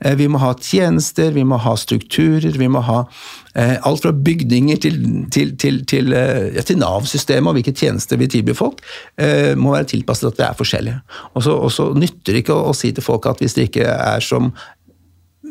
Eh, 0.00 0.14
vi 0.18 0.28
må 0.30 0.40
ha 0.42 0.52
tjenester, 0.60 1.32
vi 1.34 1.44
må 1.46 1.58
ha 1.62 1.74
strukturer, 1.78 2.58
vi 2.58 2.68
må 2.70 2.82
ha 2.84 3.00
eh, 3.54 3.76
alt 3.86 4.04
fra 4.04 4.12
bygninger 4.14 4.80
til, 4.84 5.00
til, 5.34 5.54
til, 5.60 5.80
til, 5.90 6.12
eh, 6.16 6.50
ja, 6.56 6.64
til 6.66 6.80
Nav-systemet 6.82 7.50
og 7.50 7.58
hvilke 7.58 7.74
tjenester 7.76 8.20
vi 8.20 8.30
tilbyr 8.30 8.58
folk, 8.58 8.84
må 9.60 9.74
være 9.74 9.88
tilpasset 9.94 10.32
at 10.32 10.38
vi 10.40 10.44
er 10.46 10.56
forskjellige. 10.58 11.00
Og 11.38 11.70
så 11.72 11.90
nytter 11.96 12.34
det 12.34 12.44
ikke 12.44 12.56
å, 12.56 12.70
å, 12.70 12.76
si 12.76 12.92
til 12.94 13.04
folk 13.04 13.28
at 13.30 13.42
hvis 13.42 13.56
det 13.56 13.68
ikke 13.70 13.86
er 13.86 14.24
som 14.24 14.52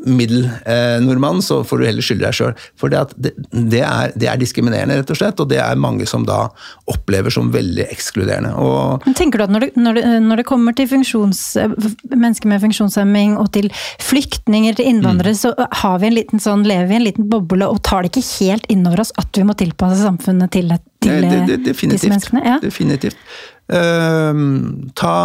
middelnordmann, 0.06 1.42
så 1.42 1.62
får 1.64 1.80
du 1.80 1.86
heller 1.88 2.06
skylde 2.06 2.26
deg 2.26 2.38
sjøl. 2.38 2.54
For 2.80 2.92
det, 2.92 3.04
det, 3.16 3.34
det, 3.52 3.82
er, 3.82 4.14
det, 4.16 4.28
er, 4.30 4.40
diskriminerende, 4.42 5.00
rett 5.00 5.14
og 5.14 5.20
slett, 5.20 5.40
og 5.40 5.50
det 5.52 5.60
er 5.64 5.80
mange 5.80 6.08
som 6.10 6.26
da 6.28 6.46
opplever 6.92 7.34
som 7.34 7.52
veldig 7.54 7.86
ekskluderende. 7.94 8.54
Og 8.60 9.06
Men 9.08 9.18
tenker 9.18 9.40
du 9.42 9.46
at 9.48 9.54
når 9.54 9.68
det, 9.68 9.72
når 9.80 10.00
det, 10.00 10.06
når 10.28 10.44
kommer 10.48 10.76
til 10.78 10.90
mennesker 10.94 12.52
med 12.52 12.64
funksjonshemming 12.64 13.38
og 13.42 13.52
til 13.56 13.70
flyktninger, 14.04 14.78
til 14.78 14.92
innvandrere, 14.92 15.36
mm. 15.36 15.40
så 15.40 15.54
har 15.84 16.00
vi 16.02 16.10
en 16.10 16.18
liten 16.18 16.44
sånn, 16.44 16.66
lever 16.68 16.90
vi 16.90 16.98
i 16.98 17.02
en 17.02 17.08
liten 17.08 17.30
boble 17.32 17.68
og 17.70 17.82
tar 17.86 18.04
det 18.04 18.14
ikke 18.14 18.26
helt 18.44 18.68
innover 18.74 19.04
oss 19.06 19.14
at 19.20 19.32
vi 19.38 19.46
må 19.48 19.56
tilpasse 19.58 20.04
samfunnet 20.04 20.52
til, 20.54 20.74
til 21.04 21.30
disse 21.94 22.12
menneskene? 22.12 22.44
Ja. 22.46 22.58
Definitivt. 22.64 23.20
Uh, 23.72 24.36
ta, 25.00 25.16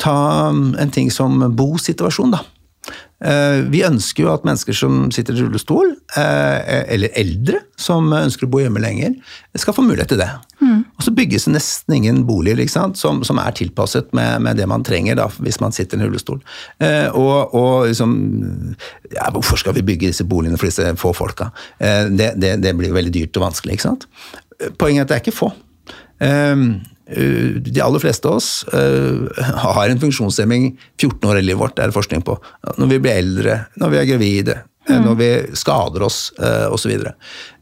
ta 0.00 0.16
en 0.50 0.94
ting 0.94 1.12
som 1.12 1.42
bosituasjon, 1.56 2.32
da. 2.38 2.44
Eh, 3.20 3.60
vi 3.68 3.82
ønsker 3.84 4.24
jo 4.24 4.30
at 4.32 4.46
mennesker 4.48 4.76
som 4.76 5.10
sitter 5.12 5.36
i 5.36 5.42
rullestol, 5.44 5.92
eh, 6.16 6.84
eller 6.94 7.12
eldre 7.20 7.60
som 7.80 8.08
ønsker 8.16 8.48
å 8.48 8.50
bo 8.52 8.62
hjemme 8.62 8.80
lenger, 8.80 9.14
skal 9.60 9.76
få 9.76 9.84
mulighet 9.84 10.14
til 10.14 10.22
det. 10.22 10.30
Mm. 10.60 10.82
Og 10.96 11.04
så 11.04 11.14
bygges 11.16 11.46
det 11.48 11.54
nesten 11.58 11.98
ingen 11.98 12.22
boliger 12.28 12.62
som, 12.68 12.94
som, 12.96 13.40
er 13.42 13.56
tilpasset 13.56 14.12
med, 14.16 14.40
med, 14.46 14.56
det 14.60 14.68
man 14.70 14.84
trenger 14.86 15.20
da, 15.20 15.28
hvis 15.40 15.60
man 15.60 15.76
sitter 15.76 15.98
i 15.98 16.00
en 16.00 16.08
rullestol. 16.08 16.40
Eh, 16.80 17.08
og, 17.12 17.54
og 17.54 17.88
liksom 17.90 18.16
ja, 19.14 19.30
Hvorfor 19.30 19.60
skal 19.60 19.76
vi 19.76 19.86
bygge 19.86 20.10
disse 20.10 20.24
boligene 20.28 20.58
for 20.60 20.70
disse 20.70 20.94
få 21.00 21.12
folka? 21.16 21.50
Det, 21.78 22.34
det, 22.40 22.56
det 22.62 22.76
blir 22.76 22.94
veldig 22.94 23.12
dyrt 23.14 23.36
og 23.40 23.50
vanskelig. 23.50 23.76
ikke 23.76 23.88
sant? 23.88 24.06
Poenget 24.80 25.02
er 25.02 25.06
at 25.06 25.10
det 25.10 25.18
er 25.18 25.24
ikke 25.24 25.36
få. 25.36 25.50
Eh, 27.10 27.60
de 27.60 27.80
aller 27.82 28.02
fleste 28.02 28.28
av 28.28 28.38
oss 28.38 28.64
uh, 28.74 29.26
har 29.74 29.88
en 29.88 30.00
funksjonshemming 30.00 30.72
14 31.00 31.30
år 31.30 31.40
i 31.40 31.46
livet 31.48 31.60
vårt, 31.60 31.76
det 31.78 31.88
er 31.88 31.94
forskning 31.94 32.22
på. 32.26 32.38
Når 32.78 32.90
vi 32.92 32.98
blir 33.02 33.22
eldre, 33.22 33.60
når 33.82 33.94
vi 33.94 33.98
er 33.98 34.10
gravide, 34.12 34.58
eh, 34.86 34.94
mm. 34.94 35.06
når 35.08 35.16
vi 35.18 35.30
skader 35.58 36.04
oss 36.06 36.20
osv. 36.70 36.92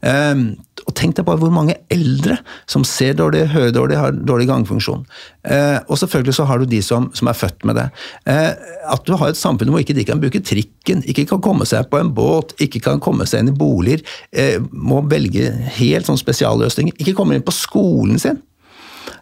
Uh, 0.05 0.43
og 0.85 0.95
tenk 0.97 1.17
deg 1.17 1.25
bare 1.25 1.41
hvor 1.41 1.51
mange 1.53 1.75
eldre 1.91 2.37
som 2.69 2.85
ser 2.87 3.17
dårlig, 3.17 3.47
hører 3.51 3.73
dårlig, 3.73 3.97
har 3.99 4.13
dårlig 4.15 4.47
gangfunksjon. 4.49 5.03
Eh, 5.45 5.77
og 5.85 5.99
selvfølgelig 6.01 6.37
så 6.37 6.45
har 6.49 6.61
du 6.61 6.69
de 6.69 6.79
som, 6.85 7.09
som 7.17 7.29
er 7.29 7.37
født 7.37 7.65
med 7.67 7.77
det. 7.77 7.87
at 8.25 9.03
du 9.05 9.13
har 9.19 9.29
et 9.29 9.37
samfunn 9.37 9.69
hvor 9.73 9.83
ikke 9.83 9.93
de 9.97 10.05
kan 10.07 10.21
bruke 10.21 10.41
trikken, 10.41 11.03
ikke 11.05 11.27
kan 11.29 11.43
komme 11.45 11.67
seg 11.69 11.91
på 11.91 11.99
en 11.99 12.09
båt, 12.15 12.55
ikke 12.63 12.81
kan 12.85 13.03
komme 13.03 13.27
seg 13.29 13.43
inn 13.43 13.51
i 13.51 13.57
boliger, 13.59 14.01
må 14.71 15.03
velge 15.11 15.51
helt 15.77 16.09
sånn 16.09 16.21
spesialløsninger, 16.21 16.97
ikke 16.97 17.13
kommer 17.17 17.37
inn 17.37 17.45
på 17.45 17.53
skolen 17.53 18.17
sin. 18.21 18.41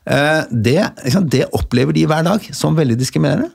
Eh, 0.07 0.43
det, 0.51 0.79
det, 1.31 1.45
opplever 1.51 1.95
de 1.95 2.05
hver 2.07 2.23
dag 2.23 2.43
som 2.55 2.77
veldig 2.77 2.95
diskriminerende. 2.99 3.49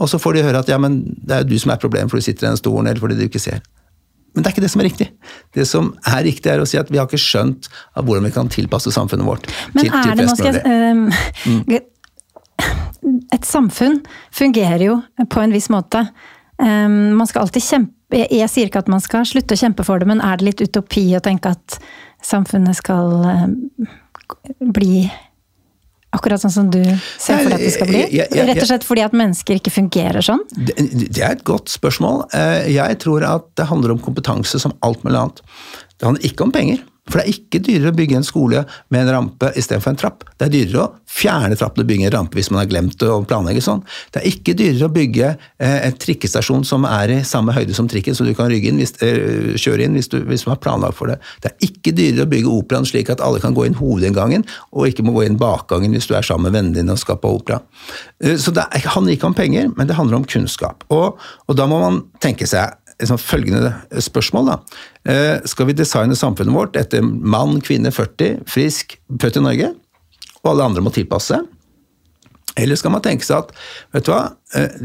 Og 0.00 0.08
så 0.08 0.20
får 0.20 0.38
de 0.38 0.46
høre 0.46 0.62
at 0.62 0.70
ja, 0.70 0.78
men 0.80 1.02
det 1.04 1.34
er 1.34 1.42
jo 1.44 1.50
du 1.50 1.58
som 1.60 1.74
er 1.74 1.82
problemet 1.82 2.12
fordi 2.12 2.24
du 2.24 2.28
sitter 2.30 2.46
i 2.46 2.50
den 2.50 2.60
stolen 2.60 2.88
eller 2.88 3.02
fordi 3.02 3.18
du 3.18 3.26
ikke 3.26 3.42
ser. 3.42 3.60
Men 4.32 4.44
det 4.44 4.50
er 4.50 4.54
ikke 4.56 4.64
det 4.64 4.72
som 4.72 4.82
er 4.82 4.88
riktig. 4.88 5.08
Det 5.56 5.66
som 5.68 5.90
er 6.06 6.24
riktig, 6.24 6.50
er 6.52 6.62
å 6.62 6.68
si 6.68 6.78
at 6.80 6.90
vi 6.92 7.00
har 7.00 7.08
ikke 7.08 7.20
skjønt 7.20 7.68
av 7.98 8.06
hvordan 8.06 8.28
vi 8.28 8.32
kan 8.32 8.50
tilpasse 8.52 8.92
samfunnet 8.94 9.26
vårt. 9.26 9.48
Men 9.74 9.84
til, 9.84 9.92
til 9.92 10.12
er 10.12 10.18
det, 10.18 10.26
nå 10.28 10.36
skal 10.38 10.58
jeg, 10.58 10.64
um, 10.94 11.06
mm. 11.52 11.94
Et 13.34 13.46
samfunn 13.46 14.00
fungerer 14.34 14.82
jo 14.84 14.98
på 15.30 15.40
en 15.42 15.54
viss 15.54 15.68
måte. 15.72 16.02
Um, 16.58 17.16
man 17.18 17.28
skal 17.30 17.44
alltid 17.44 17.64
kjempe 17.64 17.94
jeg, 18.08 18.28
jeg, 18.32 18.48
sier 18.48 18.68
ikke 18.70 18.80
at 18.80 18.88
man 18.88 19.02
skal 19.04 19.26
slutte 19.28 19.52
å 19.52 19.60
kjempe 19.60 19.84
for 19.84 20.00
det, 20.00 20.08
men 20.08 20.22
er 20.24 20.38
det 20.40 20.46
litt 20.46 20.62
utopi 20.64 21.04
å 21.18 21.20
tenke 21.24 21.50
at 21.52 21.76
samfunnet 22.24 22.78
skal 22.78 23.10
um, 23.20 23.56
bli 24.72 25.04
Akkurat 26.16 26.40
sånn 26.40 26.52
som 26.54 26.68
du 26.72 26.80
ser 27.20 27.42
for 27.42 27.50
deg 27.52 27.58
at 27.58 27.64
det 27.66 27.72
skal 27.74 27.90
bli? 27.90 28.02
Rett 28.48 28.62
og 28.62 28.68
slett 28.70 28.86
fordi 28.88 29.02
at 29.04 29.16
mennesker 29.16 29.58
ikke 29.60 29.72
fungerer 29.74 30.24
sånn? 30.24 30.40
Det 30.56 31.20
er 31.20 31.34
et 31.34 31.44
godt 31.48 31.68
spørsmål. 31.68 32.22
Eh, 32.32 32.70
jeg 32.72 32.96
tror 33.04 33.26
at 33.28 33.50
det 33.60 33.68
handler 33.68 33.92
om 33.92 34.00
kompetanse 34.00 34.60
som 34.62 34.72
alt 34.86 35.04
mulig 35.04 35.20
annet. 35.20 35.42
Det 35.98 36.08
handler 36.08 36.30
ikke 36.30 36.46
om 36.46 36.54
penger. 36.54 36.80
For 37.08 37.20
det 37.20 37.24
er 37.24 37.34
ikke 37.34 37.60
dyrere 37.64 37.92
å 37.92 37.96
bygge 37.96 38.18
en 38.20 38.26
skole 38.26 38.64
med 38.92 39.04
en 39.04 39.12
rampe 39.14 39.50
istedenfor 39.58 39.94
en 39.94 40.00
trapp. 40.00 40.24
Det 40.36 40.48
er 40.48 40.52
dyrere 40.52 40.84
å 40.84 40.88
fjerne 41.08 41.56
trappen 41.58 41.82
og 41.82 41.88
bygge 41.88 42.08
en 42.08 42.14
rampe 42.14 42.38
hvis 42.38 42.50
man 42.52 42.62
har 42.62 42.70
glemt 42.70 43.02
å 43.04 43.18
planlegge 43.28 43.62
sånn. 43.64 43.82
Det 44.14 44.20
er 44.20 44.28
ikke 44.30 44.54
dyrere 44.58 44.88
å 44.88 44.94
bygge 44.94 45.30
eh, 45.32 45.78
en 45.88 45.96
trikkestasjon 45.98 46.66
som 46.68 46.84
er 46.88 47.14
i 47.14 47.18
samme 47.26 47.54
høyde 47.56 47.76
som 47.76 47.88
trikken, 47.90 48.16
så 48.16 48.26
du 48.26 48.34
kan 48.36 48.52
inn 48.52 48.80
hvis, 48.80 48.94
eh, 49.04 49.54
kjøre 49.58 49.86
inn 49.86 49.96
hvis 49.98 50.10
du, 50.12 50.18
hvis 50.28 50.44
du, 50.44 50.50
har 50.52 50.60
planlagt 50.62 50.98
for 50.98 51.10
det. 51.10 51.18
Det 51.44 51.52
er 51.52 51.68
ikke 51.68 51.94
dyrere 51.96 52.26
å 52.26 52.32
bygge 52.32 52.52
operaen 52.52 52.88
slik 52.88 53.12
at 53.12 53.24
alle 53.24 53.40
kan 53.42 53.56
gå 53.56 53.66
inn 53.68 53.78
hovedinngangen, 53.78 54.44
og 54.72 54.90
ikke 54.90 55.06
må 55.06 55.16
gå 55.16 55.26
inn 55.26 55.40
bakgangen 55.40 55.96
hvis 55.96 56.08
du 56.10 56.16
er 56.18 56.26
sammen 56.26 56.48
med 56.48 56.58
vennene 56.58 56.80
dine 56.80 56.96
og 56.96 57.00
skal 57.02 57.20
på 57.20 57.32
opera. 57.40 57.62
Eh, 58.22 58.36
så 58.40 58.54
det 58.54 58.68
handler 58.84 59.16
ikke 59.16 59.30
om 59.32 59.38
penger, 59.38 59.72
men 59.76 59.88
det 59.88 59.96
handler 59.98 60.20
om 60.20 60.28
kunnskap. 60.28 60.84
Og, 60.94 61.16
og 61.48 61.58
da 61.58 61.68
må 61.70 61.80
man 61.82 62.04
tenke 62.22 62.48
seg 62.48 62.76
liksom 63.00 63.20
følgende 63.20 63.72
spørsmål. 64.02 64.50
Da. 64.50 64.56
Eh, 65.12 65.46
skal 65.48 65.68
vi 65.70 65.76
designe 65.78 66.16
samfunnet 66.18 66.54
vårt 66.54 66.78
etter 66.78 67.04
mann, 67.04 67.60
kvinne, 67.64 67.92
40, 67.94 68.42
frisk, 68.50 68.98
født 69.22 69.38
i 69.38 69.44
Norge, 69.44 69.70
og 70.42 70.52
alle 70.52 70.68
andre 70.70 70.84
må 70.84 70.92
tilpasse? 70.94 71.40
Eller 72.58 72.78
skal 72.78 72.94
man 72.94 73.04
tenke 73.04 73.26
seg 73.26 73.44
at 73.44 73.54
vet 73.94 74.06
du 74.08 74.12
hva, 74.12 74.22
eh, 74.58 74.78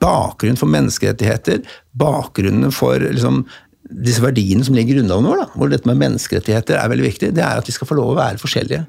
bakgrunnen 0.00 0.58
for 0.60 0.70
menneskerettigheter, 0.72 1.64
bakgrunnen 1.98 2.72
for 2.72 3.02
liksom, 3.02 3.42
disse 3.88 4.22
verdiene 4.22 4.64
som 4.64 4.76
ligger 4.76 4.94
i 4.94 5.00
grunnloven 5.00 5.28
vår, 5.28 5.42
da, 5.42 5.48
hvor 5.56 5.72
dette 5.72 5.88
med 5.88 6.00
menneskerettigheter 6.00 6.78
er 6.78 6.92
veldig 6.92 7.08
viktig, 7.08 7.32
det 7.36 7.44
er 7.44 7.60
at 7.60 7.68
vi 7.68 7.74
skal 7.76 7.88
få 7.88 7.98
lov 7.98 8.14
å 8.14 8.20
være 8.20 8.40
forskjellige. 8.40 8.86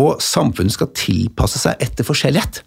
Og 0.00 0.22
samfunnet 0.24 0.76
skal 0.76 0.92
tilpasse 0.96 1.60
seg 1.60 1.80
etter 1.84 2.06
forskjellighet 2.06 2.62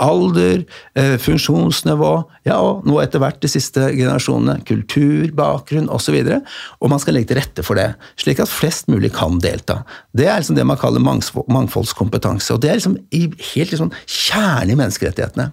alder, 0.00 0.64
eh, 0.98 1.16
funksjonsnivå, 1.20 2.12
ja, 2.48 2.56
og 2.56 2.86
nå 2.88 2.98
etter 3.02 3.22
hvert 3.22 3.40
de 3.42 3.50
siste 3.52 3.90
generasjonene 3.92 4.64
kultur, 4.68 5.28
bakgrunn 5.36 5.90
osv. 5.92 6.16
Og, 6.16 6.30
så 6.30 6.40
og 6.80 6.92
man 6.92 7.02
skal 7.02 7.16
legge 7.16 7.30
til 7.32 7.40
rette 7.40 7.64
for 7.66 7.78
det, 7.78 7.92
slik 8.20 8.42
at 8.42 8.50
flest 8.50 8.88
mulig 8.92 9.12
kan 9.16 9.38
delta. 9.42 9.82
Det 10.16 10.28
er 10.28 10.40
liksom 10.40 10.58
det 10.58 10.66
man 10.68 10.80
kaller 10.80 11.04
mangfoldskompetanse, 11.04 12.54
og 12.54 12.62
det 12.64 12.72
er 12.72 12.80
liksom 12.80 12.98
helt 13.12 13.74
liksom 13.74 13.94
kjernen 14.06 14.74
i 14.74 14.78
menneskerettighetene. 14.80 15.50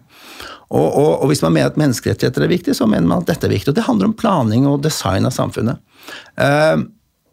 Og, 0.68 0.84
og, 0.84 1.12
og, 1.22 1.28
hvis 1.32 1.42
man 1.46 1.54
mener 1.56 1.72
at 1.72 1.80
menneskerettigheter 1.80 2.44
er 2.44 2.52
viktig, 2.52 2.76
så 2.76 2.88
mener 2.90 3.08
man 3.08 3.24
at 3.24 3.30
dette 3.30 3.48
er 3.48 3.54
viktig. 3.54 3.72
Og 3.72 3.78
det 3.78 3.86
handler 3.88 4.10
om 4.10 4.18
planing 4.20 4.68
og 4.68 4.82
design 4.84 5.28
av 5.28 5.36
samfunnet. 5.36 5.80
Eh, 6.44 6.76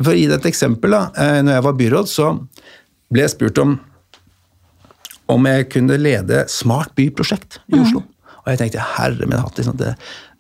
for 0.03 0.13
å 0.13 0.19
gi 0.19 0.29
deg 0.29 0.39
et 0.39 0.53
eksempel, 0.53 0.95
da. 0.95 1.09
Eh, 1.19 1.41
når 1.43 1.59
jeg 1.59 1.67
var 1.67 1.81
byråd, 1.81 2.11
så 2.11 2.31
ble 3.11 3.25
jeg 3.25 3.35
spurt 3.35 3.59
om 3.63 3.75
om 5.31 5.47
jeg 5.49 5.71
kunne 5.73 5.97
lede 6.01 6.45
Smart 6.53 6.93
by-prosjekt 6.99 7.61
i 7.73 7.79
Oslo. 7.81 8.03
Mm. 8.05 8.11
Og 8.45 8.51
jeg 8.53 8.61
tenkte 8.61 8.83
herre 8.85 9.25
min 9.25 9.41
hatt, 9.41 9.57
liksom, 9.57 9.77
det, 9.81 9.95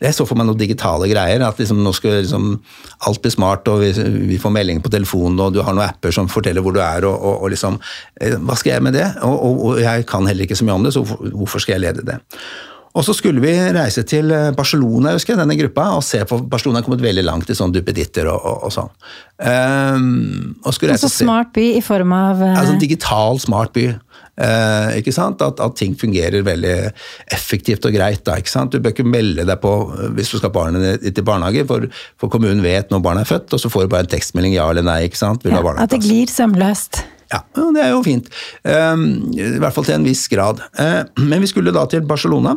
Jeg 0.04 0.12
så 0.12 0.26
for 0.28 0.36
meg 0.36 0.44
noen 0.44 0.60
digitale 0.60 1.08
greier. 1.08 1.40
At 1.46 1.60
liksom, 1.60 1.80
nå 1.80 1.92
skal 1.96 2.18
liksom, 2.18 2.50
alt 3.08 3.22
bli 3.24 3.32
smart, 3.32 3.70
og 3.72 3.80
vi, 3.80 3.92
vi, 4.28 4.40
får 4.40 4.52
melding 4.52 4.82
på 4.84 4.92
telefonen, 4.92 5.40
og 5.40 5.54
du 5.54 5.62
har 5.64 5.72
noen 5.72 5.88
apper 5.88 6.12
som 6.12 6.28
forteller 6.28 6.64
hvor 6.64 6.76
du 6.76 6.82
er, 6.84 7.06
og, 7.08 7.16
og, 7.16 7.46
og 7.46 7.54
liksom 7.54 7.80
eh, 8.20 8.36
Hva 8.36 8.58
skal 8.60 8.76
jeg 8.76 8.84
med 8.84 8.98
det? 8.98 9.08
Og, 9.24 9.56
og, 9.56 9.80
jeg 9.80 10.04
kan 10.10 10.28
heller 10.28 10.44
ikke 10.44 10.60
så 10.60 10.68
mye 10.68 10.76
om 10.76 10.84
det, 10.84 10.92
så 10.96 11.04
hvorfor 11.08 11.64
skal 11.64 11.78
jeg 11.78 11.86
lede 11.86 12.04
det? 12.04 12.20
Og 12.94 13.02
så 13.02 13.10
skulle 13.16 13.42
vi 13.42 13.50
reise 13.74 14.04
til 14.06 14.28
Barcelona, 14.28 14.52
Barcelona, 14.54 15.14
husker 15.16 15.32
jeg, 15.32 15.40
denne 15.40 15.56
gruppa, 15.58 15.88
og 15.96 16.04
se 16.06 16.20
på 16.28 16.36
Barcelona 16.46 16.78
har 16.78 16.86
kommet 16.86 17.02
veldig 17.02 17.24
langt 17.26 17.48
i 17.50 17.56
sånn 17.58 17.72
duppeditter 17.74 18.28
og, 18.30 18.36
og, 18.38 18.68
og 18.68 18.74
sånn. 18.76 18.92
Um, 19.40 20.52
og 20.62 20.76
altså 20.92 21.10
smart 21.10 21.50
by 21.56 21.64
i 21.80 21.82
form 21.82 22.14
av 22.14 22.44
uh... 22.44 22.52
Altså 22.52 22.76
digital 22.78 23.40
smart 23.42 23.74
by. 23.74 23.88
Eh, 24.34 24.98
ikke 24.98 25.14
sant? 25.14 25.42
At, 25.44 25.60
at, 25.62 25.76
ting 25.78 25.94
fungerer 25.98 26.42
veldig 26.46 26.74
effektivt 27.34 27.86
og 27.86 27.94
greit. 27.94 28.24
Da, 28.26 28.38
ikke 28.40 28.52
sant? 28.52 28.74
Du 28.74 28.82
bør 28.82 28.94
ikke 28.94 29.06
melde 29.06 29.46
deg 29.46 29.62
på 29.62 29.72
eh, 29.94 30.10
hvis 30.18 30.34
du 30.34 30.38
skal 30.40 30.54
barnet 30.54 31.02
ditt 31.04 31.20
i 31.20 31.26
barnehage, 31.26 31.66
for, 31.68 31.86
for, 32.20 32.32
kommunen 32.32 32.64
vet 32.64 32.90
når 32.90 33.04
barnet 33.04 33.26
er 33.26 33.32
født, 33.36 33.54
og 33.54 33.62
så 33.62 33.70
får 33.72 33.86
du 33.86 33.94
bare 33.94 34.08
en 34.08 34.14
tekstmelding 34.14 34.56
ja 34.56 34.68
eller 34.70 34.86
nei. 34.86 35.04
ikke 35.08 35.20
sant? 35.20 35.46
Ja, 35.46 35.62
at 35.76 35.94
det 35.94 36.02
glir 36.04 36.30
sømløst. 36.30 37.04
Ja, 37.32 37.40
det 37.56 37.82
er 37.82 37.94
jo 37.94 38.04
fint. 38.06 38.30
Eh, 38.66 38.94
I 39.38 39.58
hvert 39.62 39.74
fall 39.76 39.86
til 39.86 39.98
en 39.98 40.06
viss 40.06 40.26
grad. 40.32 40.62
Eh, 40.78 41.02
men 41.22 41.44
vi 41.44 41.50
skulle 41.50 41.74
da 41.74 41.86
til 41.90 42.06
Barcelona 42.08 42.56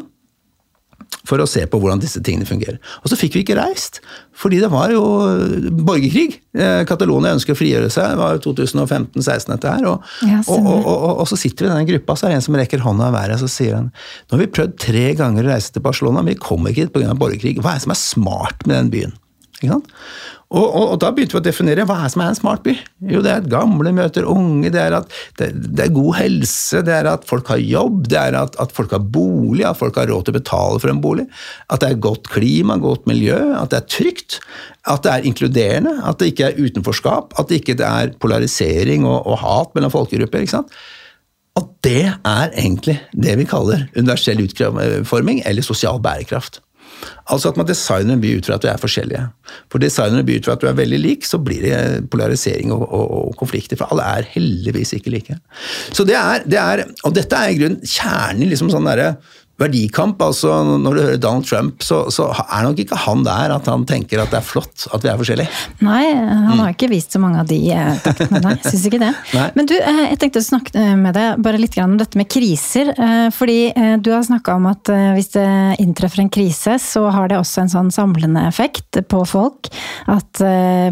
for 1.27 1.41
å 1.43 1.47
se 1.49 1.63
på 1.67 1.79
hvordan 1.81 2.01
disse 2.01 2.21
tingene 2.23 2.47
fungerer. 2.47 2.77
Og 3.01 3.11
så 3.11 3.17
fikk 3.19 3.35
vi 3.35 3.43
ikke 3.43 3.57
reist, 3.59 3.99
fordi 4.37 4.61
det 4.63 4.69
var 4.71 4.91
jo 4.93 5.03
borgerkrig. 5.85 6.39
Eh, 6.55 6.81
Catalonia 6.87 7.33
ønsker 7.35 7.55
å 7.55 7.59
frigjøre 7.59 7.91
seg, 7.93 8.13
det 8.13 8.21
var 8.21 8.37
jo 8.37 8.53
2015-16 8.53 9.53
dette 9.53 9.73
her. 9.73 9.87
Og, 9.91 10.07
ja, 10.27 10.41
og, 10.53 10.69
og, 10.77 11.07
og, 11.17 11.25
så 11.29 11.39
sitter 11.39 11.65
vi 11.65 11.71
i 11.71 11.73
denne 11.73 11.89
gruppa, 11.91 12.15
så 12.15 12.27
er 12.27 12.35
det 12.35 12.41
en 12.41 12.47
som 12.47 12.59
rekker 12.59 12.85
hånda 12.85 13.11
hver, 13.15 13.35
og 13.35 13.43
så 13.43 13.51
sier 13.51 13.77
han 13.79 13.91
nå 13.91 14.37
har 14.37 14.43
vi 14.43 14.51
prøvd 14.55 14.79
tre 14.81 15.05
ganger 15.19 15.47
å 15.47 15.53
reise 15.55 15.73
til 15.75 15.83
Barcelona, 15.85 16.23
men 16.23 16.35
vi 16.35 16.43
kommer 16.47 16.71
ikke 16.71 16.87
hit 16.87 16.95
pga. 16.95 17.15
borgerkrig. 17.17 17.57
Hva 17.59 17.75
er 17.75 17.81
det 17.81 17.87
som 17.87 17.95
er 17.95 18.03
smart 18.03 18.67
med 18.67 18.77
den 18.77 18.93
byen? 18.93 19.17
Ikke 19.57 19.73
sant? 19.73 19.93
Og, 20.47 20.63
og, 20.63 20.83
og, 20.93 20.97
da 21.03 21.09
begynte 21.11 21.35
vi 21.35 21.41
å 21.41 21.43
definere 21.43 21.83
hva 21.87 21.97
er 22.05 22.11
som 22.13 22.21
er 22.23 22.29
en 22.31 22.37
smart 22.37 22.61
by. 22.63 22.71
Jo, 23.11 23.19
det 23.23 23.31
er 23.33 23.41
at 23.41 23.49
gamle 23.51 23.91
møter 23.95 24.27
unge, 24.31 24.69
det 24.71 24.79
er 24.79 24.95
at 25.01 25.11
det, 25.41 25.49
det 25.75 25.83
er 25.83 25.95
god 25.95 26.15
helse, 26.21 26.79
det 26.87 26.93
er 26.95 27.09
at 27.11 27.25
folk 27.27 27.51
har 27.51 27.59
jobb, 27.59 28.05
det 28.07 28.19
er 28.21 28.37
at, 28.39 28.55
at, 28.63 28.71
folk 28.75 28.95
har 28.95 29.03
bolig, 29.03 29.65
at 29.67 29.79
folk 29.79 29.99
har 29.99 30.07
råd 30.07 30.27
til 30.27 30.35
å 30.35 30.37
betale 30.37 30.79
for 30.79 30.93
en 30.93 31.01
bolig. 31.03 31.25
At 31.67 31.83
det 31.83 31.89
er 31.91 32.05
godt 32.05 32.31
klima, 32.31 32.77
godt 32.79 33.09
miljø, 33.11 33.35
at 33.59 33.73
det 33.73 33.81
er 33.81 33.89
trygt. 33.91 34.37
At 34.87 35.03
det 35.03 35.17
er 35.17 35.27
inkluderende, 35.27 35.97
at 36.07 36.21
det 36.21 36.31
ikke 36.31 36.47
er 36.47 36.61
utenforskap, 36.63 37.35
at 37.35 37.51
det 37.51 37.59
ikke 37.59 37.75
er 37.83 38.15
polarisering 38.23 39.03
og, 39.03 39.27
og 39.27 39.41
hat 39.43 39.75
mellom 39.75 39.91
folkegrupper. 39.91 40.47
ikke 40.47 40.55
sant? 40.61 40.71
Og 41.57 41.67
det 41.83 42.05
er 42.07 42.53
egentlig 42.53 42.99
det 43.17 43.35
vi 43.39 43.49
kaller 43.49 43.87
universell 43.97 44.45
utforming 44.45 45.41
eller 45.43 45.65
sosial 45.65 45.99
bærekraft. 46.03 46.61
Altså 47.31 47.51
at 47.51 47.57
man 47.59 47.67
designer 47.67 48.15
en 48.15 48.21
by 48.23 48.33
ut 48.37 48.47
fra 48.47 48.57
at 48.57 48.63
du 48.63 48.69
er 48.71 48.81
forskjellige. 48.81 49.23
For 49.71 49.83
designer 49.83 50.21
en 50.21 50.27
by 50.27 50.37
ut 50.37 50.47
fra 50.47 50.55
at 50.57 50.63
du 50.63 50.67
er 50.69 50.77
veldig 50.77 50.99
lik, 51.01 51.27
så 51.27 51.39
blir 51.41 51.65
det 51.65 51.79
polarisering 52.13 52.71
og, 52.75 52.85
og, 52.85 53.11
og 53.19 53.35
konflikter. 53.39 53.79
For 53.79 53.91
alle 53.93 54.05
er 54.17 54.29
heldigvis 54.35 54.95
ikke 54.97 55.13
like. 55.13 55.39
Så 55.91 56.07
det 56.07 56.17
er, 56.19 56.45
det 56.47 56.61
er 56.61 56.85
Og 57.07 57.15
dette 57.15 57.35
er 57.35 57.53
i 57.53 57.59
grunnen 57.59 57.83
kjernen 57.83 58.45
i 58.45 58.51
liksom 58.51 58.71
sånn 58.73 58.87
derre 58.87 59.15
verdikamp. 59.61 60.21
altså 60.21 60.61
Når 60.77 60.93
du 60.93 61.01
hører 61.01 61.21
Donald 61.21 61.45
Trump, 61.45 61.81
så, 61.83 62.05
så, 62.13 62.29
er 62.47 62.65
nok 62.65 62.79
ikke 62.81 62.97
han 63.07 63.23
der 63.25 63.53
at 63.55 63.67
han 63.69 63.85
tenker 63.89 64.21
at 64.21 64.31
det 64.33 64.39
er 64.39 64.45
flott 64.45 64.85
at 64.93 65.03
vi 65.03 65.09
er 65.11 65.19
forskjellige. 65.19 65.63
Nei, 65.85 66.03
han 66.13 66.61
har 66.61 66.73
ikke 66.73 66.89
vist 66.91 67.15
så 67.15 67.21
mange 67.21 67.41
av 67.41 67.49
de 67.49 67.59
eh, 67.73 67.97
taktene, 68.03 68.41
nei. 68.43 68.55
Syns 68.67 68.85
ikke 68.89 69.01
det. 69.01 69.11
Nei. 69.33 69.47
Men 69.57 69.69
du, 69.69 69.75
eh, 69.77 70.03
jeg 70.11 70.19
tenkte 70.21 70.43
å 70.43 70.47
snakke 70.47 70.73
eh, 70.77 70.93
med 70.99 71.17
deg 71.17 71.41
bare 71.43 71.61
litt 71.61 71.77
om 71.81 71.97
dette 71.99 72.19
med 72.19 72.29
kriser. 72.31 72.93
Fordi 73.33 73.57
du 74.01 74.07
har 74.11 74.23
snakka 74.25 74.55
om 74.57 74.65
at 74.69 74.89
hvis 75.13 75.29
det 75.35 75.47
inntreffer 75.81 76.23
en 76.23 76.31
krise, 76.33 76.77
så 76.81 77.03
har 77.13 77.29
det 77.29 77.37
også 77.39 77.63
en 77.63 77.71
sånn 77.71 77.91
samlende 77.93 78.41
effekt 78.47 78.97
på 79.09 79.21
folk. 79.27 79.69
At 80.09 80.41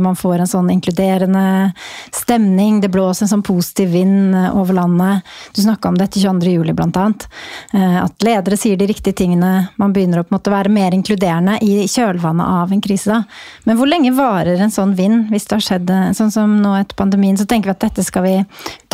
man 0.01 0.17
får 0.19 0.43
en 0.43 0.51
sånn 0.51 0.69
inkluderende 0.73 1.71
stemning. 2.13 2.79
Det 2.83 2.91
blåser 2.93 3.25
en 3.25 3.33
sånn 3.33 3.45
positiv 3.45 3.91
vind 3.95 4.35
over 4.51 4.77
landet. 4.77 5.25
Du 5.55 5.63
snakka 5.63 5.91
om 5.91 5.99
dette 5.99 6.21
22. 6.21 6.53
juli, 6.57 6.75
blant 6.77 6.99
annet. 7.01 7.27
At 7.73 8.25
ledere 8.25 8.54
andre 8.55 8.61
sier 8.61 8.77
de 8.77 8.87
riktige 8.87 9.15
tingene, 9.15 9.67
man 9.77 9.93
begynner 9.93 10.21
å 10.21 10.25
måte, 10.31 10.51
være 10.51 10.71
mer 10.71 10.93
inkluderende 10.95 11.57
i 11.61 11.87
kjølvannet 11.87 12.45
av 12.45 12.71
en 12.71 12.81
krise. 12.81 13.11
Da. 13.11 13.23
Men 13.65 13.77
hvor 13.77 13.89
lenge 13.89 14.13
varer 14.15 14.61
en 14.61 14.71
sånn 14.71 14.95
vind, 14.95 15.29
hvis 15.31 15.47
det 15.49 15.57
har 15.57 15.65
skjedd 15.65 15.91
sånn 16.15 16.31
som 16.31 16.55
nå 16.61 16.75
etter 16.79 16.95
pandemien? 16.95 17.37
Så 17.37 17.45
tenker 17.45 17.69
vi 17.69 17.75
at 17.75 17.83
dette 17.83 18.05
skal 18.05 18.23
vi 18.25 18.35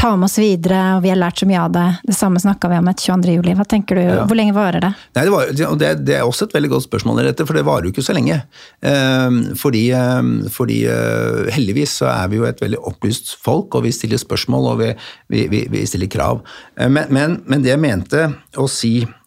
ta 0.02 0.16
med 0.18 0.26
oss 0.26 0.40
videre, 0.42 0.80
og 0.96 1.04
vi 1.04 1.12
har 1.12 1.20
lært 1.20 1.42
så 1.42 1.46
mye 1.46 1.62
av 1.62 1.74
det. 1.76 1.86
Det 2.08 2.16
samme 2.18 2.42
snakka 2.42 2.72
vi 2.72 2.80
om 2.82 2.90
etter 2.90 3.12
22. 3.12 3.36
juli. 3.36 3.54
Hva 3.60 3.68
tenker 3.70 4.00
du, 4.00 4.02
ja. 4.02 4.24
hvor 4.26 4.40
lenge 4.40 4.56
varer 4.56 4.82
det? 4.82 4.92
Nei, 5.18 5.26
det, 5.28 5.34
var, 5.36 5.52
det, 5.54 5.92
det, 6.08 6.16
er 6.18 6.26
også 6.26 6.48
et 6.48 6.56
veldig 6.58 6.72
godt 6.74 6.88
spørsmål, 6.88 7.22
dette, 7.28 7.46
for 7.46 7.58
det 7.58 7.66
varer 7.68 7.86
jo 7.86 7.94
ikke 7.94 8.06
så 8.08 8.18
lenge. 8.18 8.40
Ehm, 8.88 9.40
fordi, 9.62 9.84
ehm, 9.94 10.34
fordi 10.50 10.82
eh, 10.90 11.54
heldigvis 11.54 12.00
så 12.02 12.10
er 12.16 12.34
vi 12.34 12.42
jo 12.42 12.50
et 12.50 12.62
veldig 12.64 12.82
opplyst 12.90 13.36
folk, 13.46 13.78
og 13.78 13.86
vi 13.86 13.94
stiller 13.94 14.22
spørsmål 14.22 14.72
og 14.74 14.82
vi, 14.82 14.92
vi, 15.36 15.46
vi, 15.54 15.64
vi 15.70 15.86
stiller 15.86 16.10
krav. 16.10 16.42
Eh, 16.80 16.90
men, 16.90 17.12
men, 17.14 17.38
men 17.46 17.62
det 17.62 17.76
jeg 17.76 17.84
mente 17.86 18.26
å 18.58 18.66
si 18.72 18.96
eh, 19.06 19.18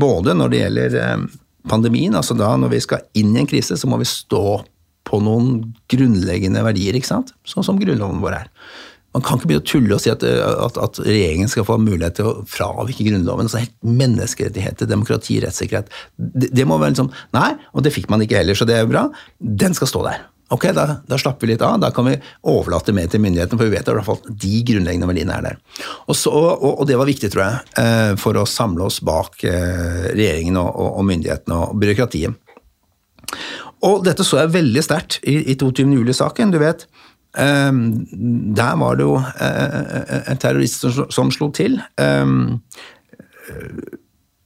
både 0.00 0.32
når 0.32 0.52
det 0.52 0.60
gjelder 0.62 0.94
ehm, 1.02 1.26
pandemien, 1.68 2.14
altså 2.16 2.36
da 2.38 2.54
når 2.56 2.72
vi 2.72 2.80
skal 2.84 3.04
inn 3.18 3.34
i 3.34 3.42
en 3.42 3.48
krise, 3.50 3.76
så 3.76 3.90
må 3.90 3.98
vi 4.00 4.08
stå 4.08 4.62
på 5.06 5.20
noen 5.22 5.60
grunnleggende 5.92 6.62
verdier, 6.66 6.96
ikke 6.98 7.12
sant? 7.12 7.32
sånn 7.46 7.66
som 7.66 7.78
Grunnloven 7.80 8.22
vår 8.22 8.40
er. 8.40 8.52
Man 9.16 9.24
kan 9.24 9.38
ikke 9.38 9.48
begynne 9.48 9.64
å 9.64 9.68
tulle 9.70 9.96
og 9.96 10.02
si 10.02 10.10
at, 10.12 10.24
eh, 10.28 10.42
at, 10.66 10.76
at 10.82 10.98
regjeringen 11.00 11.48
skal 11.48 11.64
få 11.64 11.78
mulighet 11.80 12.18
til 12.18 12.28
å 12.28 12.34
fravike 12.50 13.06
Grunnloven. 13.06 13.48
altså 13.48 13.62
helt 13.62 13.76
Menneskerettigheter, 13.86 14.90
demokrati, 14.90 15.38
rettssikkerhet. 15.40 15.88
Det, 16.18 16.50
det 16.52 16.66
må 16.68 16.76
være 16.82 16.92
liksom, 16.92 17.12
Nei, 17.36 17.54
og 17.72 17.86
det 17.86 17.94
fikk 17.94 18.10
man 18.12 18.24
ikke 18.26 18.42
heller, 18.42 18.58
så 18.58 18.68
det 18.68 18.76
er 18.76 18.90
bra. 18.90 19.06
Den 19.40 19.76
skal 19.78 19.88
stå 19.88 20.04
der. 20.08 20.26
Ok, 20.54 20.68
da, 20.76 21.00
da, 21.06 21.18
slapper 21.18 21.46
vi 21.46 21.52
litt 21.52 21.62
av. 21.66 21.80
Da 21.82 21.90
kan 21.94 22.06
vi 22.06 22.14
overlate 22.46 22.94
mer 22.94 23.08
til 23.10 23.22
myndighetene, 23.24 23.58
for 23.58 23.66
vi 23.66 23.74
vet 23.74 23.88
at 23.88 23.90
i 23.90 23.96
hvert 23.98 24.06
fall 24.06 24.36
de 24.44 24.60
grunnleggende 24.68 25.08
verdiene 25.10 25.38
er 25.38 25.46
der. 25.48 25.56
Og, 26.06 26.14
så, 26.14 26.30
og, 26.30 26.68
og 26.70 26.84
det 26.86 26.98
var 27.00 27.08
viktig, 27.08 27.32
tror 27.34 27.44
jeg, 27.44 27.72
eh, 27.82 28.12
for 28.20 28.38
å 28.38 28.46
samle 28.46 28.86
oss 28.86 29.00
bak 29.06 29.42
eh, 29.48 30.12
regjeringen 30.12 30.60
og, 30.62 30.70
og, 30.86 31.02
myndighetene 31.08 31.58
og 31.64 31.80
byråkratiet. 31.82 32.38
Og 33.86 34.06
dette 34.06 34.24
så 34.24 34.44
jeg 34.44 34.54
veldig 34.54 34.86
sterkt 34.86 35.18
i, 35.26 35.40
i 35.50 35.58
22. 35.58 35.90
juli-saken. 35.98 36.54
Du 36.54 36.62
vet, 36.62 36.88
Um, 37.36 38.06
der 38.56 38.78
var 38.80 38.94
det 38.96 39.04
jo 39.04 39.18
en 39.20 40.38
terrorist 40.40 40.80
som, 40.80 41.10
som 41.12 41.28
slo 41.28 41.50
til. 41.52 41.74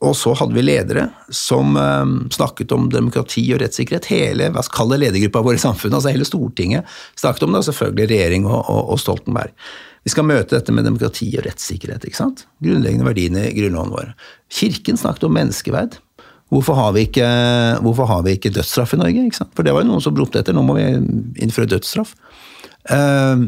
Og 0.00 0.14
så 0.16 0.32
hadde 0.32 0.56
vi 0.56 0.62
ledere 0.64 1.10
som 1.34 1.74
um, 1.76 2.14
snakket 2.32 2.72
om 2.72 2.86
demokrati 2.92 3.42
og 3.52 3.60
rettssikkerhet. 3.60 4.08
Hele 4.08 4.48
hva 4.54 4.62
skal 4.64 4.88
det 4.94 5.02
ledergruppa 5.02 5.42
vår 5.44 5.58
i 5.58 5.60
samfunnet, 5.60 5.98
altså 5.98 6.14
hele 6.14 6.28
Stortinget 6.28 6.88
snakket 7.20 7.44
om 7.44 7.52
det, 7.52 7.66
selvfølgelig 7.68 8.08
regjering 8.14 8.48
og, 8.48 8.62
og, 8.62 8.80
og, 8.94 9.00
Stoltenberg. 9.02 9.52
Vi 10.08 10.14
skal 10.14 10.24
møte 10.24 10.56
dette 10.56 10.72
med 10.72 10.88
demokrati 10.88 11.28
og 11.36 11.44
rettssikkerhet. 11.44 12.06
ikke 12.08 12.16
sant? 12.16 12.46
Grunnleggende 12.64 13.04
verdiene 13.04 13.44
i 13.50 13.56
grunnloven 13.58 13.92
vår. 13.92 14.14
Kirken 14.56 14.96
snakket 14.96 15.28
om 15.28 15.36
menneskeverd. 15.36 16.00
Hvorfor 16.50 16.74
har, 16.80 16.96
ikke, 16.98 17.26
har 17.78 18.22
vi 18.24 18.38
ikke 18.38 18.54
dødsstraff 18.56 18.96
i 18.96 19.02
Norge? 19.02 19.28
ikke 19.28 19.42
sant? 19.42 19.52
For 19.54 19.66
det 19.66 19.76
var 19.76 19.84
jo 19.84 19.92
noen 19.92 20.02
som 20.02 20.16
ropte 20.16 20.40
etter, 20.40 20.56
nå 20.56 20.64
må 20.64 20.80
vi 20.80 20.88
innføre 21.44 21.68
dødsstraff. 21.76 22.16
Eh, 22.88 23.44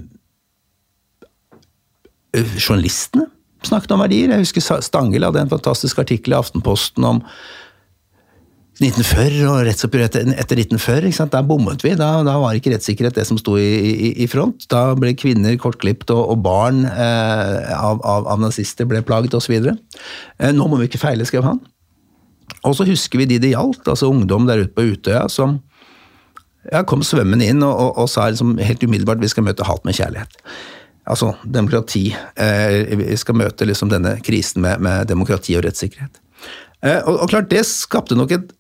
journalistene 2.61 3.33
snakket 3.69 3.95
om 3.95 4.03
verdier. 4.03 4.33
Jeg 4.33 4.47
husker 4.47 4.83
Stangel 4.85 5.27
hadde 5.27 5.43
en 5.45 5.53
fantastisk 5.53 6.01
artikkel 6.03 6.35
i 6.35 6.39
Aftenposten 6.39 7.07
om 7.09 7.23
1940 8.81 9.43
og 9.47 9.59
rettsoppgjør 9.69 10.07
etter, 10.07 10.31
etter 10.33 10.61
1940. 10.63 11.29
Da 11.31 11.43
bommet 11.47 11.85
vi. 11.85 11.93
Da, 11.99 12.09
da, 12.27 12.37
var 12.41 12.57
ikke 12.57 12.73
rettssikkerhet 12.73 13.19
det 13.19 13.27
som 13.29 13.39
sto 13.41 13.59
i, 13.61 13.69
i, 13.69 14.13
i 14.25 14.29
front. 14.31 14.67
Da 14.73 14.93
ble 14.99 15.13
kvinner 15.19 15.59
kortklipt, 15.61 16.11
og, 16.15 16.23
og 16.35 16.41
barn 16.45 16.85
eh, 16.89 17.73
av, 17.77 18.01
av, 18.01 18.27
av, 18.33 18.41
nazister 18.43 18.89
ble 18.89 19.05
plaget 19.07 19.37
osv. 19.39 19.55
Eh, 19.69 20.55
nå 20.57 20.69
må 20.71 20.81
vi 20.81 20.91
ikke 20.91 21.03
feile, 21.03 21.29
skrev 21.29 21.47
han. 21.47 21.61
Og 22.67 22.77
så 22.79 22.87
husker 22.89 23.23
vi 23.23 23.29
de 23.31 23.41
det 23.43 23.53
gjaldt, 23.55 23.87
altså 23.87 24.11
ungdom 24.11 24.49
der 24.49 24.65
ute 24.65 24.75
på 24.75 24.87
Utøya 24.95 25.27
som 25.33 25.61
ja, 26.71 26.85
kom 26.87 27.03
svømmende 27.07 27.49
inn 27.51 27.63
og, 27.67 27.73
og, 27.75 28.05
og 28.05 28.11
sa 28.11 28.29
liksom 28.31 28.55
helt 28.63 28.85
umiddelbart 28.85 29.23
vi 29.23 29.31
skal 29.31 29.47
møte 29.47 29.67
hat 29.67 29.83
med 29.87 29.97
kjærlighet 29.99 30.37
altså 31.09 31.35
demokrati. 31.45 32.09
Eh, 32.37 33.15
skal 33.19 33.39
møte 33.39 33.69
liksom 33.69 33.91
denne 33.93 34.19
krisen 34.25 34.63
med, 34.65 34.83
med 34.85 35.09
demokrati 35.11 35.57
og 35.59 35.67
rettssikkerhet. 35.67 36.21
Eh, 36.83 37.01
og, 37.07 37.23
og, 37.23 37.31
klart, 37.31 37.51
Det 37.51 37.63
skapte 37.67 38.19
nok 38.19 38.35
et, 38.35 38.53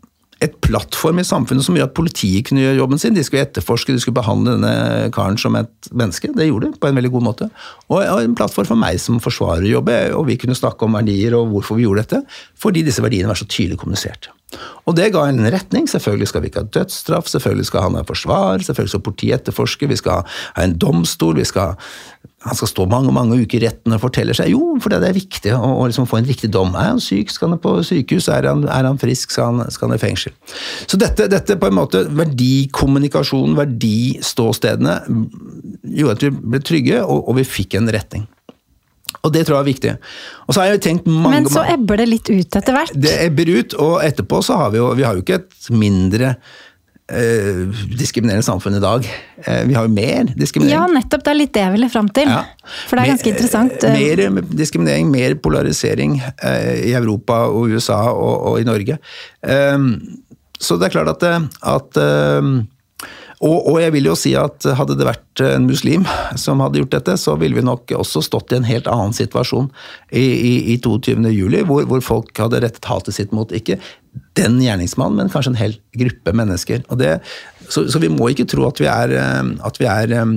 et, 0.42 0.54
plattform 0.62 1.20
i 1.22 1.26
samfunnet 1.26 1.66
som 1.66 1.76
gjorde 1.76 1.90
at 1.90 1.96
politiet 1.98 2.46
kunne 2.48 2.64
gjøre 2.64 2.80
jobben 2.80 3.02
sin. 3.02 3.14
De 3.14 3.24
skulle 3.26 3.44
etterforske, 3.46 3.94
de 3.94 4.02
skulle 4.02 4.18
behandle 4.18 4.56
denne 4.56 5.10
karen 5.14 5.38
som 5.38 5.56
et 5.58 5.90
menneske. 5.90 6.30
Det 6.34 6.48
gjorde 6.48 6.70
de 6.70 6.82
på 6.82 6.90
en 6.90 6.98
veldig 6.98 7.14
god 7.14 7.26
måte. 7.30 7.50
Og, 7.88 7.98
og 8.00 8.20
en 8.22 8.38
plattform 8.38 8.70
for 8.70 8.82
meg 8.82 9.00
som 9.02 9.22
forsvarer 9.22 9.70
jobbet, 9.70 10.14
og 10.18 10.26
vi 10.30 10.38
kunne 10.42 10.58
snakke 10.58 10.86
om 10.86 10.98
verdier 10.98 11.38
og 11.38 11.50
hvorfor 11.54 11.78
vi 11.78 11.86
gjorde 11.86 12.06
dette. 12.06 12.22
Fordi 12.58 12.86
disse 12.86 13.04
verdiene 13.04 13.30
var 13.30 13.38
så 13.38 13.48
tydelig 13.48 13.80
kommunisert. 13.82 14.30
Og 14.86 14.96
det 14.98 15.12
ga 15.14 15.26
en 15.28 15.44
retning. 15.54 15.86
Selvfølgelig 15.90 16.30
skal 16.30 16.42
vi 16.42 16.50
ikke 16.50 16.64
ha 16.64 16.72
dødsstraff, 16.74 17.30
selvfølgelig 17.30 17.68
skal 17.68 17.86
han 17.86 17.98
ha 18.00 18.06
forsvar, 18.06 18.64
selvfølgelig 18.66 18.94
skal 18.94 19.06
politiet 19.06 19.40
etterforske, 19.40 19.88
vi 19.90 20.00
skal 20.00 20.22
ha 20.22 20.64
en 20.64 20.76
domstol, 20.80 21.38
vi 21.38 21.46
skal 21.48 21.76
han 22.42 22.58
skal 22.58 22.70
stå 22.70 22.86
mange 22.90 23.12
mange 23.14 23.36
uker 23.38 23.60
i 23.60 23.66
retten 23.68 23.94
og 23.94 24.00
fortelle 24.02 24.34
seg 24.34 24.50
jo, 24.50 24.72
for 24.82 24.90
det 24.90 25.06
er 25.06 25.14
viktig 25.14 25.52
å, 25.54 25.60
å 25.78 25.86
liksom 25.86 26.08
få 26.10 26.18
en 26.18 26.26
riktig 26.26 26.50
dom. 26.54 26.74
Er 26.74 26.90
han 26.90 27.02
syk, 27.02 27.30
skal 27.30 27.54
han 27.54 27.62
på 27.62 27.76
sykehus. 27.86 28.26
Er 28.34 28.48
han, 28.50 28.64
er 28.66 28.88
han 28.88 28.98
frisk, 28.98 29.30
skal 29.34 29.52
han, 29.60 29.70
skal 29.70 29.90
han, 29.90 29.98
i 29.98 30.02
fengsel. 30.02 30.34
Så 30.90 30.98
dette, 30.98 31.28
dette 31.30 31.58
på 31.60 31.70
en 31.70 31.78
måte, 31.78 32.02
verdikommunikasjonen, 32.18 33.54
verdiståstedene, 33.60 34.98
gjorde 36.00 36.18
at 36.18 36.26
vi 36.26 36.32
ble 36.34 36.62
trygge, 36.66 37.02
og, 37.06 37.28
og 37.30 37.38
vi 37.38 37.46
fikk 37.46 37.78
en 37.78 37.90
retning. 37.94 38.26
Og 39.22 39.32
det 39.34 39.44
tror 39.46 39.58
jeg 39.58 39.62
er 39.62 39.70
viktig. 39.70 39.94
Og 40.46 40.54
så 40.54 40.62
har 40.62 40.72
jeg 40.72 40.82
tenkt 40.88 41.06
mange, 41.06 41.36
Men 41.36 41.48
så 41.52 41.64
ebber 41.68 42.00
det 42.02 42.08
litt 42.08 42.32
ut 42.32 42.58
etter 42.58 42.76
hvert? 42.76 42.92
Det 42.96 43.14
ebber 43.26 43.52
ut, 43.52 43.76
og 43.82 43.96
etterpå 44.04 44.42
så 44.44 44.58
har 44.64 44.74
vi 44.74 44.80
jo 44.80 44.90
Vi 44.98 45.06
har 45.06 45.18
jo 45.18 45.24
ikke 45.24 45.42
et 45.42 45.70
mindre 45.70 46.34
eh, 47.12 47.84
diskriminerende 47.98 48.44
samfunn 48.46 48.78
i 48.78 48.82
dag. 48.82 49.06
Eh, 49.44 49.62
vi 49.68 49.76
har 49.76 49.86
jo 49.86 49.92
mer 49.92 50.32
diskriminering. 50.32 50.74
Ja, 50.74 50.88
nettopp. 50.90 51.24
Det 51.26 51.32
er 51.34 51.38
litt 51.38 51.54
det 51.54 51.64
jeg 51.64 51.74
ville 51.76 51.90
fram 51.92 52.10
til. 52.14 52.32
Ja. 52.32 52.42
For 52.88 52.96
det 52.96 53.04
er 53.04 53.12
ganske 53.14 53.32
interessant. 53.34 53.86
Eh, 53.88 54.00
mer 54.00 54.42
diskriminering, 54.62 55.12
mer 55.12 55.36
polarisering 55.44 56.18
eh, 56.22 56.88
i 56.90 56.96
Europa 56.98 57.44
og 57.50 57.76
USA 57.76 58.04
og, 58.12 58.52
og 58.52 58.60
i 58.62 58.68
Norge. 58.68 58.98
Um, 59.42 59.94
så 60.62 60.78
det 60.78 60.88
er 60.88 60.94
klart 60.94 61.10
at, 61.10 61.48
at 61.66 61.98
um, 62.38 62.60
og, 63.42 63.56
og, 63.72 63.76
jeg 63.82 63.92
vil 63.96 64.06
jo 64.06 64.14
si 64.18 64.32
at 64.38 64.62
hadde 64.78 64.94
det 64.98 65.06
vært 65.08 65.42
en 65.42 65.64
muslim 65.66 66.04
som 66.38 66.62
hadde 66.62 66.78
gjort 66.78 66.94
dette, 66.94 67.16
så 67.18 67.34
ville 67.40 67.58
vi 67.58 67.64
nok 67.66 67.90
også 67.98 68.22
stått 68.22 68.54
i 68.54 68.60
en 68.60 68.68
helt 68.68 68.86
annen 68.90 69.14
situasjon 69.16 69.66
i, 70.14 70.22
i, 70.22 70.52
i 70.74 70.76
22. 70.82 71.16
juli, 71.34 71.64
hvor, 71.66 71.82
hvor, 71.90 72.04
folk 72.06 72.38
hadde 72.38 72.62
rettet 72.62 72.86
hatet 72.86 73.18
sitt 73.18 73.34
mot 73.34 73.50
ikke 73.50 73.80
den 74.38 74.60
gjerningsmannen, 74.62 75.18
men 75.18 75.32
kanskje 75.32 75.56
en 75.56 75.58
hel 75.58 75.74
gruppe 75.98 76.36
mennesker. 76.38 76.86
Det, 77.00 77.16
så, 77.66 77.88
så, 77.90 77.98
vi 78.02 78.12
må 78.12 78.30
ikke 78.30 78.46
tro 78.46 78.68
at 78.68 78.78
vi 78.82 78.88
er, 78.92 79.16
eh, 79.18 79.52
at 79.66 79.82
vi 79.82 79.90
er 79.90 80.14
um, 80.22 80.36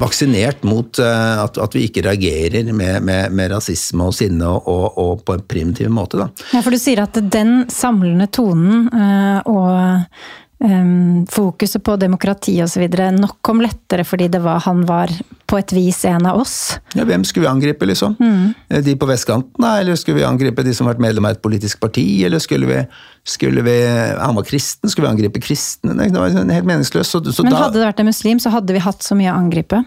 vaksinert 0.00 0.64
mot 0.64 1.02
uh, 1.02 1.44
at, 1.44 1.60
at, 1.60 1.76
vi 1.76 1.84
ikke 1.90 2.06
reagerer 2.08 2.72
med, 2.72 3.02
med, 3.04 3.34
med 3.36 3.52
rasisme 3.52 4.08
og 4.08 4.16
sinne 4.16 4.48
og, 4.48 4.64
og, 4.64 4.86
og, 4.96 5.24
på 5.28 5.36
en 5.36 5.44
primitiv 5.44 5.92
måte. 5.92 6.22
Da. 6.22 6.30
Ja, 6.56 6.64
for 6.64 6.72
du 6.72 6.80
sier 6.80 7.04
at 7.04 7.18
den 7.28 7.66
samlende 7.68 8.30
tonen 8.32 8.88
og 9.44 10.06
um, 10.58 11.26
fokuset 11.30 11.82
på 11.84 11.96
demokrati 11.96 12.56
osv. 12.62 12.84
nok 13.14 13.38
kom 13.42 13.62
lettere 13.62 14.04
fordi 14.06 14.28
det 14.32 14.40
var, 14.44 14.62
han 14.66 14.84
var 14.86 15.12
på 15.48 15.58
et 15.58 15.72
vis 15.72 16.02
en 16.04 16.26
av 16.28 16.40
oss. 16.42 16.78
Ja, 16.94 17.06
Hvem 17.08 17.24
skulle 17.24 17.46
vi 17.46 17.50
angripe, 17.50 17.86
liksom? 17.88 18.16
Mm. 18.20 18.54
Eh, 18.68 18.82
de 18.84 18.96
på 19.00 19.08
vestkanten, 19.08 19.56
da? 19.62 19.78
Eller 19.80 19.96
skulle 19.96 20.18
vi 20.20 20.26
angripe 20.28 20.64
de 20.66 20.74
som 20.76 20.86
har 20.86 20.96
vært 20.96 21.06
medlem 21.06 21.28
av 21.28 21.36
et 21.36 21.42
politisk 21.44 21.80
parti? 21.80 22.04
Eller 22.26 22.42
skulle 22.44 22.68
vi, 22.68 22.82
skulle 23.24 23.64
vi 23.64 23.76
Han 24.18 24.36
var 24.36 24.44
kristen, 24.44 24.90
skulle 24.90 25.08
vi 25.08 25.14
angripe 25.14 25.40
kristne? 25.40 25.96
Det 25.96 26.20
var 26.20 26.34
helt 26.36 26.68
meningsløst. 26.68 27.16
Så, 27.16 27.22
så 27.32 27.46
Men 27.46 27.56
hadde 27.56 27.80
det 27.80 27.86
vært 27.86 28.02
en 28.04 28.10
muslim, 28.10 28.42
så 28.42 28.52
hadde 28.52 28.76
vi 28.76 28.84
hatt 28.84 29.04
så 29.04 29.16
mye 29.16 29.32
å 29.32 29.38
angripe? 29.40 29.80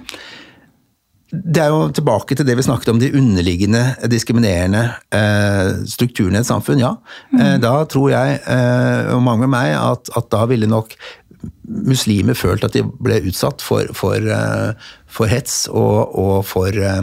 Det 1.32 1.62
er 1.64 1.72
jo 1.72 1.86
tilbake 1.96 2.36
til 2.36 2.46
det 2.48 2.58
vi 2.60 2.66
snakket 2.66 2.92
om, 2.92 3.00
de 3.00 3.12
underliggende 3.16 3.82
diskriminerende 4.12 4.84
eh, 5.16 5.70
strukturene 5.88 6.42
i 6.42 6.44
et 6.44 6.50
samfunn. 6.50 6.82
Ja, 6.84 6.96
mm. 7.32 7.40
eh, 7.40 7.56
da 7.64 7.74
tror 7.92 8.10
jeg, 8.12 8.42
eh, 8.44 9.14
og 9.16 9.24
mange 9.24 9.46
med 9.46 9.54
meg, 9.56 9.76
at, 9.80 10.12
at, 10.18 10.28
da 10.34 10.44
ville 10.52 10.68
nok 10.68 10.98
muslimer 11.88 12.36
følt 12.38 12.66
at 12.68 12.76
de 12.76 12.84
ble 12.84 13.22
utsatt 13.32 13.64
for, 13.64 13.88
for, 13.98 14.20
eh, 14.20 14.92
for 15.08 15.32
hets 15.32 15.64
og, 15.72 16.12
og 16.20 16.36
for, 16.50 16.76
eh, 16.76 17.00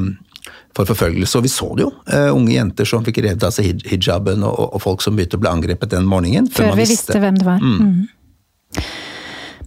for, 0.76 0.84
forfølgelse. 0.84 1.40
Og 1.40 1.48
vi 1.48 1.54
så 1.54 1.72
det 1.78 1.88
jo. 1.88 1.92
Unge 2.36 2.52
jenter 2.58 2.88
som 2.92 3.06
fikk 3.08 3.22
revet 3.24 3.48
av 3.48 3.56
seg 3.56 3.80
hijaben, 3.88 4.44
og, 4.44 4.60
og, 4.68 4.80
folk 4.84 5.04
som 5.04 5.16
begynte 5.16 5.40
å 5.40 5.44
bli 5.46 5.54
angrepet 5.54 5.96
den 5.96 6.08
morgenen. 6.10 6.52
Før, 6.52 6.74
før 6.74 6.82
vi 6.82 6.84
visste. 6.84 7.14
visste 7.14 7.24
hvem 7.24 7.40
det 7.40 7.48
var. 7.48 7.64
Mm. 7.64 7.80
Mm. 7.80 8.84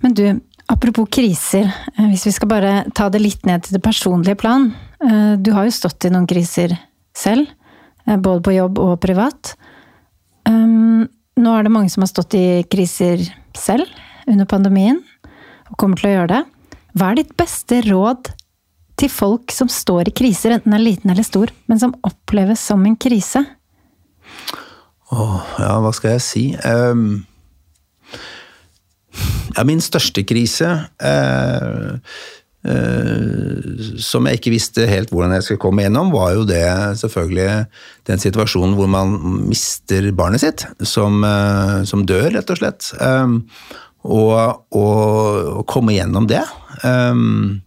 Men 0.01 0.17
du, 0.17 0.25
Apropos 0.71 1.09
kriser, 1.11 1.67
eh, 1.97 2.07
hvis 2.07 2.25
vi 2.29 2.31
skal 2.31 2.47
bare 2.47 2.73
ta 2.95 3.09
det 3.11 3.19
litt 3.19 3.43
ned 3.45 3.65
til 3.65 3.75
det 3.75 3.83
personlige 3.83 4.39
plan. 4.39 4.69
Eh, 5.03 5.35
du 5.35 5.51
har 5.51 5.67
jo 5.67 5.75
stått 5.75 6.07
i 6.07 6.11
noen 6.13 6.27
kriser 6.29 6.77
selv, 7.13 7.49
eh, 8.07 8.15
både 8.15 8.41
på 8.41 8.55
jobb 8.55 8.79
og 8.79 8.99
privat. 9.01 9.55
Nå 11.41 11.57
er 11.57 11.63
det 11.63 11.71
mange 11.71 11.89
som 11.89 12.01
har 12.01 12.09
stått 12.11 12.35
i 12.35 12.63
kriser 12.69 13.21
selv 13.55 13.87
under 14.27 14.45
pandemien, 14.45 14.99
og 15.71 15.77
kommer 15.77 15.97
til 15.97 16.09
å 16.09 16.13
gjøre 16.13 16.27
det. 16.27 16.41
Hva 16.93 17.11
er 17.11 17.15
ditt 17.15 17.35
beste 17.37 17.81
råd 17.81 18.29
til 18.97 19.09
folk 19.09 19.51
som 19.51 19.67
står 19.67 20.09
i 20.09 20.11
kriser, 20.11 20.51
enten 20.51 20.73
er 20.73 20.83
liten 20.83 21.09
eller 21.09 21.23
stor, 21.23 21.49
men 21.67 21.79
som 21.79 21.95
oppleves 22.03 22.59
som 22.59 22.85
en 22.85 22.95
krise? 22.95 23.45
Åh, 25.11 25.41
ja, 25.59 25.79
hva 25.79 25.93
skal 25.93 26.11
jeg 26.11 26.21
si? 26.21 26.45
Um 26.63 27.25
ja, 29.55 29.65
min 29.67 29.81
største 29.83 30.23
krise 30.27 30.69
eh, 31.03 31.91
eh, 32.67 33.69
som 34.01 34.27
jeg 34.27 34.39
ikke 34.39 34.53
visste 34.53 34.87
helt 34.89 35.11
hvordan 35.13 35.35
jeg 35.35 35.47
skulle 35.47 35.63
komme 35.65 35.85
gjennom, 35.85 36.13
var 36.13 36.35
jo 36.37 36.47
det 36.47 36.63
selvfølgelig 37.01 37.49
den 38.09 38.23
situasjonen 38.23 38.75
hvor 38.79 38.91
man 38.91 39.15
mister 39.49 40.11
barnet 40.15 40.43
sitt, 40.45 40.65
som, 40.87 41.21
eh, 41.27 41.81
som 41.89 42.05
dør, 42.07 42.29
rett 42.37 42.53
og 42.53 42.61
slett. 42.61 42.91
Eh, 42.99 43.37
og, 44.01 44.63
å 44.73 45.63
komme 45.69 45.93
gjennom 45.93 46.25
det. 46.25 46.41
Um, 46.81 47.59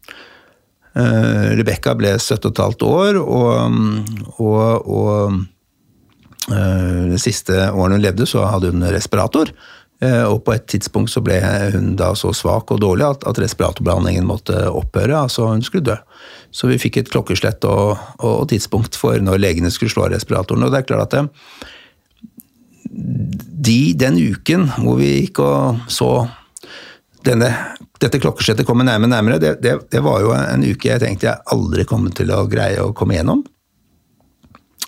uh, 0.99 1.55
Rebekka 1.55 1.93
ble 1.95 2.17
17,5 2.17 2.83
år, 2.89 3.21
og, 3.23 3.79
og, 4.43 4.89
og 4.91 5.45
de 6.51 7.21
siste 7.23 7.55
årene 7.71 8.01
hun 8.01 8.03
levde, 8.03 8.27
så 8.27 8.43
hadde 8.51 8.73
hun 8.75 8.83
respirator. 8.91 9.55
Eh, 10.05 10.25
og 10.27 10.43
på 10.45 10.55
et 10.55 10.67
tidspunkt 10.69 11.13
så 11.13 11.23
ble 11.25 11.39
hun 11.75 11.95
da 11.99 12.11
så 12.19 12.33
svak 12.37 12.73
og 12.75 12.81
dårlig 12.83 13.07
at, 13.07 13.27
at 13.29 13.41
respiratorbehandlingen 13.41 14.27
måtte 14.29 14.57
opphøre. 14.69 15.17
altså 15.25 15.49
Hun 15.53 15.65
skulle 15.65 15.87
dø. 15.87 15.97
Så 16.55 16.69
vi 16.71 16.81
fikk 16.83 17.01
et 17.01 17.13
klokkeslett 17.13 17.65
og, 17.69 17.97
og, 18.21 18.45
tidspunkt 18.51 18.99
for 18.99 19.19
når 19.23 19.41
legene 19.43 19.73
skulle 19.75 19.93
slå 19.93 20.09
av 20.09 20.15
respiratoren. 20.15 20.67
Og 20.67 20.75
det 20.75 20.83
er 20.83 20.89
klart 20.89 21.15
at 21.15 21.17
det, 21.17 21.71
de, 23.65 23.79
den 23.99 24.21
uken 24.21 24.69
hvor 24.77 25.01
vi 25.01 25.15
gikk 25.25 25.41
og 25.43 25.89
så 25.91 26.11
denne, 27.25 27.49
dette 28.03 28.21
klokkeslettet 28.21 28.67
komme 28.69 28.85
nærmere 28.85 29.09
og 29.09 29.15
nærmere, 29.15 29.41
det, 29.41 29.55
det, 29.65 29.79
det, 29.91 30.03
var 30.05 30.21
jo 30.21 30.35
en 30.37 30.67
uke 30.67 30.91
jeg 30.91 31.01
tenkte 31.01 31.31
jeg 31.31 31.47
aldri 31.55 31.87
kom 31.89 32.05
til 32.13 32.31
å 32.35 32.45
greie 32.51 32.83
å 32.83 32.93
komme 32.97 33.17
gjennom. 33.17 33.41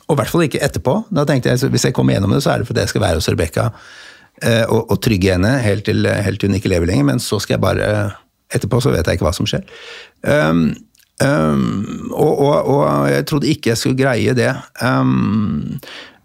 Og 0.07 0.15
i 0.15 0.19
hvert 0.21 0.31
fall 0.31 0.45
ikke 0.45 0.61
etterpå. 0.63 1.01
Da 1.11 1.25
tenkte 1.27 1.51
jeg 1.51 1.73
hvis 1.73 1.89
jeg 1.89 1.97
kommer 1.97 2.15
gjennom 2.15 2.35
det, 2.37 2.43
så 2.45 2.53
er 2.53 2.63
det 2.63 2.69
fordi 2.69 2.85
jeg 2.85 2.93
skal 2.93 3.03
være 3.09 3.19
hos 3.19 3.31
Rebekka 3.33 3.71
Eh, 3.71 4.06
og, 4.45 4.91
og 4.93 4.99
trygge 5.01 5.33
henne 5.33 5.55
helt 5.65 5.87
til, 5.89 6.05
helt 6.05 6.43
hun 6.45 6.57
ikke 6.59 6.69
lever 6.69 6.91
lenger, 6.91 7.07
men 7.09 7.23
så 7.23 7.39
skal 7.41 7.57
jeg 7.57 7.65
bare 7.65 7.87
Etterpå 8.55 8.79
så 8.79 8.93
vet 8.95 9.09
jeg 9.09 9.19
ikke 9.19 9.27
hva 9.27 9.33
som 9.35 9.47
skjer. 9.49 9.65
Um, 10.23 10.69
um, 11.19 12.11
og, 12.15 12.31
og, 12.31 12.69
og, 12.71 12.83
jeg 13.11 13.25
trodde 13.27 13.49
ikke 13.51 13.73
jeg 13.73 13.81
skulle 13.81 13.99
greie 13.99 14.37
det. 14.39 14.53
Um, 14.79 15.81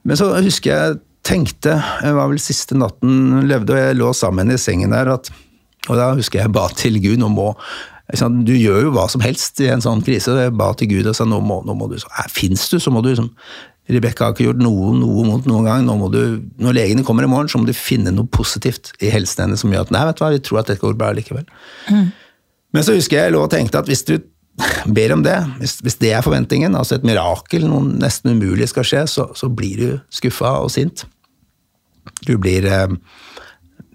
men 0.05 0.19
så 0.19 0.29
husker 0.37 0.69
jeg 0.71 0.99
tenkte, 1.25 1.77
det 2.01 2.13
var 2.17 2.29
vel 2.29 2.41
siste 2.41 2.77
natten 2.77 3.33
hun 3.35 3.49
levde, 3.49 3.73
og 3.73 3.81
jeg 3.81 3.97
lå 3.97 4.11
sammen 4.17 4.53
i 4.53 4.59
sengen 4.61 4.93
der, 4.93 5.09
at, 5.15 5.31
og 5.89 5.97
da 5.97 6.11
husker 6.17 6.43
jeg 6.43 6.53
ba 6.53 6.67
til 6.77 7.01
Gud 7.01 7.21
nå 7.21 7.31
må 7.33 7.53
du 8.11 8.51
gjør 8.51 8.81
jo 8.83 8.89
hva 8.91 9.05
som 9.07 9.21
helst 9.23 9.61
i 9.63 9.69
en 9.71 9.79
sånn 9.79 10.01
krise. 10.03 10.33
Jeg 10.35 10.51
ba 10.59 10.73
til 10.75 10.89
Gud 10.91 11.07
og 11.07 11.15
sa 11.15 11.23
nå 11.23 11.37
må, 11.39 11.61
nå 11.63 11.71
må 11.79 11.87
du, 11.87 11.95
Fins 12.27 12.65
du, 12.67 12.75
så 12.75 12.91
må 12.91 12.99
du 12.99 13.07
liksom 13.07 13.29
Rebekka 13.89 14.27
har 14.27 14.35
ikke 14.35 14.45
gjort 14.45 14.61
noe, 14.61 14.91
noe 14.95 15.23
mot 15.25 15.47
noen 15.49 15.67
gang. 15.67 15.85
Nå 15.87 16.09
du, 16.13 16.21
når 16.61 16.75
legene 16.77 17.05
kommer 17.07 17.25
i 17.25 17.31
morgen, 17.31 17.49
så 17.51 17.59
må 17.59 17.67
du 17.67 17.73
finne 17.75 18.13
noe 18.13 18.29
positivt 18.29 18.93
i 19.01 19.09
helsen 19.11 19.47
hennes 19.47 19.63
som 19.63 19.73
gjør 19.73 19.87
at 19.87 19.95
nei, 19.95 20.03
vet 20.07 20.19
du 20.19 20.23
hva, 20.23 20.33
vi 20.35 20.43
tror 20.45 20.61
at 20.61 20.69
dette 20.69 20.83
går 20.83 20.99
bra 20.99 21.09
likevel. 21.17 21.47
Mm. 21.89 22.11
Men 22.71 22.85
så 22.87 22.95
husker 22.95 23.17
jeg 23.17 23.31
jeg 23.31 23.35
lå 23.35 23.41
og 23.47 23.51
tenkte 23.51 23.81
at 23.81 23.89
hvis 23.89 24.05
du 24.07 24.15
ber 24.97 25.15
om 25.15 25.25
det, 25.25 25.37
hvis, 25.59 25.79
hvis, 25.83 25.97
det 26.03 26.13
er 26.13 26.25
forventningen, 26.25 26.77
altså 26.77 26.97
et 26.97 27.07
mirakel, 27.07 27.65
noe 27.67 27.83
nesten 28.03 28.35
umulig 28.35 28.69
skal 28.71 28.87
skje, 28.87 29.03
så, 29.09 29.27
så 29.37 29.49
blir 29.51 29.81
du 29.81 29.89
skuffa 30.13 30.57
og 30.61 30.71
sint. 30.73 31.05
Du 32.27 32.35
blir 32.41 32.65
eh, 32.69 32.95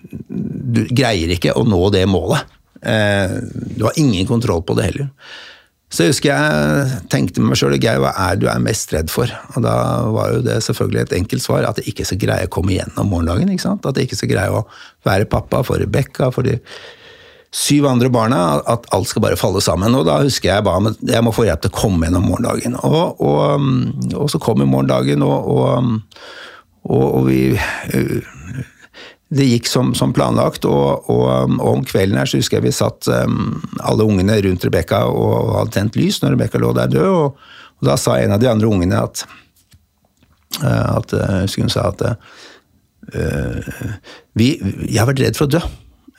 Du 0.07 0.84
greier 0.91 1.32
ikke 1.34 1.55
å 1.57 1.64
nå 1.66 1.80
det 1.95 2.05
målet. 2.11 2.47
Eh, 2.82 3.39
du 3.78 3.87
har 3.87 3.99
ingen 4.01 4.26
kontroll 4.28 4.62
på 4.66 4.76
det 4.78 4.91
heller. 4.91 5.12
Så 5.97 6.05
jeg 6.05 6.12
husker 6.12 6.28
jeg 6.28 6.97
tenkte 7.09 7.40
med 7.40 7.55
meg 7.55 7.57
sjøl 7.57 7.78
Geir, 7.80 8.03
hva 8.03 8.11
er 8.26 8.36
du 8.36 8.51
er 8.53 8.61
mest 8.61 8.90
redd 8.92 9.09
for? 9.09 9.30
Og 9.55 9.62
da 9.64 9.76
var 10.12 10.34
jo 10.34 10.42
det 10.44 10.59
selvfølgelig 10.66 11.01
et 11.07 11.14
enkelt 11.16 11.44
svar, 11.44 11.64
at 11.64 11.80
jeg 11.80 11.94
ikke 11.94 12.05
skal 12.05 12.20
greie 12.20 12.49
å 12.49 12.53
komme 12.53 12.74
igjennom 12.74 13.09
morgendagen. 13.09 13.49
ikke 13.49 13.64
sant? 13.64 13.88
At 13.88 13.97
jeg 13.97 14.11
ikke 14.11 14.18
skal 14.20 14.32
greie 14.34 14.59
å 14.59 14.66
være 15.09 15.28
pappa 15.32 15.62
for 15.64 15.80
Rebekka, 15.80 16.28
for 16.34 16.44
de 16.44 16.59
syv 17.57 17.88
andre 17.88 18.11
barna, 18.12 18.42
at 18.68 18.84
alt 18.92 19.09
skal 19.09 19.24
bare 19.24 19.40
falle 19.40 19.62
sammen. 19.64 19.97
Og 19.97 20.05
da 20.05 20.18
husker 20.20 20.53
jeg 20.53 20.66
bare 20.66 20.92
at 20.92 21.01
jeg 21.14 21.24
må 21.24 21.32
få 21.32 21.47
hjelp 21.49 21.64
til 21.64 21.72
å 21.72 21.78
komme 21.78 22.11
gjennom 22.11 22.28
morgendagen. 22.28 22.76
Og, 22.84 23.16
og, 23.24 24.20
og 24.20 24.28
så 24.28 24.42
kom 24.42 24.61
morgendagen, 24.68 25.24
og, 25.24 26.05
og 26.92 27.20
vi 27.30 27.40
det 29.34 29.46
gikk 29.48 29.66
som, 29.66 29.90
som 29.98 30.12
planlagt, 30.14 30.64
og, 30.68 31.08
og, 31.10 31.24
og, 31.58 31.62
om 31.72 31.84
kvelden 31.86 32.18
her 32.20 32.28
så 32.30 32.38
husker 32.38 32.60
jeg 32.60 32.68
vi 32.68 32.74
satt 32.74 33.08
um, 33.10 33.56
alle 33.82 34.06
ungene 34.06 34.38
rundt 34.44 34.66
Rebekka 34.66 35.02
og 35.10 35.56
hadde 35.56 35.74
tent 35.74 35.98
lys 35.98 36.20
når 36.22 36.36
Rebekka 36.36 36.60
lå 36.62 36.70
der 36.76 36.92
død, 36.92 37.08
og, 37.10 37.48
og, 37.80 37.88
da 37.88 37.96
sa 37.98 38.20
en 38.20 38.36
av 38.36 38.42
de 38.42 38.50
andre 38.50 38.70
ungene 38.70 39.00
at, 39.02 39.24
uh, 40.62 40.94
at 40.94 41.16
Jeg 41.16 41.48
husker 41.48 41.66
hun 41.66 41.74
sa 41.74 41.88
at 41.90 42.06
uh, 42.06 42.14
vi, 44.38 44.54
Jeg 44.86 45.00
har 45.00 45.10
vært 45.10 45.24
redd 45.24 45.38
for 45.38 45.48
å 45.48 45.54
dø. 45.56 45.64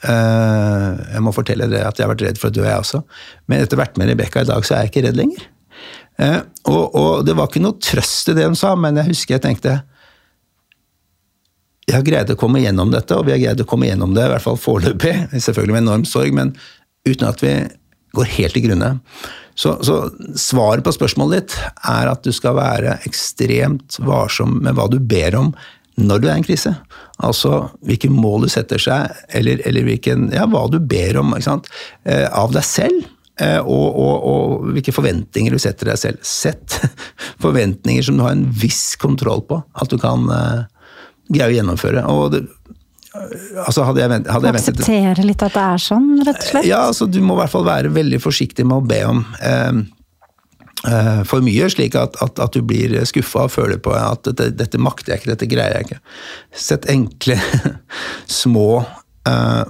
Uh, 0.04 1.00
jeg 1.14 1.24
må 1.24 1.32
fortelle 1.34 1.66
dere 1.72 1.88
at 1.88 1.98
jeg 1.98 2.06
har 2.06 2.12
vært 2.12 2.28
redd 2.28 2.40
for 2.40 2.52
å 2.52 2.54
dø, 2.54 2.66
jeg 2.68 2.84
også. 2.84 3.02
Men 3.48 3.64
etter 3.64 3.80
hvert 3.80 3.96
med 3.98 4.12
Rebekka 4.12 4.44
i 4.44 4.50
dag, 4.52 4.68
så 4.68 4.76
er 4.76 4.84
jeg 4.84 4.92
ikke 4.92 5.08
redd 5.08 5.18
lenger. 5.18 5.48
Uh, 6.20 6.42
og, 6.68 6.84
og, 6.92 7.12
det 7.24 7.34
var 7.38 7.48
ikke 7.48 7.64
noe 7.64 7.80
trøst 7.80 8.28
i 8.28 8.36
det 8.36 8.44
hun 8.44 8.58
sa, 8.58 8.76
men 8.76 9.00
jeg 9.00 9.14
husker 9.14 9.38
jeg 9.38 9.48
tenkte 9.48 9.80
jeg 11.88 11.96
har 11.96 12.04
greid 12.04 12.30
å 12.32 12.36
komme 12.38 12.60
gjennom 12.60 12.92
dette, 12.92 13.16
og 13.16 13.26
vi 13.26 13.32
har 13.32 13.40
greid 13.40 13.62
å 13.64 13.68
komme 13.68 13.88
gjennom 13.88 14.12
det, 14.16 14.26
i 14.26 14.32
hvert 14.34 14.44
fall 14.44 14.58
foreløpig, 14.60 15.14
selvfølgelig 15.32 15.76
med 15.76 15.86
enorm 15.86 16.04
sorg, 16.08 16.34
men 16.36 16.52
uten 17.08 17.28
at 17.30 17.42
vi 17.44 17.54
går 18.16 18.32
helt 18.36 18.56
til 18.56 18.66
grunne. 18.68 18.90
Så, 19.58 19.74
så, 19.82 19.96
svaret 20.38 20.84
på 20.86 20.94
spørsmålet 20.94 21.40
ditt 21.40 21.56
er 21.90 22.12
at 22.12 22.22
du 22.22 22.30
skal 22.34 22.54
være 22.58 23.00
ekstremt 23.08 23.98
varsom 24.06 24.60
med 24.62 24.76
hva 24.78 24.86
du 24.92 25.00
ber 25.02 25.34
om 25.38 25.50
når 25.98 26.22
du 26.22 26.28
er 26.28 26.36
i 26.36 26.38
en 26.38 26.46
krise. 26.46 26.76
Altså 27.26 27.64
hvilke 27.82 28.10
mål 28.12 28.46
du 28.46 28.52
setter 28.52 28.78
seg, 28.78 29.16
eller, 29.34 29.64
eller 29.66 29.88
hvilken, 29.88 30.28
ja, 30.36 30.46
hva 30.46 30.68
du 30.70 30.78
ber 30.78 31.18
om 31.18 31.34
eh, 31.34 32.28
av 32.28 32.54
deg 32.54 32.66
selv. 32.68 33.08
Eh, 33.42 33.58
og, 33.58 33.98
og, 33.98 34.14
og, 34.30 34.70
hvilke 34.76 34.94
forventninger 34.94 35.54
du 35.54 35.62
setter 35.62 35.90
deg 35.90 35.98
selv. 36.04 36.22
Sett 36.22 36.78
forventninger 37.44 38.06
som 38.06 38.18
du 38.18 38.26
har 38.28 38.36
en 38.36 38.46
viss 38.62 38.92
kontroll 39.00 39.42
på 39.48 39.58
at 39.74 39.90
du 39.90 39.98
kan 39.98 40.30
uh, 40.30 40.66
greie 41.28 41.50
å 41.50 41.56
gjennomføre. 41.56 42.06
Og 42.12 42.32
det, 42.34 42.42
altså 43.64 43.86
hadde 43.88 44.04
jeg, 44.04 44.24
hadde 44.28 44.50
jeg 44.50 44.58
ventet 44.58 44.74
Akseptere 44.80 45.26
litt 45.26 45.44
at 45.46 45.54
det 45.54 45.66
er 45.66 45.84
sånn, 45.84 46.10
rett 46.22 46.42
og 46.42 46.50
slett? 46.52 46.68
Ja, 46.68 46.82
altså 46.88 47.08
du 47.10 47.20
må 47.24 47.38
i 47.38 47.42
hvert 47.42 47.54
fall 47.54 47.68
være 47.68 47.92
veldig 47.94 48.20
forsiktig 48.24 48.66
med 48.68 48.80
å 48.80 48.88
be 48.88 49.04
om 49.08 49.24
eh, 49.42 49.86
Eh, 50.86 51.22
for 51.26 51.42
mye, 51.42 51.66
slik 51.72 51.96
at, 51.98 52.14
at, 52.22 52.38
at 52.38 52.54
du 52.54 52.62
blir 52.62 52.92
skuffa 53.08 53.48
og 53.48 53.54
føler 53.54 53.80
på 53.82 53.90
at 53.98 54.22
dette, 54.28 54.52
dette, 54.54 54.78
makter 54.78 55.12
jeg 55.12 55.22
ikke, 55.22 55.32
dette 55.32 55.48
greier 55.50 55.74
jeg 55.74 55.88
ikke. 55.88 55.98
Sett 56.54 56.86
enkle, 56.92 57.38
små 58.40 58.84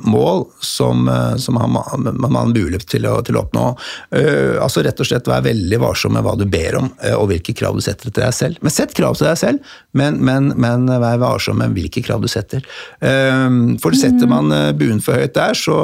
mål 0.04 0.44
som, 0.64 1.08
uh, 1.08 1.36
som 1.36 1.58
man 1.58 2.36
har 2.36 2.50
mulighet 2.50 2.86
til 2.90 3.06
å, 3.08 3.18
til 3.26 3.38
å 3.38 3.44
oppnå. 3.44 3.64
Uh, 4.14 4.58
altså 4.62 4.84
Rett 4.86 5.00
og 5.02 5.08
slett 5.08 5.28
vær 5.30 5.44
veldig 5.46 5.80
varsom 5.82 6.14
med 6.16 6.26
hva 6.26 6.34
du 6.38 6.46
ber 6.50 6.78
om, 6.80 6.90
og 7.18 7.28
hvilke 7.32 7.54
krav 7.56 7.78
du 7.78 7.84
setter 7.84 8.10
til 8.10 8.22
deg 8.22 8.34
selv. 8.36 8.60
Men 8.64 8.74
Sett 8.74 8.94
krav 8.96 9.18
til 9.18 9.28
deg 9.28 9.38
selv, 9.40 9.72
men, 9.98 10.20
men, 10.24 10.52
men 10.60 10.86
vær 10.88 11.20
varsom 11.22 11.58
med 11.62 11.74
hvilke 11.76 12.02
krav 12.06 12.22
du 12.22 12.28
setter. 12.30 12.64
for 13.82 13.96
setter 13.98 14.30
man 14.30 14.52
buen 14.78 15.00
for 15.02 15.18
høyt 15.18 15.34
der, 15.34 15.56
så, 15.58 15.76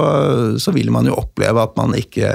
så 0.63 0.75
vil 0.75 0.93
man 0.95 1.09
jo 1.09 1.17
oppleve 1.19 1.65
at 1.65 1.75
man 1.79 1.97
ikke 1.99 2.31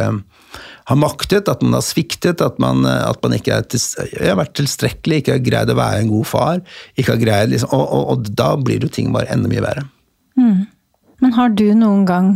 har 0.90 0.98
maktet, 0.98 1.50
at 1.52 1.62
man 1.62 1.78
har 1.78 1.86
sviktet, 1.86 2.42
at 2.42 2.58
man, 2.62 2.82
at 2.86 3.22
man 3.24 3.36
ikke 3.38 3.62
til, 3.70 3.84
har 4.18 4.40
vært 4.40 4.56
tilstrekkelig, 4.58 5.22
ikke 5.22 5.38
har 5.38 5.46
greid 5.46 5.74
å 5.74 5.78
være 5.78 6.02
en 6.04 6.12
god 6.12 6.28
far. 6.28 6.64
greid, 6.98 7.54
liksom, 7.54 7.72
og, 7.76 7.86
og, 7.86 8.04
og, 8.14 8.30
da 8.34 8.56
blir 8.58 8.84
jo 8.84 8.92
ting 8.92 9.14
bare 9.14 9.30
enda 9.34 9.52
mye 9.52 9.66
verre. 9.66 9.86
Mm. 10.40 10.66
Men 11.20 11.36
har 11.38 11.52
du 11.56 11.68
noen 11.78 12.06
gang, 12.08 12.32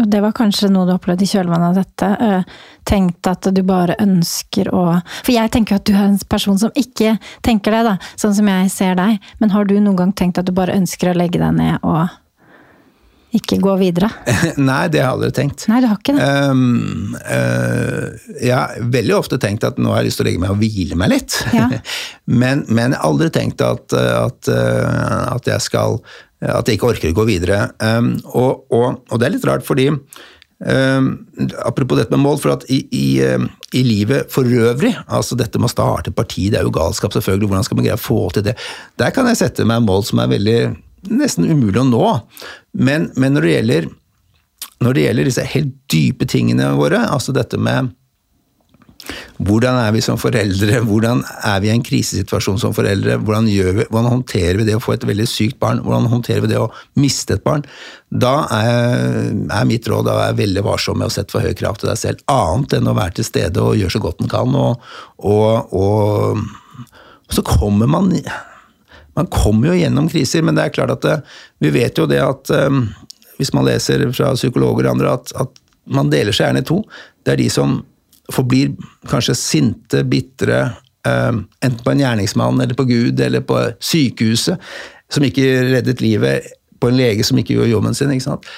og 0.00 0.08
det 0.10 0.20
var 0.24 0.34
kanskje 0.34 0.70
noe 0.74 0.88
du 0.88 0.94
opplevde 0.94 1.26
i 1.26 1.30
kjølvannet 1.30 1.70
av 1.70 1.78
dette, 1.78 2.08
øh, 2.26 2.56
tenkt 2.88 3.30
at 3.30 3.46
du 3.54 3.62
bare 3.66 3.94
ønsker 4.02 4.72
å 4.74 4.84
For 5.22 5.32
jeg 5.34 5.52
tenker 5.54 5.78
at 5.78 5.86
du 5.86 5.94
er 5.94 6.08
en 6.08 6.18
person 6.28 6.58
som 6.58 6.74
ikke 6.74 7.16
tenker 7.46 7.74
det, 7.74 7.84
da, 7.86 7.94
sånn 8.18 8.34
som 8.34 8.50
jeg 8.50 8.74
ser 8.74 8.98
deg. 8.98 9.22
Men 9.38 9.54
har 9.54 9.70
du 9.70 9.78
noen 9.78 9.98
gang 10.02 10.12
tenkt 10.12 10.42
at 10.42 10.50
du 10.50 10.54
bare 10.56 10.74
ønsker 10.74 11.12
å 11.12 11.16
legge 11.18 11.42
deg 11.42 11.56
ned 11.58 11.78
og 11.82 12.08
ikke 13.34 13.58
gå 13.62 13.74
videre? 13.80 14.10
Nei, 14.68 14.84
det 14.92 15.00
har 15.02 15.08
jeg 15.08 15.14
aldri 15.16 15.30
tenkt. 15.34 15.66
Nei, 15.70 15.80
du 15.82 15.88
har 15.90 15.98
ikke 15.98 16.14
det? 16.16 16.26
Um, 16.50 17.16
uh, 17.18 18.28
jeg 18.38 18.54
har 18.54 18.90
veldig 18.94 19.16
ofte 19.16 19.40
tenkt 19.42 19.66
at 19.66 19.80
nå 19.80 19.90
har 19.90 20.02
jeg 20.02 20.10
lyst 20.10 20.20
til 20.20 20.26
å 20.26 20.28
legge 20.30 20.42
meg 20.44 20.54
og 20.54 20.60
hvile 20.62 20.98
meg 21.00 21.14
litt. 21.16 21.38
Ja. 21.54 21.66
men, 22.42 22.62
men, 22.68 22.94
jeg 22.94 23.00
har 23.00 23.08
aldri 23.08 23.32
tenkt 23.34 23.64
at, 23.64 23.94
at, 23.94 24.50
uh, 24.50 25.34
at, 25.34 25.50
jeg 25.50 25.66
skal 25.66 25.98
At 26.44 26.68
jeg 26.68 26.78
ikke 26.78 26.92
orker 26.92 27.12
å 27.12 27.16
gå 27.16 27.26
videre. 27.28 27.66
Um, 27.80 28.14
og, 28.32 28.64
og, 28.74 29.02
og, 29.08 29.18
det 29.20 29.26
er 29.26 29.34
litt 29.36 29.46
rart, 29.48 29.64
fordi 29.66 29.88
um, 29.92 31.10
Apropos 31.64 31.98
dette 31.98 32.12
med 32.14 32.24
mål, 32.24 32.38
for 32.42 32.54
at 32.54 32.66
i, 32.72 32.82
i, 32.94 33.06
i, 33.24 33.84
livet 33.84 34.32
for 34.32 34.48
øvrig, 34.48 34.92
altså 35.06 35.38
dette 35.40 35.60
med 35.60 35.70
å 35.70 35.74
starte 35.74 36.14
parti, 36.14 36.50
det 36.52 36.60
er 36.60 36.68
jo 36.68 36.74
galskap, 36.74 37.14
selvfølgelig. 37.16 37.50
Hvordan 37.50 37.66
skal 37.68 37.80
man 37.80 37.88
greie 37.88 37.98
å 37.98 38.04
få 38.04 38.20
til 38.36 38.46
det? 38.46 38.56
Der 39.00 39.14
kan 39.14 39.28
jeg 39.30 39.40
sette 39.40 39.66
meg 39.68 39.84
mål 39.86 40.06
som 40.08 40.22
er 40.22 40.32
veldig 40.32 40.58
nesten 41.12 41.48
umulig 41.48 41.80
å 41.82 41.88
nå. 41.88 42.06
Men, 42.76 43.10
men 43.20 43.36
når, 43.36 43.46
det 43.46 43.54
gjelder, 43.56 43.90
når 44.84 44.96
det 44.96 45.04
gjelder 45.06 45.30
disse 45.30 45.50
helt 45.54 45.76
dype 45.92 46.28
tingene 46.30 46.72
våre, 46.78 47.02
altså 47.08 47.34
dette 47.36 47.60
med 47.60 47.92
hvordan 49.44 49.78
er 49.80 49.92
vi 49.94 50.02
som 50.04 50.18
foreldre, 50.20 50.80
hvordan 50.86 51.22
er 51.44 51.60
vi 51.62 51.70
i 51.70 51.74
en 51.74 51.84
krisesituasjon 51.84 52.60
som 52.62 52.74
foreldre, 52.76 53.18
hvordan, 53.24 53.48
vi, 53.50 53.86
hvordan, 53.90 54.10
håndterer 54.12 54.60
vi 54.60 54.68
det 54.68 54.78
å 54.78 54.82
få 54.82 54.94
et 54.96 55.06
veldig 55.08 55.26
sykt 55.28 55.58
barn, 55.62 55.82
hvordan 55.84 56.08
håndterer 56.12 56.44
vi 56.44 56.52
det 56.54 56.60
å 56.62 56.70
miste 57.00 57.38
et 57.38 57.44
barn, 57.46 57.66
da 58.08 58.34
er, 58.54 59.30
er 59.32 59.68
mitt 59.68 59.88
råd 59.90 60.08
å 60.08 60.18
være 60.20 60.38
veldig 60.40 60.64
varsom 60.66 61.00
med 61.00 61.10
å 61.10 61.14
sette 61.14 61.34
for 61.34 61.44
høye 61.44 61.58
krav 61.58 61.80
til 61.80 61.90
deg 61.90 62.00
selv, 62.00 62.24
annet 62.30 62.78
enn 62.78 62.90
å 62.90 62.96
være 62.96 63.18
til 63.18 63.28
stede 63.28 63.62
og 63.62 63.78
gjøre 63.80 63.96
så 63.96 64.02
godt 64.04 64.24
en 64.24 64.32
kan. 64.32 64.58
Og, 64.58 64.90
og, 65.26 65.74
og 65.74 67.34
så 67.34 67.44
kommer 67.46 67.90
man 67.90 68.12
man 69.14 69.28
kommer 69.30 69.70
jo 69.70 69.78
gjennom 69.78 70.08
kriser, 70.10 70.42
men 70.42 70.56
det 70.56 70.64
er 70.64 70.74
klart 70.74 70.94
at 70.96 71.04
det, 71.06 71.18
eh, 71.20 71.42
vi 71.62 71.70
vet 71.74 71.98
jo 71.98 72.06
det 72.10 72.18
at 72.18 72.50
um, 72.50 72.88
hvis 73.38 73.52
man 73.54 73.66
leser 73.66 74.02
fra 74.14 74.32
psykologer 74.34 74.88
og 74.88 74.96
andre, 74.96 75.12
at, 75.18 75.34
at, 75.38 75.60
man 75.84 76.08
deler 76.08 76.32
seg 76.32 76.46
gjerne 76.48 76.62
i 76.62 76.64
to. 76.64 76.78
Det 77.20 77.34
er 77.34 77.40
de 77.42 77.46
som 77.52 77.74
forblir 78.32 78.74
kanskje 79.10 79.36
sinte, 79.36 80.04
bitre, 80.08 80.60
um, 81.08 81.44
enten 81.60 81.82
på 81.84 81.92
en 81.92 82.04
gjerningsmann 82.04 82.60
eller 82.60 82.76
på 82.78 82.86
Gud 82.88 83.20
eller 83.20 83.44
på 83.44 83.58
sykehuset, 83.80 84.60
som 85.12 85.26
ikke 85.26 85.48
reddet 85.68 86.00
livet 86.00 86.48
på 86.80 86.88
en 86.90 86.96
lege 86.98 87.24
som 87.26 87.38
ikke 87.38 87.58
gjorde 87.58 87.74
jobben 87.74 87.94
sin. 87.96 88.12
ikke 88.14 88.28
sant? 88.28 88.48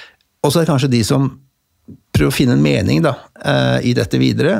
Og 0.43 0.51
så 0.51 0.61
er 0.61 0.65
det 0.65 0.71
kanskje 0.71 0.93
de 0.93 1.03
som 1.07 1.29
prøver 2.15 2.31
å 2.31 2.35
finne 2.35 2.55
en 2.57 2.63
mening 2.63 3.03
da, 3.05 3.13
uh, 3.43 3.77
i 3.83 3.93
dette 3.97 4.19
videre. 4.21 4.57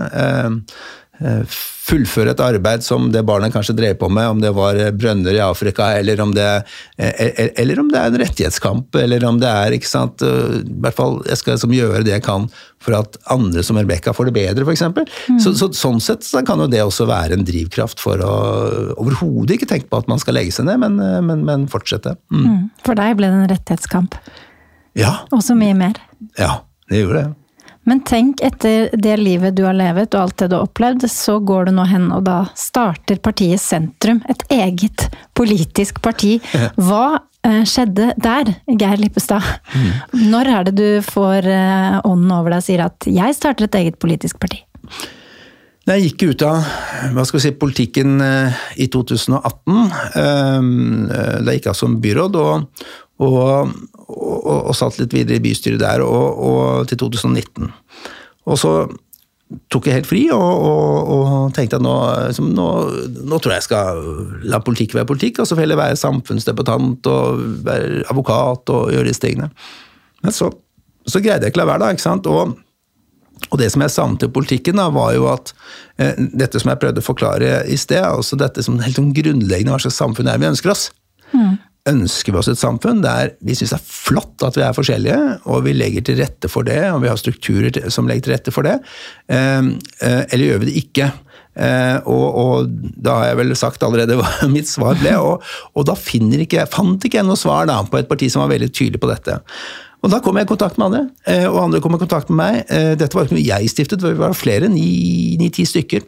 Eh, 1.17 1.57
fullføre 1.87 2.33
et 2.33 2.41
arbeid 2.43 2.83
som 2.83 3.05
det 3.13 3.21
barnet 3.25 3.53
kanskje 3.53 3.73
drev 3.77 3.93
på 4.01 4.09
med, 4.11 4.27
om 4.27 4.41
det 4.43 4.51
var 4.53 4.75
brønner 4.91 5.37
i 5.37 5.39
Afrika, 5.41 5.87
eller 5.95 6.19
om 6.19 6.33
det, 6.35 6.47
eh, 6.99 7.47
eller 7.55 7.79
om 7.79 7.87
det 7.89 8.01
er 8.01 8.11
en 8.11 8.19
rettighetskamp, 8.21 8.97
eller 8.99 9.23
om 9.25 9.39
det 9.39 9.47
er 9.47 9.77
ikke 9.77 9.89
sant, 9.89 10.21
eh, 10.21 10.59
i 10.59 10.81
hvert 10.83 10.97
fall 10.97 11.21
Jeg 11.25 11.39
skal 11.39 11.55
liksom 11.55 11.73
gjøre 11.73 12.03
det 12.03 12.11
jeg 12.11 12.25
kan 12.27 12.49
for 12.83 12.97
at 12.99 13.17
andre 13.31 13.63
som 13.63 13.79
Rebekka 13.79 14.13
får 14.13 14.29
det 14.29 14.35
bedre, 14.35 14.67
f.eks. 14.67 14.83
Mm. 14.83 15.39
Så, 15.39 15.55
så, 15.55 15.71
sånn 15.73 16.03
sett 16.03 16.27
så 16.27 16.43
kan 16.45 16.59
jo 16.59 16.67
det 16.67 16.83
også 16.83 17.07
være 17.07 17.39
en 17.39 17.47
drivkraft 17.47 18.03
for 18.03 18.21
å 18.21 18.35
overhodet 18.99 19.55
ikke 19.55 19.71
tenke 19.71 19.89
på 19.89 20.03
at 20.03 20.11
man 20.11 20.19
skal 20.19 20.37
legge 20.37 20.53
seg 20.53 20.67
ned, 20.67 20.83
men, 20.83 20.99
men, 21.25 21.47
men 21.47 21.67
fortsette. 21.71 22.17
Mm. 22.29 22.45
Mm. 22.45 22.61
For 22.85 22.99
deg 22.99 23.17
ble 23.17 23.31
det 23.31 23.41
en 23.41 23.51
rettighetskamp. 23.55 24.19
Ja. 24.97 25.23
Og 25.31 25.41
så 25.45 25.55
mye 25.55 25.73
mer. 25.77 25.97
Ja, 26.37 26.67
det 26.91 27.05
gjorde 27.05 27.23
det. 27.23 27.46
Men 27.87 28.01
tenk, 28.03 28.41
etter 28.43 28.89
det 28.99 29.15
livet 29.21 29.55
du 29.55 29.63
har 29.63 29.75
levet 29.77 30.11
og 30.11 30.25
alt 30.25 30.41
det 30.41 30.49
du 30.51 30.57
har 30.57 30.67
opplevd, 30.67 31.05
så 31.11 31.37
går 31.39 31.69
du 31.69 31.77
nå 31.77 31.85
hen 31.87 32.09
og 32.11 32.25
da 32.27 32.41
starter 32.59 33.21
partiet 33.23 33.63
Sentrum, 33.63 34.19
et 34.27 34.43
eget 34.51 35.07
politisk 35.37 36.01
parti. 36.03 36.35
Hva 36.75 37.21
eh, 37.47 37.63
skjedde 37.67 38.09
der, 38.19 38.51
Geir 38.67 38.99
Lippestad? 38.99 39.45
Mm. 39.71 39.93
Når 40.33 40.51
er 40.55 40.67
det 40.67 40.75
du 40.81 40.89
får 41.05 41.47
eh, 41.47 41.95
ånden 42.03 42.33
over 42.35 42.51
deg 42.51 42.59
og 42.59 42.67
sier 42.67 42.83
at 42.89 43.07
'jeg 43.07 43.37
starter 43.39 43.69
et 43.69 43.79
eget 43.79 43.99
politisk 44.03 44.39
parti'? 44.43 44.65
Jeg 45.87 46.03
gikk 46.03 46.23
ut 46.27 46.41
av 46.43 46.67
hva 47.15 47.23
skal 47.23 47.39
vi 47.39 47.45
si, 47.45 47.51
politikken 47.55 48.19
eh, 48.19 48.51
i 48.75 48.89
2018. 48.91 49.87
Da 51.47 51.55
gikk 51.55 51.71
av 51.71 51.77
som 51.79 52.01
byråd, 52.03 52.35
og, 52.35 52.83
og, 53.23 53.77
og, 54.47 54.69
og, 54.69 54.75
satt 54.77 54.99
litt 55.01 55.13
videre 55.15 55.37
i 55.37 55.43
bystyret 55.43 55.81
der 55.83 56.03
og, 56.05 56.39
og 56.47 56.87
til 56.89 56.99
2019. 57.03 57.67
Og 58.47 58.59
så 58.59 58.73
tok 59.71 59.87
jeg 59.87 60.01
helt 60.01 60.09
fri 60.09 60.21
og, 60.35 61.53
tenkte 61.55 61.79
at 61.79 61.83
nå, 61.83 61.95
liksom, 62.27 62.51
nå, 62.55 62.67
nå, 63.15 63.39
tror 63.39 63.53
jeg 63.53 63.61
jeg 63.61 63.67
skal 63.69 64.01
la 64.51 64.59
politikk 64.63 64.95
være 64.97 65.07
politikk, 65.09 65.41
og 65.41 65.47
så 65.47 65.55
får 65.55 65.67
jeg 65.67 65.79
være 65.79 65.99
samfunnsdebattant 65.99 67.07
og 67.11 67.43
være 67.67 68.03
advokat 68.11 68.73
og 68.75 68.91
gjøre 68.93 69.07
disse 69.07 69.23
tingene. 69.23 69.49
Men 70.25 70.35
så, 70.35 70.51
så 71.07 71.21
greide 71.23 71.47
jeg 71.47 71.55
ikke 71.55 71.63
la 71.63 71.69
være, 71.71 71.85
da. 71.85 71.95
ikke 71.95 72.03
sant? 72.03 72.27
Og, 72.27 72.57
og 73.47 73.61
det 73.61 73.69
som 73.71 73.85
jeg 73.85 73.95
savnet 73.95 74.27
i 74.27 74.31
politikken, 74.35 74.81
da, 74.81 74.89
var 74.93 75.15
jo 75.15 75.29
at 75.31 75.53
eh, 76.01 76.19
dette 76.35 76.59
som 76.59 76.73
jeg 76.73 76.81
prøvde 76.83 77.03
å 77.03 77.07
forklare 77.07 77.61
i 77.71 77.79
sted, 77.79 78.03
altså 78.03 78.39
dette 78.39 78.65
som 78.65 78.81
helt 78.83 78.99
sånn 78.99 79.15
grunnleggende 79.15 79.77
hva 79.77 79.79
slags 79.85 80.01
samfunn 80.03 80.31
er 80.31 80.43
vi 80.43 80.51
ønsker 80.51 80.75
oss. 80.75 80.89
Mm 81.31 81.55
ønsker 81.89 82.33
vi 82.33 82.39
oss 82.41 82.49
et 82.51 82.59
samfunn 82.59 83.03
der 83.03 83.33
vi 83.45 83.55
syns 83.57 83.73
det 83.73 83.79
er 83.79 83.85
flott 83.85 84.43
at 84.45 84.57
vi 84.57 84.65
er 84.65 84.75
forskjellige, 84.75 85.21
og 85.49 85.63
vi 85.67 85.75
legger 85.75 86.05
til 86.07 86.19
rette 86.21 86.51
for 86.51 86.67
det, 86.67 86.79
og 86.91 87.01
vi 87.03 87.11
har 87.11 87.19
strukturer 87.19 87.89
som 87.93 88.09
legger 88.09 88.27
til 88.27 88.35
rette 88.35 88.53
for 88.55 88.67
det, 88.67 88.77
ehm, 89.33 89.75
eh, 90.01 90.23
eller 90.25 90.51
gjør 90.51 90.61
vi 90.63 90.69
det 90.69 90.77
ikke? 90.83 91.09
Eh, 91.57 91.97
og, 92.05 92.25
og, 92.37 92.69
da 93.01 93.15
har 93.17 93.31
jeg 93.31 93.39
vel 93.39 93.55
sagt 93.57 93.83
allerede 93.85 94.19
hva 94.19 94.29
mitt 94.55 94.69
svar 94.69 94.99
ble, 95.01 95.15
og, 95.17 95.45
og 95.73 95.87
da 95.89 95.97
ikke, 95.97 96.67
fant 96.69 97.03
ikke 97.03 97.21
jeg 97.21 97.27
noe 97.27 97.39
svar 97.39 97.69
da, 97.69 97.81
på 97.83 97.99
et 98.01 98.09
parti 98.09 98.29
som 98.29 98.43
var 98.43 98.53
veldig 98.53 98.71
tydelig 98.71 99.01
på 99.01 99.11
dette. 99.11 99.39
Og 100.05 100.11
Da 100.13 100.19
kom 100.21 100.37
jeg 100.37 100.45
i 100.45 100.49
kontakt 100.51 100.77
med 100.77 100.91
andre, 100.91 101.07
eh, 101.25 101.47
og 101.49 101.63
andre 101.63 101.81
kom 101.81 101.97
i 101.97 102.01
kontakt 102.03 102.29
med 102.29 102.37
meg. 102.37 102.75
Dette 103.01 103.17
var 103.17 103.25
ikke 103.25 103.39
noe 103.39 103.47
jeg 103.47 103.71
stiftet, 103.73 104.05
vi 104.05 104.13
var 104.19 104.37
flere, 104.37 104.69
ni-ti 104.69 105.65
stykker. 105.65 106.05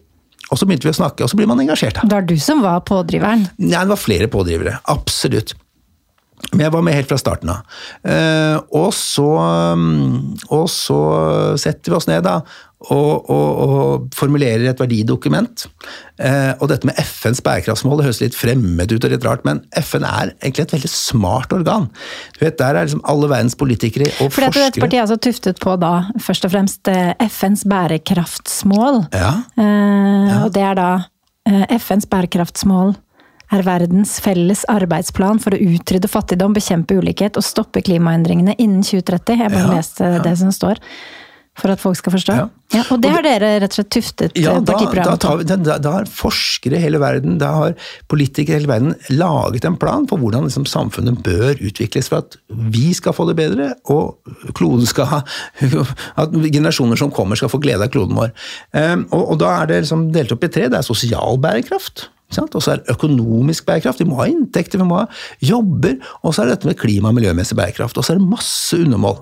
Og 0.50 0.58
så 0.58 0.66
begynte 0.66 0.88
vi 0.88 0.94
å 0.94 0.98
snakke, 0.98 1.26
og 1.26 1.30
så 1.30 1.38
blir 1.38 1.50
man 1.50 1.62
engasjert. 1.62 2.00
Det 2.02 2.14
var 2.14 2.26
du 2.26 2.36
som 2.42 2.62
var 2.66 2.82
pådriveren? 2.86 3.48
Nei, 3.62 3.82
det 3.82 3.92
var 3.92 4.02
flere 4.02 4.30
pådrivere. 4.32 4.80
Absolutt. 4.90 5.54
Men 6.54 6.66
jeg 6.66 6.74
var 6.74 6.86
med 6.86 6.96
helt 6.96 7.12
fra 7.12 7.20
starten 7.20 7.52
av. 7.54 7.78
Eh, 8.08 8.56
og, 8.80 8.90
så, 8.96 9.28
mm, 9.78 10.48
og 10.56 10.66
så 10.72 11.00
setter 11.62 11.92
vi 11.92 11.98
oss 11.98 12.08
ned 12.10 12.24
da, 12.26 12.40
og, 12.80 13.28
og, 13.28 13.50
og 13.60 14.06
formulerer 14.16 14.70
et 14.72 14.80
verdidokument. 14.80 15.66
Eh, 16.16 16.54
og 16.56 16.70
dette 16.72 16.88
med 16.88 16.98
FNs 17.04 17.44
bærekraftsmål 17.44 18.00
det 18.00 18.08
høres 18.08 18.22
litt 18.24 18.38
fremmed 18.38 18.94
ut 18.94 19.04
og 19.04 19.12
litt 19.14 19.28
rart, 19.28 19.44
men 19.48 19.60
FN 19.82 20.08
er 20.08 20.32
egentlig 20.40 20.66
et 20.66 20.76
veldig 20.78 20.92
smart 20.94 21.54
organ. 21.56 21.90
Du 22.38 22.46
vet, 22.46 22.58
Der 22.60 22.80
er 22.80 22.88
liksom 22.88 23.04
alle 23.04 23.30
verdens 23.30 23.60
politikere 23.60 24.08
og 24.24 24.32
For 24.32 24.48
forskere 24.48 24.72
dette 24.72 24.84
partiet 24.86 25.02
er 25.02 25.06
altså 25.06 25.20
tuftet 25.20 25.60
på 25.62 25.76
da 25.82 25.94
først 26.24 26.48
og 26.48 26.56
fremst 26.56 26.92
eh, 26.92 27.12
FNs 27.28 27.68
bærekraftsmål. 27.70 29.04
Ja. 29.14 29.36
ja. 29.60 30.42
Og 30.46 30.56
det 30.56 30.66
er 30.72 30.80
da 30.80 30.90
FNs 31.76 32.08
bærekraftsmål 32.10 32.96
er 33.52 33.66
verdens 33.66 34.18
felles 34.24 34.66
arbeidsplan 34.70 35.42
for 35.42 35.56
å 35.56 35.62
utrydde 35.76 36.10
fattigdom, 36.12 36.58
bekjempe 36.58 37.00
ulikhet 37.00 37.40
og 37.40 37.46
stoppe 37.46 37.82
klimaendringene 37.86 38.58
innen 38.60 38.84
2030. 38.86 39.42
Jeg 39.42 39.56
bare 39.56 39.66
Ja, 39.66 39.80
leste 39.80 40.12
det 40.26 40.36
som 40.38 40.52
står, 40.54 40.82
for 41.60 41.74
at 41.74 41.82
folk 41.82 41.98
skal 41.98 42.14
forstå. 42.14 42.36
Ja. 42.38 42.48
Ja, 42.70 42.84
og 42.94 43.02
det 43.02 43.10
har 43.10 43.24
dere 43.26 43.48
rett 43.64 43.74
og 43.74 43.80
slett 43.80 43.90
tuftet 43.90 44.38
Ja, 44.38 44.54
eh, 44.54 44.62
partiprogrammet 44.62 45.24
på. 45.26 45.32
da, 45.50 45.56
da, 45.58 45.78
da 45.82 45.94
har 45.98 46.06
forskere 46.06 46.78
i 46.78 46.84
hele 46.84 47.00
verden, 47.02 47.40
da 47.42 47.50
har 47.56 47.74
politikere 48.08 48.54
i 48.54 48.60
hele 48.60 48.70
verden 48.70 48.94
laget 49.10 49.66
en 49.66 49.76
plan 49.82 50.06
for 50.08 50.22
hvordan 50.22 50.46
liksom, 50.46 50.68
samfunnet 50.70 51.24
bør 51.26 51.58
utvikles 51.58 52.12
for 52.14 52.22
at 52.22 52.38
vi 52.48 52.94
skal 52.94 53.18
få 53.18 53.26
det 53.32 53.36
bedre, 53.42 53.72
og 53.90 54.22
kloden 54.54 54.86
skal 54.86 55.10
ha 55.10 55.22
At 56.22 56.32
generasjoner 56.32 56.96
som 56.96 57.12
kommer, 57.12 57.36
skal 57.36 57.50
få 57.50 57.58
glede 57.58 57.84
av 57.84 57.90
kloden 57.90 58.16
vår. 58.16 58.32
Um, 58.72 59.08
og, 59.10 59.34
og 59.34 59.42
da 59.42 59.50
er 59.64 59.66
det 59.72 59.82
liksom 59.84 60.12
delt 60.14 60.32
opp 60.32 60.46
i 60.46 60.54
tre. 60.54 60.70
Det 60.70 60.78
er 60.78 60.86
sosial 60.86 61.42
bærekraft. 61.42 62.10
Og 62.38 62.62
så 62.62 62.74
er 62.74 62.82
det 62.82 62.94
økonomisk 62.94 63.66
bærekraft. 63.66 64.02
Vi 64.04 64.08
må 64.10 64.20
ha 64.22 64.28
inntekter, 64.30 64.82
vi 64.82 64.88
må 64.88 65.02
ha 65.02 65.08
jobber. 65.42 65.98
Og 66.24 66.34
så 66.34 66.44
er 66.44 66.50
det 66.50 66.60
dette 66.60 66.70
med 66.70 66.78
klima- 66.78 67.10
og 67.10 67.18
miljømessig 67.18 67.58
bærekraft. 67.58 67.98
Og 67.98 68.06
så 68.06 68.14
er 68.14 68.20
det 68.20 68.30
masse 68.30 68.78
undermål. 68.78 69.22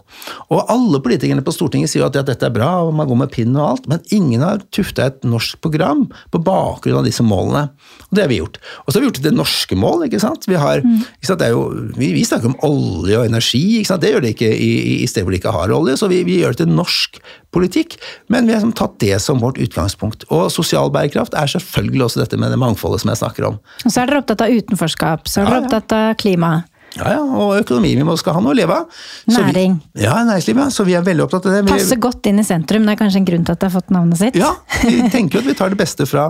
Og 0.52 0.66
alle 0.74 1.02
politikerne 1.04 1.46
på 1.46 1.54
Stortinget 1.56 1.92
sier 1.92 2.04
jo 2.04 2.10
at, 2.10 2.20
dette 2.28 2.46
er 2.46 2.54
bra, 2.54 2.84
og 2.84 2.94
man 2.98 3.08
går 3.08 3.22
med 3.24 3.32
pinn 3.32 3.56
og 3.56 3.68
alt, 3.70 3.88
men 3.88 4.04
ingen 4.12 4.44
har 4.44 4.64
tufta 4.76 5.08
et 5.08 5.24
norsk 5.28 5.62
program 5.64 6.08
på 6.34 6.42
bakgrunn 6.44 7.00
av 7.00 7.08
disse 7.08 7.24
målene. 7.24 7.70
Og 8.08 8.16
det 8.16 8.24
har 8.24 8.30
vi 8.32 8.38
gjort. 8.40 8.58
Og 8.86 8.88
så 8.88 8.96
har 8.98 9.02
vi 9.04 9.08
gjort 9.10 9.18
det 9.20 9.24
til 9.28 9.36
norske 9.36 9.76
mål. 9.76 10.06
ikke 10.08 10.20
sant? 10.24 10.46
Vi, 10.48 10.56
har, 10.56 10.80
ikke 10.80 11.28
sant? 11.28 11.42
Jo, 11.52 11.66
vi, 11.98 12.14
vi 12.16 12.22
snakker 12.24 12.48
om 12.54 12.56
olje 12.64 13.18
og 13.20 13.26
energi. 13.28 13.60
ikke 13.82 13.90
sant? 13.92 14.02
Det 14.06 14.14
gjør 14.14 14.24
det 14.24 14.32
ikke 14.38 14.48
i, 14.54 14.70
i- 14.94 15.02
i 15.04 15.08
steder 15.12 15.26
hvor 15.28 15.36
de 15.36 15.42
ikke 15.42 15.52
har 15.58 15.74
olje, 15.76 15.98
så 16.00 16.08
vi, 16.08 16.22
vi 16.24 16.38
gjør 16.40 16.56
det 16.56 16.62
til 16.64 16.72
norsk 16.72 17.20
politikk. 17.52 17.98
Men 18.32 18.48
vi 18.48 18.54
har 18.56 18.62
liksom 18.62 18.76
tatt 18.80 18.96
det 19.04 19.20
som 19.24 19.40
vårt 19.44 19.60
utgangspunkt. 19.60 20.24
Og 20.32 20.48
sosial 20.56 20.88
bærekraft 20.96 21.36
er 21.36 21.52
selvfølgelig 21.52 22.06
også 22.08 22.24
dette 22.24 22.40
med 22.40 22.52
det 22.56 22.60
mangfoldet 22.64 23.04
som 23.04 23.12
jeg 23.12 23.20
snakker 23.20 23.50
om. 23.52 23.60
Og 23.84 23.92
så 23.92 24.02
er 24.06 24.08
dere 24.14 24.24
opptatt 24.24 24.46
av 24.48 24.56
utenforskap, 24.56 25.28
så 25.28 25.42
er 25.44 25.46
dere 25.46 25.54
Ja, 25.58 25.60
ja. 25.60 25.68
opptatt 25.68 25.96
av 26.00 26.16
klima. 26.24 26.54
Ja, 26.98 27.10
ja, 27.12 27.20
Og 27.22 27.58
økonomi. 27.60 27.92
Vi 28.00 28.06
må 28.08 28.16
skal 28.18 28.34
ha 28.34 28.40
noe 28.42 28.56
å 28.56 28.58
leve 28.58 28.74
av. 28.74 28.88
Næring. 29.30 29.76
vi-. 29.94 30.06
Ja, 30.08 30.16
næringsliv. 30.26 30.58
Ja. 30.64 30.70
Så 30.74 30.86
vi 30.88 30.96
er 30.98 31.04
veldig 31.06 31.26
opptatt 31.28 31.46
av 31.46 31.52
det. 31.60 31.66
Vi, 31.68 31.76
Passer 31.76 32.00
godt 32.02 32.26
inn 32.32 32.40
i 32.40 32.46
sentrum, 32.48 32.88
det 32.88 32.96
er 32.96 33.02
kanskje 33.04 33.20
en 33.20 33.28
grunn 33.28 33.44
til 33.46 33.54
at 33.54 33.60
det 33.62 33.68
har 33.70 33.76
fått 33.76 33.92
navnet 33.94 34.18
sitt? 34.24 34.40
Ja, 34.40 34.54
vi 34.88 35.10
tenker 35.14 35.38
jo 35.38 35.44
at 35.44 35.52
vi 35.52 35.58
tar 35.60 35.76
det 35.76 35.78
beste 35.84 36.08
fra 36.10 36.30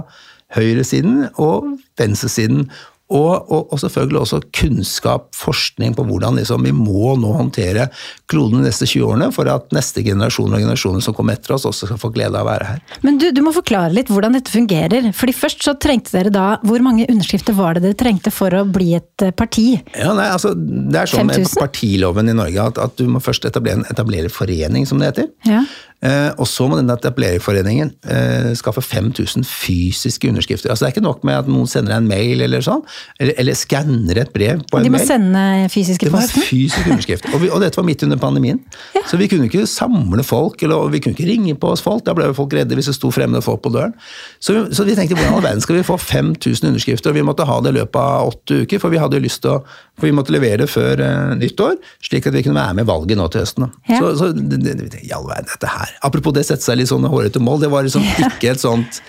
høyresiden 0.55 1.27
og 1.35 1.73
venstresiden. 1.99 2.67
Og, 3.07 3.47
og, 3.47 3.69
og 3.71 3.79
selvfølgelig 3.79 4.19
også 4.19 4.41
kunnskap, 4.51 5.29
forskning 5.35 5.93
på 5.95 6.03
hvordan 6.03 6.35
liksom, 6.41 6.65
vi 6.67 6.73
må 6.75 7.13
nå 7.15 7.29
håndtere 7.37 7.85
kloden 8.27 8.59
de 8.59 8.67
neste 8.67 8.83
20 8.83 9.05
årene 9.07 9.29
for 9.31 9.47
at 9.47 9.71
neste 9.75 10.03
generasjon 10.03 10.51
og 10.51 10.59
generasjoner 10.59 11.05
som 11.05 11.15
kommer 11.15 11.37
etter 11.37 11.55
oss, 11.55 11.63
også 11.69 11.87
skal 11.87 12.01
få 12.01 12.11
glede 12.11 12.35
av 12.35 12.43
å 12.43 12.49
være 12.49 12.67
her. 12.67 12.81
Men 13.07 13.21
du, 13.21 13.29
du 13.31 13.39
må 13.45 13.53
forklare 13.55 13.95
litt 13.95 14.11
hvordan 14.11 14.35
dette 14.35 14.51
fungerer. 14.51 15.07
Fordi 15.15 15.35
først 15.37 15.63
så 15.63 15.77
trengte 15.79 16.11
dere 16.17 16.33
da 16.33 16.47
Hvor 16.67 16.83
mange 16.83 17.05
underskrifter 17.07 17.55
var 17.55 17.77
det 17.77 17.85
dere 17.85 17.97
trengte 17.99 18.31
for 18.33 18.51
å 18.51 18.65
bli 18.67 18.89
et 18.97 19.23
eh, 19.23 19.31
parti? 19.31 19.69
Ja, 19.95 20.11
nei, 20.17 20.27
altså, 20.33 20.51
Det 20.57 20.99
er 20.99 21.11
sånn 21.11 21.31
med 21.31 21.47
partiloven 21.55 22.27
i 22.27 22.35
Norge 22.35 22.67
at, 22.73 22.81
at 22.89 22.99
du 22.99 23.07
må 23.11 23.23
først 23.23 23.47
etablere 23.47 23.79
en 23.79 23.87
etablererforening, 23.87 24.83
som 24.89 24.99
det 24.99 25.13
heter. 25.13 25.31
Ja. 25.47 25.63
Eh, 26.05 26.29
og 26.37 26.45
så 26.45 26.67
må 26.69 26.75
den 26.77 26.91
etablererforeningen 26.93 27.89
eh, 28.05 28.51
skaffe 28.59 28.83
5000 28.85 29.41
fysiske 29.49 30.29
underskrifter. 30.29 30.69
Altså 30.69 30.85
Det 30.85 30.91
er 30.91 30.95
ikke 30.95 31.05
nok 31.07 31.23
med 31.25 31.33
at 31.39 31.47
noen 31.49 31.65
sender 31.69 31.95
en 31.97 32.05
mail 32.09 32.43
eller 32.45 32.61
sånn, 32.61 32.83
eller, 33.19 33.33
eller 33.41 33.57
skanner 33.57 34.19
et 34.21 34.29
brev 34.35 34.61
på 34.69 34.77
en 34.77 34.83
mail. 34.83 34.85
De 34.85 34.93
må 34.93 34.99
mail. 35.01 35.07
sende 35.09 35.45
fysiske 35.73 36.05
i 36.05 36.09
Det 36.09 36.13
var 36.13 36.21
posten? 36.27 36.45
fysisk 36.45 36.91
underskrift. 36.91 37.25
Og, 37.33 37.41
vi, 37.41 37.49
og 37.49 37.63
dette 37.65 37.79
var 37.81 37.87
midt 37.89 38.05
under 38.05 38.21
pandemien. 38.21 38.59
Så 39.09 39.17
vi 39.17 39.25
kunne 39.31 39.49
ikke 39.49 39.65
samle 39.65 40.21
folk, 40.27 40.61
eller 40.67 40.89
vi 40.93 41.01
kunne 41.01 41.17
ikke 41.17 41.29
ringe 41.31 41.55
på 41.57 41.73
oss 41.73 41.81
folk. 41.81 42.05
Da 42.05 42.13
ble 42.17 42.29
folk 42.37 42.53
redde 42.53 42.77
hvis 42.77 42.91
det 42.91 42.95
sto 42.99 43.09
fremmede 43.15 43.41
folk 43.41 43.63
på 43.65 43.73
døren. 43.73 43.97
Så, 44.37 44.53
vi- 44.53 44.75
så 44.77 44.85
vi 44.85 44.93
tenkte 44.99 45.17
hvordan 45.17 45.33
i 45.33 45.35
all 45.39 45.45
verden 45.49 45.65
skal 45.65 45.79
vi 45.79 45.85
få 45.87 45.97
5000 45.97 46.69
underskrifter? 46.69 47.09
Og 47.09 47.17
vi 47.17 47.25
måtte 47.25 47.47
ha 47.49 47.57
det 47.65 47.73
i 47.73 47.79
løpet 47.79 47.97
av 48.03 48.29
åtte 48.35 48.61
uker, 48.67 48.79
for 48.83 48.93
vi 48.93 49.01
hadde 49.01 49.17
jo 49.17 49.25
lyst 49.25 49.41
til 49.47 49.57
å 49.57 49.63
for 49.97 50.05
vi 50.05 50.13
måtte 50.13 50.33
levere 50.33 50.61
det 50.61 50.69
før 50.69 51.01
uh, 51.01 51.33
nyttår, 51.37 51.77
slik 52.05 52.29
at 52.29 52.35
vi 52.35 52.43
kunne 52.45 52.59
være 52.61 52.77
med 52.77 52.85
i 52.85 52.89
valget 52.91 53.17
nå 53.17 53.25
til 53.33 53.41
høsten. 53.43 53.69
Ja. 53.89 54.01
Så, 54.01 54.11
så 54.19 54.29
det, 54.35 54.59
det, 54.63 55.01
i 55.01 55.13
all 55.15 55.25
verden, 55.25 55.49
dette 55.49 55.71
her. 55.71 55.95
Apropos 56.05 56.35
det 56.37 56.45
sette 56.47 56.65
seg 56.65 56.77
litt 56.79 56.91
sånne 56.91 57.09
hårete 57.11 57.41
mål, 57.41 57.63
det 57.65 57.71
var 57.73 57.87
liksom 57.87 58.05
ikke 58.29 58.53
et 58.53 58.61
sånt 58.61 59.01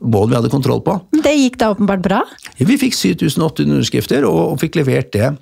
mål 0.00 0.30
vi 0.30 0.38
hadde 0.38 0.52
kontroll 0.52 0.80
på. 0.84 0.96
Det 1.24 1.34
gikk 1.36 1.58
da 1.60 1.72
åpenbart 1.74 2.04
bra? 2.04 2.22
Vi 2.58 2.78
fikk 2.80 2.96
7800 2.96 3.68
underskrifter 3.68 4.26
og, 4.28 4.40
og 4.54 4.62
fikk 4.64 4.80
levert 4.80 5.12
det 5.14 5.34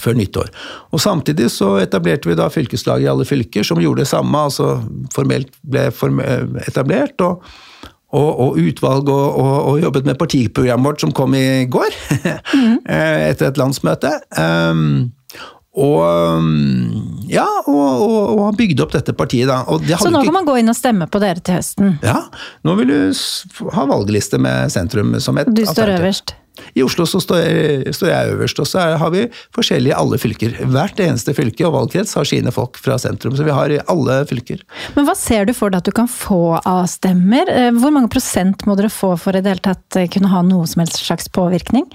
før 0.00 0.16
nyttår. 0.18 0.48
Og 0.90 1.02
Samtidig 1.02 1.50
så 1.54 1.76
etablerte 1.82 2.30
vi 2.30 2.38
da 2.38 2.48
fylkeslag 2.50 3.04
i 3.04 3.10
alle 3.10 3.26
fylker 3.28 3.66
som 3.66 3.82
gjorde 3.82 4.02
det 4.02 4.10
samme. 4.10 4.46
altså 4.48 4.80
Formelt 5.14 5.52
ble 5.62 5.90
form 5.94 6.20
etablert. 6.64 7.20
og 7.22 7.44
og, 8.14 8.30
og 8.46 8.58
utvalg 8.62 9.10
og, 9.10 9.26
og, 9.42 9.54
og 9.72 9.82
jobbet 9.82 10.08
med 10.08 10.18
partiprogrammet 10.20 10.90
vårt 10.90 11.04
som 11.04 11.12
kom 11.16 11.34
i 11.38 11.66
går, 11.70 11.98
mm. 12.54 12.78
etter 12.86 13.50
et 13.50 13.60
landsmøte. 13.60 14.12
Um, 14.38 15.12
og 15.74 16.38
um, 16.38 17.24
ja, 17.26 17.46
og, 17.66 17.74
og, 17.74 18.16
og 18.36 18.42
har 18.46 18.56
bygd 18.60 18.80
opp 18.84 18.92
dette 18.94 19.14
partiet, 19.16 19.48
da. 19.50 19.62
Og 19.66 19.82
det 19.82 19.98
Så 19.98 20.10
nå 20.12 20.20
ikke- 20.22 20.30
kan 20.30 20.38
man 20.38 20.46
gå 20.46 20.58
inn 20.60 20.70
og 20.70 20.76
stemme 20.78 21.08
på 21.10 21.18
dere 21.22 21.40
til 21.42 21.58
høsten. 21.58 21.98
Ja, 22.04 22.20
nå 22.62 22.76
vil 22.78 22.92
du 22.92 23.68
ha 23.74 23.84
valgliste 23.90 24.38
med 24.38 24.70
sentrum 24.70 25.16
som 25.20 25.38
et 25.38 25.50
du 25.50 25.64
står 25.66 25.96
øverst. 25.98 26.36
I 26.78 26.84
Oslo 26.86 27.02
så 27.10 27.18
står, 27.18 27.90
står 27.90 28.08
jeg 28.12 28.30
øverst, 28.36 28.60
og 28.62 28.66
så 28.70 28.78
er, 28.78 28.92
har 29.02 29.10
vi 29.10 29.24
forskjellige 29.56 29.96
alle 29.98 30.20
fylker. 30.22 30.54
Hvert 30.70 31.00
eneste 31.02 31.34
fylke 31.34 31.66
og 31.66 31.74
valgkrets 31.74 32.14
har 32.14 32.28
sine 32.30 32.52
folk 32.54 32.78
fra 32.78 32.94
sentrum, 33.02 33.34
så 33.34 33.42
vi 33.42 33.50
har 33.50 33.74
i 33.74 33.80
alle 33.90 34.20
fylker. 34.30 34.62
Men 34.94 35.08
hva 35.08 35.16
ser 35.18 35.48
du 35.50 35.52
for 35.52 35.74
deg 35.74 35.82
at 35.82 35.90
du 35.90 35.94
kan 35.96 36.06
få 36.06 36.60
av 36.62 36.86
stemmer? 36.86 37.50
Eh, 37.50 37.72
Hvor 37.74 37.90
mange 37.90 38.12
prosent 38.14 38.62
må 38.70 38.76
dere 38.78 38.92
få 38.94 39.16
for 39.18 39.34
i 39.34 39.42
det 39.42 39.50
hele 39.56 39.66
tatt 39.66 39.98
eh, 39.98 40.06
kunne 40.14 40.30
ha 40.30 40.44
noe 40.46 40.70
som 40.70 40.84
helst 40.84 41.02
slags 41.02 41.26
påvirkning? 41.34 41.90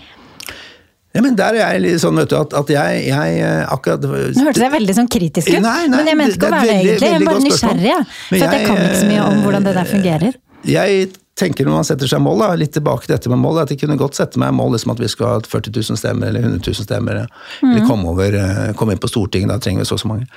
Ja, 1.16 1.24
men 1.26 1.38
der 1.38 1.56
er 1.58 1.74
jeg 1.74 1.82
litt 1.88 2.02
sånn 2.04 2.20
vet 2.22 2.30
du, 2.30 2.36
at, 2.38 2.52
at 2.54 2.70
jeg, 2.70 3.00
jeg 3.10 3.40
eh, 3.42 3.64
akkurat 3.74 4.04
Nå 4.06 4.44
hørtes 4.46 4.62
jeg 4.62 4.74
veldig 4.76 4.96
sånn 5.00 5.10
kritisk 5.10 5.50
ut, 5.50 5.58
Nei, 5.66 5.88
nei, 5.90 5.96
men 5.96 6.12
jeg 6.12 6.20
mente 6.20 6.38
ikke 6.38 6.52
å 6.52 6.54
være 6.54 6.68
det 6.68 6.76
egentlig. 6.76 7.08
Jeg 7.08 7.16
er 7.16 7.26
bare 7.26 7.46
nysgjerrig, 7.46 7.88
jeg. 7.90 8.06
For 8.28 8.46
at 8.46 8.54
jeg 8.54 8.68
kan 8.68 8.84
ikke 8.84 9.00
så 9.00 9.10
mye 9.10 9.24
om 9.26 9.42
hvordan 9.46 9.66
det 9.66 9.74
der 9.74 9.82
eh, 9.82 9.90
fungerer. 9.96 10.38
Jeg 10.70 11.10
tenker 11.40 11.66
når 11.66 11.78
man 11.80 11.88
setter 11.88 12.10
seg 12.12 12.22
mål, 12.22 12.44
da, 12.44 12.52
litt 12.60 12.74
tilbake 12.76 13.08
til 13.08 13.16
dette 13.16 13.32
med 13.32 13.42
mål, 13.42 13.62
at 13.64 13.74
jeg 13.74 13.82
kunne 13.82 13.98
godt 14.00 14.20
sette 14.20 14.42
meg 14.42 14.54
mål 14.54 14.74
liksom 14.76 14.94
at 14.94 15.02
vi 15.02 15.10
skal 15.10 15.32
ha 15.32 15.42
40 15.42 15.72
000 15.80 16.00
stemmer 16.02 16.30
eller 16.30 16.46
100 16.46 16.62
000 16.68 16.86
stemmer, 16.86 17.22
eller 17.64 17.86
komme, 17.88 18.12
over, 18.12 18.36
eh, 18.36 18.66
komme 18.78 18.94
inn 18.94 19.02
på 19.02 19.10
Stortinget, 19.10 19.50
da 19.54 19.58
trenger 19.64 19.86
vi 19.86 19.90
så 19.90 19.98
og 19.98 20.04
så 20.04 20.12
mange. 20.12 20.28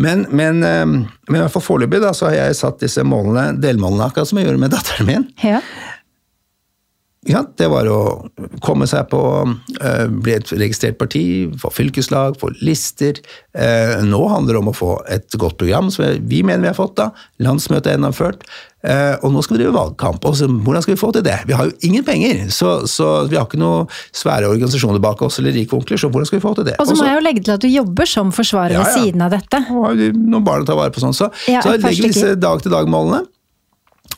Men, 0.00 0.24
men, 0.30 0.62
eh, 0.66 0.84
men 0.86 1.36
i 1.36 1.42
hvert 1.42 1.52
fall 1.52 1.66
foreløpig 1.68 2.00
så 2.16 2.30
har 2.30 2.38
jeg 2.38 2.60
satt 2.62 2.80
disse 2.82 3.04
målene, 3.06 3.58
delmålene, 3.60 4.08
akkurat 4.08 4.30
som 4.30 4.40
jeg 4.40 4.48
gjorde 4.48 4.62
med 4.64 4.72
datteren 4.74 5.10
min. 5.10 5.28
Ja. 5.44 5.60
Ja, 7.26 7.40
det 7.56 7.70
var 7.72 7.88
å 7.88 8.00
komme 8.64 8.86
seg 8.90 9.08
på, 9.08 9.20
eh, 9.80 10.06
bli 10.08 10.34
et 10.34 10.50
registrert 10.52 10.98
parti, 11.00 11.48
få 11.60 11.70
fylkeslag, 11.72 12.36
få 12.40 12.50
lister. 12.60 13.20
Eh, 13.56 14.02
nå 14.04 14.20
handler 14.28 14.54
det 14.54 14.60
om 14.60 14.68
å 14.72 14.76
få 14.76 14.92
et 15.08 15.30
godt 15.40 15.56
program, 15.58 15.90
som 15.90 16.04
vi 16.28 16.42
mener 16.42 16.66
vi 16.66 16.72
har 16.72 16.78
fått 16.78 16.96
da. 16.96 17.10
Landsmøtet 17.40 17.86
er 17.86 17.96
gjennomført. 17.96 18.44
Eh, 18.84 19.16
og 19.24 19.32
nå 19.32 19.40
skal 19.42 19.56
vi 19.56 19.62
drive 19.62 19.72
valgkamp. 19.72 20.24
Og 20.28 20.36
så, 20.36 20.46
hvordan 20.46 20.84
skal 20.84 20.94
vi 20.94 21.00
få 21.00 21.12
til 21.16 21.24
det? 21.24 21.38
Vi 21.48 21.56
har 21.56 21.70
jo 21.70 21.72
ingen 21.88 22.04
penger, 22.04 22.44
så, 22.52 22.74
så 22.90 23.26
vi 23.30 23.38
har 23.38 23.46
ikke 23.48 23.60
noen 23.62 23.88
svære 24.12 24.50
organisasjoner 24.52 25.00
bak 25.00 25.22
oss 25.24 25.40
eller 25.40 25.56
rike 25.56 25.72
onkler, 25.78 26.00
så 26.00 26.10
hvordan 26.12 26.28
skal 26.28 26.38
vi 26.38 26.44
få 26.44 26.52
til 26.58 26.68
det? 26.68 26.76
Og 26.82 26.90
så 26.90 26.98
må 26.98 27.08
jeg 27.08 27.16
jo 27.16 27.24
legge 27.24 27.44
til 27.46 27.56
at 27.56 27.64
du 27.64 27.70
jobber 27.72 28.10
som 28.10 28.34
forsvarer 28.34 28.76
Ja, 28.76 28.84
ved 28.84 28.92
ja. 28.92 29.04
siden 29.06 29.24
av 29.24 29.32
dette. 29.32 29.62
og 29.70 29.86
har 29.88 29.96
jo 29.96 30.10
noen 30.12 30.44
barn 30.44 30.66
å 30.66 30.68
ta 30.68 30.76
vare 30.76 30.92
på 30.92 31.00
sånn, 31.00 31.16
så, 31.16 31.30
Ja, 31.48 31.64
så 31.64 31.78
legger 31.78 32.04
vi 32.04 32.12
disse 32.12 32.34
dag-til-dag-målene. 32.36 33.24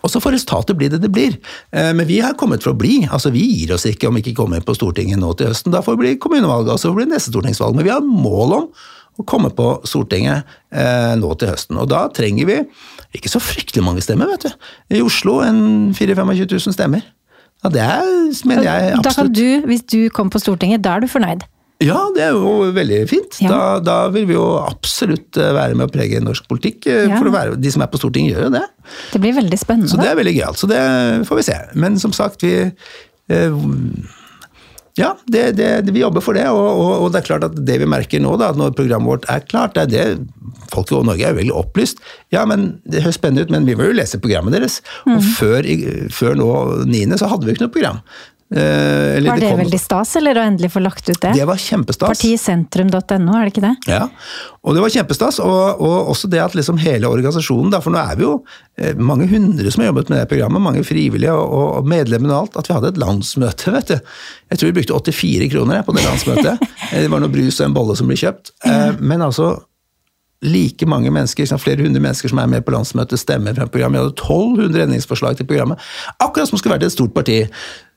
Og 0.06 0.12
så 0.12 0.20
får 0.22 0.36
resultatet 0.36 0.78
bli 0.78 0.88
det 0.92 1.00
det 1.02 1.10
blir. 1.12 1.36
Eh, 1.74 1.92
Men 1.96 2.06
vi 2.06 2.20
har 2.22 2.36
kommet 2.38 2.62
for 2.62 2.72
å 2.74 2.78
bli. 2.78 3.00
altså 3.10 3.32
Vi 3.34 3.42
gir 3.42 3.74
oss 3.74 3.86
ikke 3.90 4.08
om 4.08 4.14
vi 4.18 4.22
ikke 4.22 4.36
kommer 4.44 4.62
på 4.62 4.76
Stortinget 4.78 5.18
nå 5.18 5.32
til 5.36 5.50
høsten. 5.50 5.74
Da 5.74 5.82
får 5.82 5.96
det 5.96 6.04
bli 6.04 6.12
kommunevalg, 6.22 6.70
og 6.70 6.78
så 6.78 6.92
blir 6.94 7.08
det 7.08 7.16
neste 7.16 7.32
stortingsvalg. 7.34 7.74
Men 7.74 7.88
vi 7.88 7.94
har 7.94 8.04
mål 8.06 8.54
om 8.60 8.68
å 9.16 9.24
komme 9.26 9.50
på 9.56 9.66
Stortinget 9.88 10.44
eh, 10.70 11.14
nå 11.18 11.32
til 11.40 11.50
høsten. 11.50 11.78
Og 11.80 11.88
da 11.90 12.06
trenger 12.14 12.46
vi 12.48 12.60
ikke 13.16 13.32
så 13.32 13.40
fryktelig 13.42 13.82
mange 13.84 14.04
stemmer, 14.04 14.30
vet 14.30 14.46
du. 14.46 14.70
I 14.98 15.02
Oslo 15.04 15.40
en 15.44 15.92
24 15.96 16.14
000-25 16.22 16.56
000 16.68 16.76
stemmer. 16.76 17.04
Ja, 17.64 17.70
Det 17.72 17.80
er, 17.82 18.08
mener 18.46 18.66
jeg 18.68 18.92
absolutt. 18.92 19.04
Da 19.04 19.14
kan 19.16 19.32
du, 19.32 19.66
hvis 19.70 19.84
du 19.88 19.98
kommer 20.12 20.36
på 20.36 20.42
Stortinget, 20.44 20.84
da 20.84 20.96
er 20.98 21.06
du 21.06 21.08
fornøyd? 21.10 21.46
Ja, 21.84 21.98
det 22.16 22.22
er 22.24 22.32
jo 22.36 22.70
veldig 22.72 22.98
fint. 23.10 23.38
Ja. 23.44 23.50
Da, 23.52 23.62
da 23.84 23.96
vil 24.14 24.24
vi 24.30 24.36
jo 24.36 24.44
absolutt 24.62 25.36
eh, 25.36 25.50
være 25.56 25.76
med 25.76 25.88
å 25.90 25.92
prege 25.92 26.22
norsk 26.24 26.46
politikk. 26.48 26.86
eh, 26.88 27.06
Ja. 27.10 27.18
For 27.20 27.28
være, 27.34 27.56
de 27.60 27.70
som 27.74 27.82
er 27.84 27.90
på 27.92 28.00
Stortinget, 28.00 28.32
gjør 28.36 28.46
jo 28.48 28.52
det. 28.56 28.62
Det 29.12 29.20
blir 29.20 29.34
veldig 29.36 29.58
spennende. 29.60 29.90
Så 29.92 29.98
det 30.00 30.08
er 30.08 30.16
veldig 30.16 30.36
gøyalt. 30.38 30.60
Så 30.62 30.70
det 30.70 30.80
får 31.28 31.36
vi 31.42 31.48
se. 31.50 31.58
Men 31.74 31.98
som 32.00 32.12
sagt, 32.16 32.40
vi 32.46 32.54
eh, 33.28 33.58
Ja, 34.96 35.10
det, 35.28 35.42
det, 35.58 35.90
vi 35.92 36.00
jobber 36.00 36.22
for 36.24 36.32
det. 36.38 36.46
Og, 36.48 36.56
og, 36.80 36.92
og 37.04 37.10
det 37.12 37.20
er 37.20 37.26
klart 37.26 37.44
at 37.44 37.56
det 37.68 37.74
vi 37.82 37.88
merker 37.92 38.22
nå, 38.24 38.32
da, 38.40 38.48
at 38.54 38.56
når 38.56 38.72
programmet 38.78 39.10
vårt 39.12 39.26
er 39.28 39.42
klart, 39.44 39.74
det 39.76 39.82
er 39.84 39.92
det 40.16 40.22
Folk 40.72 40.88
i 40.90 40.96
Norge 40.98 41.22
er 41.22 41.30
jo 41.30 41.38
veldig 41.38 41.52
opplyst. 41.54 42.00
Ja, 42.34 42.40
men 42.48 42.80
Det 42.90 43.04
høres 43.04 43.14
spennende 43.20 43.44
ut, 43.44 43.52
men 43.54 43.68
vi 43.68 43.76
må 43.78 43.84
jo 43.86 43.94
lese 43.94 44.18
programmet 44.18 44.56
deres. 44.56 44.80
Og 45.06 45.20
før, 45.36 45.68
før 46.10 46.34
nå 46.40 46.48
9., 46.88 47.04
så 47.20 47.28
hadde 47.30 47.44
vi 47.46 47.52
jo 47.52 47.58
ikke 47.58 47.66
noe 47.68 47.74
program. 47.76 48.00
Eh, 48.54 49.16
eller 49.16 49.30
Var 49.30 49.40
det 49.40 49.48
det 49.48 49.58
veldig 49.58 49.78
stas, 49.82 50.12
eller 50.20 50.38
å 50.38 50.42
endelig 50.46 50.68
få 50.70 50.78
lagt 50.84 51.08
ut 51.08 51.18
det? 51.18 51.32
Det 51.34 51.46
var 51.48 51.58
kjempestas. 51.58 52.12
Partisentrum.no, 52.12 53.34
er 53.34 53.48
det 53.48 53.52
ikke 53.52 53.64
det? 53.64 53.72
Ja, 53.90 54.04
og 54.62 54.76
det 54.76 54.84
var 54.84 54.94
kjempestas. 54.94 55.40
Og, 55.42 55.82
og 55.82 56.12
også 56.12 56.30
det 56.30 56.42
at 56.44 56.54
liksom 56.54 56.78
hele 56.78 57.10
organisasjonen, 57.10 57.72
da, 57.74 57.82
for 57.82 57.94
nå 57.94 57.98
er 57.98 58.20
vi 58.20 58.26
jo 58.28 58.36
eh, 58.78 58.94
mange 58.94 59.26
hundre 59.32 59.72
som 59.74 59.82
har 59.82 59.90
jobbet 59.90 60.14
med 60.14 60.22
det 60.22 60.30
programmet, 60.30 60.62
mange 60.62 60.86
frivillige 60.86 61.34
og, 61.34 61.56
og 61.82 61.90
medlemmene 61.90 62.36
og 62.36 62.46
alt, 62.46 62.60
at 62.62 62.70
vi 62.70 62.76
hadde 62.78 62.94
et 62.94 63.02
landsmøte, 63.02 63.74
vet 63.74 63.94
du. 63.94 64.12
Jeg 64.52 64.60
tror 64.60 64.70
vi 64.70 64.76
brukte 64.78 65.00
84 65.16 65.50
kroner 65.56 65.80
jeg, 65.80 65.88
på 65.90 65.98
det 65.98 66.06
landsmøtet. 66.06 66.66
Eh, 66.86 67.00
det 67.02 67.10
var 67.10 67.18
noe 67.18 67.32
brus 67.32 67.56
og 67.58 67.64
en 67.66 67.74
bolle 67.74 67.96
som 67.98 68.06
ble 68.06 68.14
kjøpt. 68.20 68.52
Eh, 68.62 69.00
Men 69.02 69.24
altså 69.26 69.56
like 70.44 70.86
mange 70.86 71.10
mennesker, 71.10 71.48
flere 71.58 71.82
hundre 71.82 72.00
mennesker 72.00 72.28
som 72.28 72.38
er 72.38 72.50
med 72.50 72.64
på 72.66 72.74
landsmøtet, 72.74 73.18
stemmer 73.18 73.56
fra 73.56 73.66
programmet. 73.66 73.98
Vi 73.98 74.04
hadde 74.04 74.14
1200 74.14 74.84
endringsforslag 74.84 75.38
til 75.38 75.48
programmet. 75.48 75.82
Akkurat 76.20 76.50
som 76.50 76.60
skulle 76.60 76.76
vært 76.76 76.86
et 76.86 76.94
stort 76.94 77.14
parti. 77.16 77.40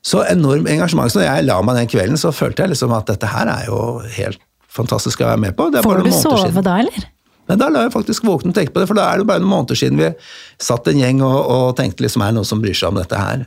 Så 0.05 0.23
enormt 0.31 0.69
engasjement. 0.71 1.11
Så 1.11 1.19
når 1.19 1.27
jeg 1.27 1.45
la 1.49 1.61
meg 1.61 1.75
den 1.81 1.87
kvelden, 1.91 2.17
så 2.17 2.31
følte 2.31 2.63
jeg 2.63 2.71
liksom 2.75 2.93
at 2.95 3.09
dette 3.11 3.27
her 3.27 3.49
er 3.51 3.65
jo 3.67 3.79
helt 4.15 4.39
fantastisk 4.71 5.21
å 5.25 5.31
være 5.31 5.41
med 5.47 5.55
på. 5.57 5.71
Det 5.73 5.81
Får 5.83 6.03
du 6.05 6.11
sove 6.13 6.43
siden. 6.47 6.63
da, 6.63 6.77
eller? 6.85 7.07
Men 7.49 7.57
da 7.57 7.65
la 7.73 7.79
jeg 7.87 7.91
faktisk 7.95 8.27
våkne 8.29 8.51
og 8.51 8.55
tenke 8.59 8.69
på 8.75 8.77
det, 8.77 8.85
for 8.85 8.93
da 8.93 9.07
er 9.09 9.17
det 9.17 9.25
bare 9.25 9.41
noen 9.41 9.49
måneder 9.49 9.73
siden 9.79 9.97
vi 9.97 10.11
satt 10.61 10.85
en 10.91 10.99
gjeng 11.01 11.23
og, 11.25 11.37
og 11.49 11.71
tenkte 11.79 12.03
liksom 12.05 12.21
er 12.21 12.29
det 12.29 12.37
noen 12.37 12.45
som 12.45 12.59
bryr 12.61 12.77
seg 12.77 12.91
om 12.91 12.99
dette 12.99 13.17
her. 13.17 13.41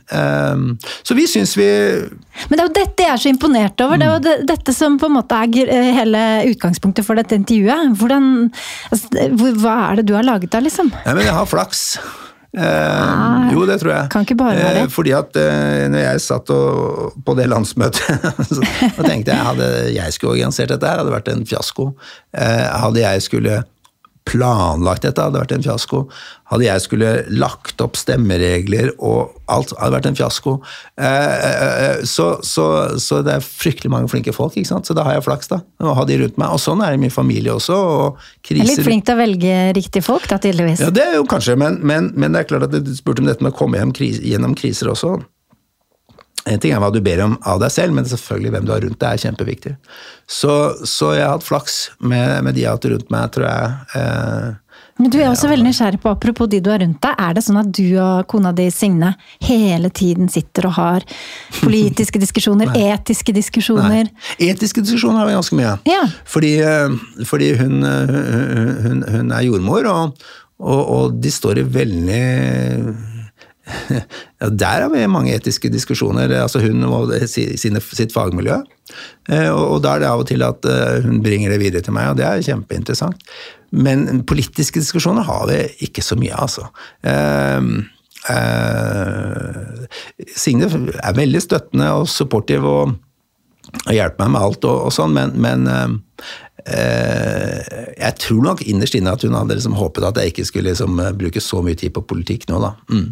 Um, 0.51 0.65
så 1.07 1.15
vi 1.15 1.23
syns 1.31 1.53
vi 1.55 1.69
Men 2.49 2.57
det 2.57 2.59
er 2.59 2.67
jo 2.67 2.73
dette 2.81 3.05
jeg 3.05 3.13
er 3.13 3.21
så 3.23 3.31
imponert 3.31 3.79
over. 3.85 3.95
Det 4.01 4.09
er 4.09 4.11
jo 4.11 4.17
Mm. 4.19 4.25
det, 4.27 4.35
dette 4.51 4.75
som 4.75 4.99
på 4.99 5.07
en 5.07 5.15
måte 5.15 5.39
er 5.39 5.71
eh, 5.71 5.93
hele 5.95 6.25
utgangspunktet 6.51 7.07
for 7.07 7.15
dette 7.15 7.39
intervjuet. 7.39 7.95
Hvordan, 7.95 8.27
altså, 8.91 9.29
hva 9.63 9.77
er 9.93 10.01
det 10.01 10.05
du 10.11 10.13
har 10.19 10.27
laget 10.27 10.51
da, 10.51 10.59
liksom? 10.67 10.91
Nei, 11.05 11.13
men 11.15 11.23
jeg 11.23 11.33
har 11.39 11.47
flaks. 11.47 11.85
Eh, 12.53 13.51
jo, 13.53 13.63
det 13.65 13.79
tror 13.81 13.91
jeg. 13.95 14.09
Kan 14.13 14.27
ikke 14.27 14.37
bare 14.37 14.55
være 14.57 14.73
det. 14.77 14.81
Eh, 14.85 14.89
fordi 14.93 15.13
at 15.17 15.37
eh, 15.41 15.85
når 15.89 16.03
jeg 16.03 16.23
satt 16.27 16.51
og, 16.53 17.15
på 17.25 17.35
det 17.39 17.47
landsmøtet, 17.49 18.27
så, 18.55 18.61
tenkte 19.01 19.33
jeg 19.33 19.47
hadde 19.49 19.69
jeg 19.95 20.13
skulle 20.13 20.35
organisert 20.37 20.73
dette 20.75 20.89
her, 20.89 21.01
hadde 21.01 21.09
det 21.09 21.17
vært 21.17 21.31
en 21.33 21.45
fiasko. 21.49 21.89
Hadde 22.33 23.01
jeg 23.01 23.25
skulle 23.25 23.63
planlagt 24.29 25.03
dette, 25.05 25.21
hadde 25.21 25.41
vært 25.41 25.53
en 25.55 25.63
fiasko. 25.65 26.03
Hadde 26.51 26.65
jeg 26.67 26.83
skulle 26.83 27.11
lagt 27.33 27.81
opp 27.83 27.97
stemmeregler 27.99 28.91
og 28.97 29.33
alt, 29.51 29.73
hadde 29.79 29.95
vært 29.95 30.07
en 30.09 30.17
fiasko. 30.17 30.55
Eh, 31.01 31.07
eh, 31.07 31.73
eh, 31.85 32.03
så, 32.07 32.27
så, 32.45 32.67
så 33.01 33.21
det 33.25 33.37
er 33.37 33.45
fryktelig 33.45 33.91
mange 33.93 34.11
flinke 34.11 34.33
folk, 34.35 34.55
ikke 34.59 34.71
sant? 34.71 34.87
så 34.87 34.95
da 34.97 35.05
har 35.07 35.17
jeg 35.17 35.25
flaks, 35.27 35.51
da. 35.51 35.59
Og 35.83 35.97
ha 35.99 36.07
de 36.09 36.19
rundt 36.23 36.39
meg. 36.41 36.55
Og 36.55 36.61
sånn 36.63 36.83
er 36.83 36.93
det 36.93 37.01
i 37.01 37.03
min 37.05 37.13
familie 37.13 37.55
også. 37.55 37.75
og 37.75 38.23
Jeg 38.47 38.55
er 38.55 38.61
litt 38.61 38.71
kriser 38.71 38.89
flink 38.89 39.07
til 39.09 39.17
å 39.17 39.21
velge 39.23 39.59
riktige 39.79 40.05
folk, 40.05 40.29
da, 40.31 40.39
tydeligvis. 40.43 40.85
ja, 40.85 40.93
det 40.93 41.07
er 41.09 41.19
jo 41.19 41.27
kanskje, 41.29 41.57
men, 41.59 41.81
men, 41.83 42.11
men 42.15 42.35
det 42.35 42.43
er 42.43 42.51
klart 42.53 42.69
at 42.69 42.79
du 42.79 42.95
spurte 42.95 43.23
om 43.23 43.29
dette 43.31 43.43
med 43.43 43.55
å 43.55 43.59
komme 43.59 43.81
hjem 43.81 43.95
kris, 43.95 44.21
gjennom 44.23 44.55
kriser 44.59 44.91
også. 44.93 45.17
En 46.49 46.59
ting 46.59 46.73
er 46.75 46.81
hva 46.83 46.89
du 46.91 46.99
ber 46.99 47.21
om 47.23 47.37
av 47.47 47.61
deg 47.63 47.71
selv, 47.71 47.93
men 47.95 48.03
selvfølgelig 48.09 48.51
hvem 48.51 48.65
du 48.67 48.71
har 48.73 48.81
rundt 48.83 48.99
deg 48.99 49.13
er 49.15 49.21
kjempeviktig. 49.27 49.77
Så, 50.27 50.51
så 50.83 51.13
jeg 51.15 51.23
har 51.23 51.37
hatt 51.37 51.45
flaks 51.47 51.77
med, 52.03 52.41
med 52.43 52.57
de 52.57 52.65
jeg 52.65 52.67
har 52.71 52.75
hatt 52.81 52.87
rundt 52.91 53.13
meg, 53.13 53.29
tror 53.31 53.45
jeg. 53.47 53.69
Eh, 53.95 54.49
Men 54.99 55.09
du 55.13 55.15
er 55.21 55.29
også 55.29 55.47
veldig 55.49 55.65
nysgjerrig 55.69 56.01
på, 56.03 56.11
apropos 56.11 56.49
de 56.51 56.59
du 56.59 56.67
har 56.73 56.83
rundt 56.83 56.99
deg, 57.01 57.15
er 57.15 57.37
det 57.37 57.45
sånn 57.47 57.61
at 57.63 57.71
du 57.73 57.85
og 57.95 58.27
kona 58.29 58.51
di 58.57 58.67
Signe 58.75 59.13
hele 59.47 59.87
tiden 59.95 60.27
sitter 60.29 60.67
og 60.67 60.75
har 60.81 61.07
politiske 61.61 62.19
diskusjoner, 62.25 62.75
etiske 62.75 63.33
diskusjoner? 63.39 64.11
nei. 64.11 64.51
Etiske 64.51 64.83
diskusjoner 64.83 65.23
har 65.23 65.31
vi 65.31 65.39
ganske 65.39 65.61
mye. 65.61 65.77
Ja. 65.87 66.03
Fordi, 66.27 66.53
eh, 66.59 66.99
fordi 67.31 67.53
hun, 67.63 67.79
eh, 67.87 68.13
hun, 68.19 68.77
hun, 68.83 69.03
hun 69.15 69.31
er 69.39 69.47
jordmor, 69.47 69.87
og, 69.95 70.27
og, 70.59 70.83
og 70.99 71.17
de 71.23 71.31
står 71.33 71.63
i 71.63 71.67
veldig 71.79 72.21
ja, 74.41 74.49
Der 74.49 74.81
har 74.83 74.89
vi 74.91 75.05
mange 75.07 75.33
etiske 75.35 75.69
diskusjoner. 75.71 76.31
altså 76.41 76.59
Hun 76.59 76.83
og 76.83 77.13
sine, 77.29 77.81
sitt 77.81 78.13
fagmiljø. 78.13 78.61
Eh, 79.29 79.49
Og, 79.49 79.81
da 79.83 79.95
er 79.95 80.03
det 80.03 80.09
av 80.09 80.23
og 80.23 80.27
til 80.27 80.43
at 80.43 80.65
eh, 80.65 81.03
hun 81.05 81.21
bringer 81.23 81.53
det 81.53 81.61
videre 81.61 81.81
til 81.81 81.95
meg, 81.95 82.11
og 82.11 82.19
det 82.19 82.27
er 82.27 82.43
kjempeinteressant. 82.43 83.15
Men 83.71 84.23
politiske 84.29 84.79
diskusjoner 84.79 85.25
har 85.25 85.47
vi 85.49 85.87
ikke 85.87 86.03
så 86.05 86.17
mye 86.19 86.35
altså. 86.35 86.67
Eh, 87.01 87.61
eh, 88.35 89.87
Signe 90.35 90.69
er 90.69 91.17
veldig 91.17 91.41
støttende 91.41 91.89
og 92.01 92.07
supportive 92.11 92.77
og, 92.83 92.95
hjelper 93.89 94.19
meg 94.25 94.35
med 94.35 94.43
alt 94.43 94.65
og, 94.69 94.83
og 94.85 94.91
sånn, 94.93 95.15
men, 95.15 95.31
men 95.41 95.63
jeg 96.67 98.11
tror 98.21 98.43
nok 98.45 98.61
innerst 98.69 98.93
inne 98.95 99.15
at 99.15 99.23
hun 99.25 99.33
hadde 99.33 99.55
liksom 99.57 99.73
håpet 99.75 100.05
at 100.05 100.19
jeg 100.19 100.31
ikke 100.31 100.45
skulle 100.45 100.69
liksom, 100.69 100.99
bruke 101.17 101.41
så 101.41 101.63
mye 101.65 101.79
tid 101.79 101.95
på 101.95 102.03
politikk 102.11 102.45
nå, 102.51 102.59
da. 102.61 102.69
Mm. 102.93 103.07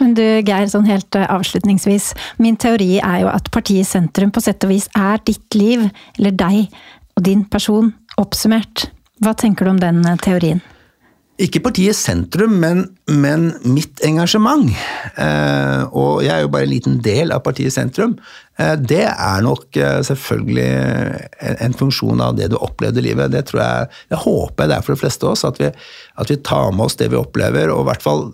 Men 0.00 0.14
du 0.16 0.24
Geir, 0.24 0.68
sånn 0.70 0.88
helt 0.88 1.18
eh, 1.18 1.28
avslutningsvis. 1.28 2.12
Min 2.42 2.58
teori 2.60 2.96
er 3.00 3.22
jo 3.24 3.30
at 3.32 3.50
partiet 3.54 3.88
Sentrum 3.88 4.32
på 4.34 4.42
sett 4.44 4.64
og 4.66 4.72
vis 4.72 4.88
er 4.98 5.22
ditt 5.26 5.58
liv, 5.58 5.88
eller 6.18 6.36
deg 6.36 6.66
og 7.16 7.26
din 7.26 7.44
person, 7.48 7.92
oppsummert. 8.20 8.88
Hva 9.22 9.34
tenker 9.38 9.66
du 9.66 9.74
om 9.74 9.82
den 9.82 10.04
eh, 10.08 10.20
teorien? 10.22 10.62
Ikke 11.40 11.62
partiet 11.64 11.96
sentrum, 11.96 12.58
men, 12.60 12.82
men 13.08 13.48
mitt 13.64 14.02
engasjement. 14.04 14.68
Eh, 15.16 15.80
og 15.88 16.20
jeg 16.22 16.34
er 16.34 16.44
jo 16.44 16.50
bare 16.52 16.68
en 16.68 16.70
liten 16.74 16.98
del 17.02 17.32
av 17.34 17.40
partiet 17.46 17.72
sentrum. 17.74 18.18
Eh, 18.60 18.74
det 18.76 19.06
er 19.08 19.40
nok 19.42 19.78
eh, 19.80 20.02
selvfølgelig 20.06 20.66
en, 20.68 21.56
en 21.66 21.78
funksjon 21.80 22.20
av 22.22 22.36
det 22.38 22.50
du 22.52 22.58
opplevde 22.60 23.00
i 23.00 23.06
livet. 23.08 23.32
Det 23.32 23.46
tror 23.48 23.62
jeg, 23.62 23.88
jeg 24.12 24.22
håper 24.26 24.68
det 24.68 24.76
er 24.76 24.86
for 24.86 24.94
de 24.94 25.02
fleste 25.02 25.26
av 25.26 25.34
oss, 25.34 25.46
at 25.48 25.58
vi, 25.62 25.72
at 26.20 26.30
vi 26.30 26.38
tar 26.44 26.70
med 26.76 26.86
oss 26.86 27.00
det 27.00 27.10
vi 27.10 27.18
opplever, 27.18 27.72
og 27.72 27.86
i 27.86 27.90
hvert 27.90 28.06
fall 28.06 28.26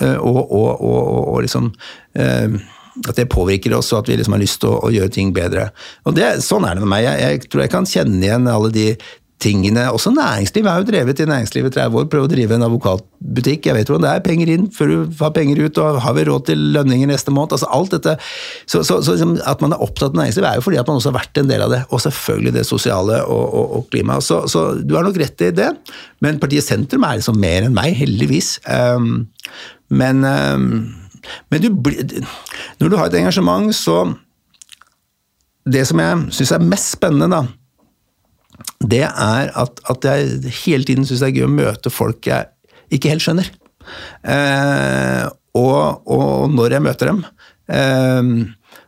og, 0.00 0.40
og, 0.44 0.70
og, 0.70 0.80
og, 0.80 1.20
og 1.34 1.44
liksom 1.46 1.70
eh, 2.18 2.58
at 3.04 3.18
det 3.18 3.28
påvirker 3.32 3.74
oss, 3.76 3.92
og 3.92 4.04
at 4.04 4.10
vi 4.10 4.16
liksom 4.16 4.36
har 4.36 4.42
lyst 4.42 4.62
til 4.62 4.72
å, 4.72 4.80
å 4.88 4.94
gjøre 4.94 5.12
ting 5.12 5.34
bedre. 5.36 5.68
Og 6.08 6.16
det, 6.16 6.38
Sånn 6.44 6.64
er 6.64 6.76
det 6.76 6.84
med 6.84 6.92
meg. 6.94 7.04
Jeg, 7.04 7.22
jeg 7.22 7.52
tror 7.52 7.64
jeg 7.66 7.72
kan 7.74 7.88
kjenne 7.88 8.20
igjen 8.24 8.48
alle 8.48 8.72
de 8.72 8.90
tingene. 9.42 9.84
Også 9.92 10.10
næringsliv. 10.14 10.66
Har 10.66 10.80
jo 10.80 10.88
drevet 10.88 11.20
i 11.20 11.26
næringslivet 11.28 11.74
i 11.74 11.76
30 11.76 12.00
år, 12.00 12.06
prøvd 12.12 12.26
å 12.26 12.30
drive 12.32 12.56
en 12.56 12.64
advokatbutikk. 12.66 13.68
Jeg 13.68 13.76
vet 13.76 13.90
hvordan 13.90 14.06
det 14.06 14.12
er. 14.14 14.24
Penger 14.24 14.52
inn 14.54 14.68
før 14.72 14.92
du 14.92 14.96
har 15.20 15.34
penger 15.36 15.60
ut, 15.66 15.80
og 15.82 16.00
har 16.04 16.16
vi 16.16 16.24
råd 16.28 16.46
til 16.48 16.64
lønninger 16.76 17.10
neste 17.10 17.34
måned? 17.34 17.56
altså 17.56 17.68
alt 17.76 17.92
dette. 17.98 18.16
Så, 18.64 18.80
så, 18.80 19.02
så 19.04 19.16
liksom, 19.16 19.36
At 19.44 19.62
man 19.64 19.76
er 19.76 19.84
opptatt 19.84 20.14
av 20.14 20.22
næringsliv 20.22 20.48
er 20.48 20.58
jo 20.58 20.64
fordi 20.64 20.80
at 20.80 20.88
man 20.88 21.00
også 21.00 21.12
har 21.12 21.18
vært 21.20 21.42
en 21.42 21.52
del 21.52 21.66
av 21.66 21.74
det. 21.74 21.82
Og 21.90 22.02
selvfølgelig 22.06 22.56
det 22.56 22.66
sosiale 22.68 23.20
og, 23.24 23.44
og, 23.44 23.76
og 23.78 23.88
klima. 23.92 24.18
Så, 24.24 24.42
så 24.52 24.66
du 24.80 24.96
har 24.96 25.04
nok 25.06 25.20
rett 25.20 25.44
i 25.44 25.52
det. 25.54 25.70
Men 26.24 26.40
partiet 26.42 26.64
Sentrum 26.64 27.04
er 27.04 27.20
liksom 27.20 27.40
mer 27.40 27.68
enn 27.68 27.76
meg, 27.76 27.92
heldigvis. 28.00 28.56
Um, 28.64 29.26
men 29.88 30.24
um, 30.26 30.70
men 31.50 31.62
du, 31.62 31.70
når 32.80 32.90
du 32.90 32.96
har 32.98 33.10
et 33.10 33.20
engasjement, 33.20 33.74
så 33.74 34.14
Det 35.66 35.80
som 35.88 35.98
jeg 35.98 36.18
syns 36.30 36.52
er 36.54 36.62
mest 36.62 36.92
spennende, 36.94 37.26
da, 37.26 37.40
det 38.86 39.00
er 39.02 39.48
at, 39.50 39.80
at 39.90 40.04
jeg 40.06 40.52
hele 40.62 40.86
tiden 40.86 41.02
syns 41.08 41.24
det 41.24 41.32
er 41.32 41.40
gøy 41.40 41.46
å 41.48 41.56
møte 41.56 41.90
folk 41.90 42.28
jeg 42.30 42.46
ikke 42.94 43.10
helt 43.10 43.24
skjønner. 43.24 43.48
Eh, 44.22 45.24
og, 45.58 46.06
og 46.06 46.54
når 46.54 46.76
jeg 46.76 46.84
møter 46.86 47.10
dem, 47.10 47.18
eh, 47.66 48.30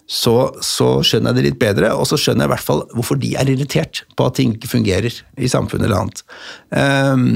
så, 0.09 0.35
så 0.65 0.87
skjønner 1.05 1.35
jeg 1.35 1.37
det 1.37 1.45
litt 1.45 1.59
bedre, 1.61 1.91
og 1.93 2.07
så 2.09 2.17
skjønner 2.17 2.47
jeg 2.47 2.49
i 2.49 2.53
hvert 2.55 2.65
fall 2.65 2.81
hvorfor 2.97 3.19
de 3.21 3.35
er 3.37 3.51
irritert 3.53 4.03
på 4.17 4.25
at 4.25 4.39
ting 4.39 4.55
ikke 4.57 4.71
fungerer 4.71 5.13
i 5.37 5.51
samfunnet 5.53 5.85
eller 5.85 6.01
annet. 6.01 6.23
Um, 6.73 7.27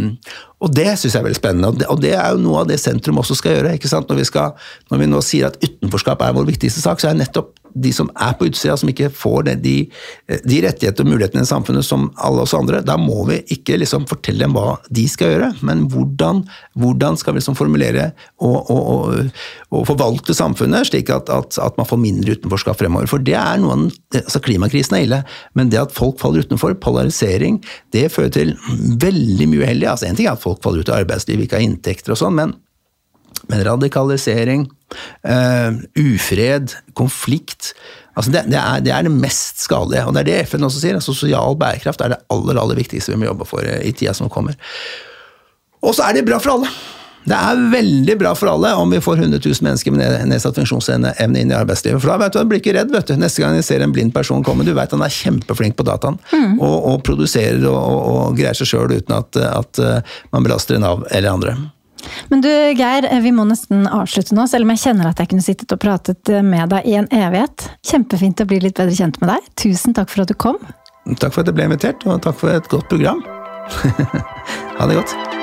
og 0.64 0.72
det 0.72 0.86
syns 0.94 1.12
jeg 1.12 1.20
er 1.20 1.26
veldig 1.26 1.40
spennende, 1.40 1.68
og 1.68 1.82
det, 1.82 1.88
og 1.92 2.00
det 2.00 2.14
er 2.16 2.32
jo 2.32 2.40
noe 2.40 2.62
av 2.62 2.70
det 2.70 2.80
sentrum 2.80 3.20
også 3.20 3.36
skal 3.36 3.58
gjøre. 3.58 3.74
ikke 3.76 3.90
sant? 3.92 4.08
Når 4.08 4.22
vi, 4.22 4.28
skal, 4.30 4.56
når 4.88 5.02
vi 5.02 5.10
nå 5.10 5.20
sier 5.26 5.50
at 5.50 5.60
utenforskap 5.60 6.24
er 6.24 6.38
vår 6.38 6.48
viktigste 6.48 6.80
sak, 6.80 7.02
så 7.02 7.10
er 7.10 7.20
nettopp 7.20 7.52
de 7.74 7.92
som 7.94 8.10
er 8.20 8.34
på 8.38 8.48
utsida, 8.48 8.76
som 8.78 8.90
ikke 8.90 9.10
får 9.14 9.46
det, 9.48 9.56
de, 9.64 9.76
de 10.48 10.60
rettigheter 10.64 11.04
og 11.04 11.10
mulighetene 11.12 11.44
i 11.44 11.48
samfunnet 11.48 11.86
som 11.86 12.08
alle 12.22 12.44
oss 12.44 12.54
andre, 12.56 12.82
da 12.84 12.98
må 13.00 13.22
vi 13.28 13.40
ikke 13.54 13.78
liksom 13.80 14.06
fortelle 14.10 14.44
dem 14.46 14.56
hva 14.56 14.76
de 14.92 15.06
skal 15.10 15.34
gjøre, 15.34 15.50
men 15.66 15.86
hvordan, 15.92 16.42
hvordan 16.78 17.18
skal 17.20 17.34
vi 17.34 17.42
liksom 17.42 17.58
formulere 17.58 18.10
og, 18.42 18.70
og, 18.72 18.82
og, 18.82 19.44
og 19.72 19.86
forvalte 19.88 20.36
samfunnet 20.36 20.90
slik 20.90 21.12
at, 21.14 21.30
at, 21.32 21.58
at 21.62 21.78
man 21.80 21.88
får 21.88 22.02
mindre 22.02 22.36
utenforskap 22.36 22.80
fremover. 22.80 23.10
For 23.10 23.22
det 23.22 23.36
er 23.38 23.62
noen, 23.62 23.88
altså 24.16 24.42
Klimakrisen 24.42 24.98
er 24.98 25.06
ille, 25.06 25.22
men 25.58 25.72
det 25.72 25.80
at 25.82 25.94
folk 25.94 26.20
faller 26.22 26.46
utenfor, 26.46 26.74
polarisering, 26.82 27.60
det 27.94 28.08
fører 28.12 28.32
til 28.34 28.56
veldig 29.02 29.48
mye 29.48 29.64
uheldig. 29.64 29.88
Altså, 29.90 30.08
en 30.08 30.18
ting 30.18 30.28
er 30.28 30.36
at 30.36 30.44
folk 30.44 30.62
faller 30.64 30.82
ut 30.82 30.92
av 30.92 31.02
arbeidslivet, 31.02 31.46
ikke 31.46 31.60
har 31.60 31.66
inntekter 31.66 32.14
og 32.14 32.22
sånn, 32.22 32.38
men 32.38 32.54
men 33.50 33.64
radikalisering, 33.66 34.68
uh, 35.26 35.80
ufred, 35.98 36.76
konflikt 36.98 37.72
altså 38.12 38.32
det, 38.32 38.44
det, 38.52 38.58
er, 38.60 38.80
det 38.84 38.92
er 38.94 39.06
det 39.06 39.12
mest 39.14 39.62
skadelige. 39.64 40.06
Og 40.06 40.16
det 40.16 40.24
er 40.24 40.30
det 40.30 40.40
FN 40.50 40.66
også 40.68 40.82
sier. 40.82 40.98
altså 40.98 41.14
Sosial 41.16 41.56
bærekraft 41.58 42.02
er 42.04 42.14
det 42.14 42.22
aller 42.32 42.60
aller 42.60 42.78
viktigste 42.78 43.14
vi 43.14 43.22
må 43.22 43.30
jobbe 43.30 43.48
for 43.48 43.64
i 43.64 43.92
tida 43.96 44.14
som 44.16 44.32
kommer. 44.32 44.58
Og 45.82 45.96
så 45.96 46.06
er 46.06 46.18
det 46.18 46.26
bra 46.28 46.38
for 46.42 46.58
alle. 46.58 46.70
Det 47.22 47.36
er 47.38 47.60
veldig 47.70 48.14
bra 48.18 48.32
for 48.34 48.50
alle 48.50 48.72
om 48.74 48.90
vi 48.90 48.98
får 49.02 49.20
100 49.20 49.38
000 49.44 49.62
mennesker 49.62 49.94
med 49.94 50.24
nedsatt 50.26 50.56
funksjonsevne 50.58 51.12
inn 51.22 51.36
i 51.38 51.54
arbeidslivet. 51.54 52.02
For 52.02 52.10
da 52.10 52.16
vet 52.18 52.34
du, 52.34 52.40
du 52.42 52.50
blir 52.50 52.62
ikke 52.62 52.74
redd 52.74 52.90
vet 52.90 53.12
du. 53.12 53.14
neste 53.18 53.44
gang 53.44 53.54
jeg 53.54 53.66
ser 53.68 53.84
en 53.84 53.94
blind 53.94 54.10
person 54.14 54.42
komme. 54.46 54.66
Du 54.66 54.74
vet 54.74 54.90
han 54.90 55.04
er 55.06 55.14
kjempeflink 55.14 55.78
på 55.78 55.86
dataen 55.86 56.18
og, 56.58 56.74
og 56.74 56.98
produserer 57.06 57.62
og, 57.70 57.78
og, 57.78 58.00
og 58.16 58.40
greier 58.40 58.58
seg 58.58 58.72
sjøl 58.74 58.96
uten 58.98 59.14
at, 59.20 59.38
at 59.38 59.84
man 60.34 60.42
belaster 60.42 60.82
Nav 60.82 61.06
eller 61.10 61.30
andre. 61.30 61.54
Men 62.32 62.44
du 62.44 62.50
Geir, 62.50 63.08
vi 63.24 63.34
må 63.34 63.46
nesten 63.48 63.86
avslutte 63.86 64.36
nå, 64.36 64.46
selv 64.50 64.66
om 64.66 64.74
jeg 64.74 64.84
kjenner 64.84 65.10
at 65.10 65.22
jeg 65.22 65.32
kunne 65.32 65.44
sittet 65.44 65.74
og 65.74 65.82
pratet 65.82 66.32
med 66.44 66.72
deg 66.74 66.88
i 66.88 66.96
en 67.00 67.10
evighet. 67.10 67.68
Kjempefint 67.86 68.42
å 68.42 68.48
bli 68.48 68.62
litt 68.64 68.78
bedre 68.78 68.96
kjent 68.96 69.20
med 69.22 69.34
deg. 69.34 69.52
Tusen 69.66 69.96
takk 69.98 70.12
for 70.12 70.24
at 70.24 70.32
du 70.32 70.38
kom. 70.38 70.58
Takk 71.18 71.34
for 71.34 71.42
at 71.42 71.50
jeg 71.50 71.58
ble 71.58 71.70
invitert, 71.70 72.06
og 72.06 72.22
takk 72.24 72.38
for 72.42 72.54
et 72.54 72.70
godt 72.72 72.90
program. 72.92 73.22
ha 74.78 74.90
det 74.90 75.00
godt. 75.02 75.41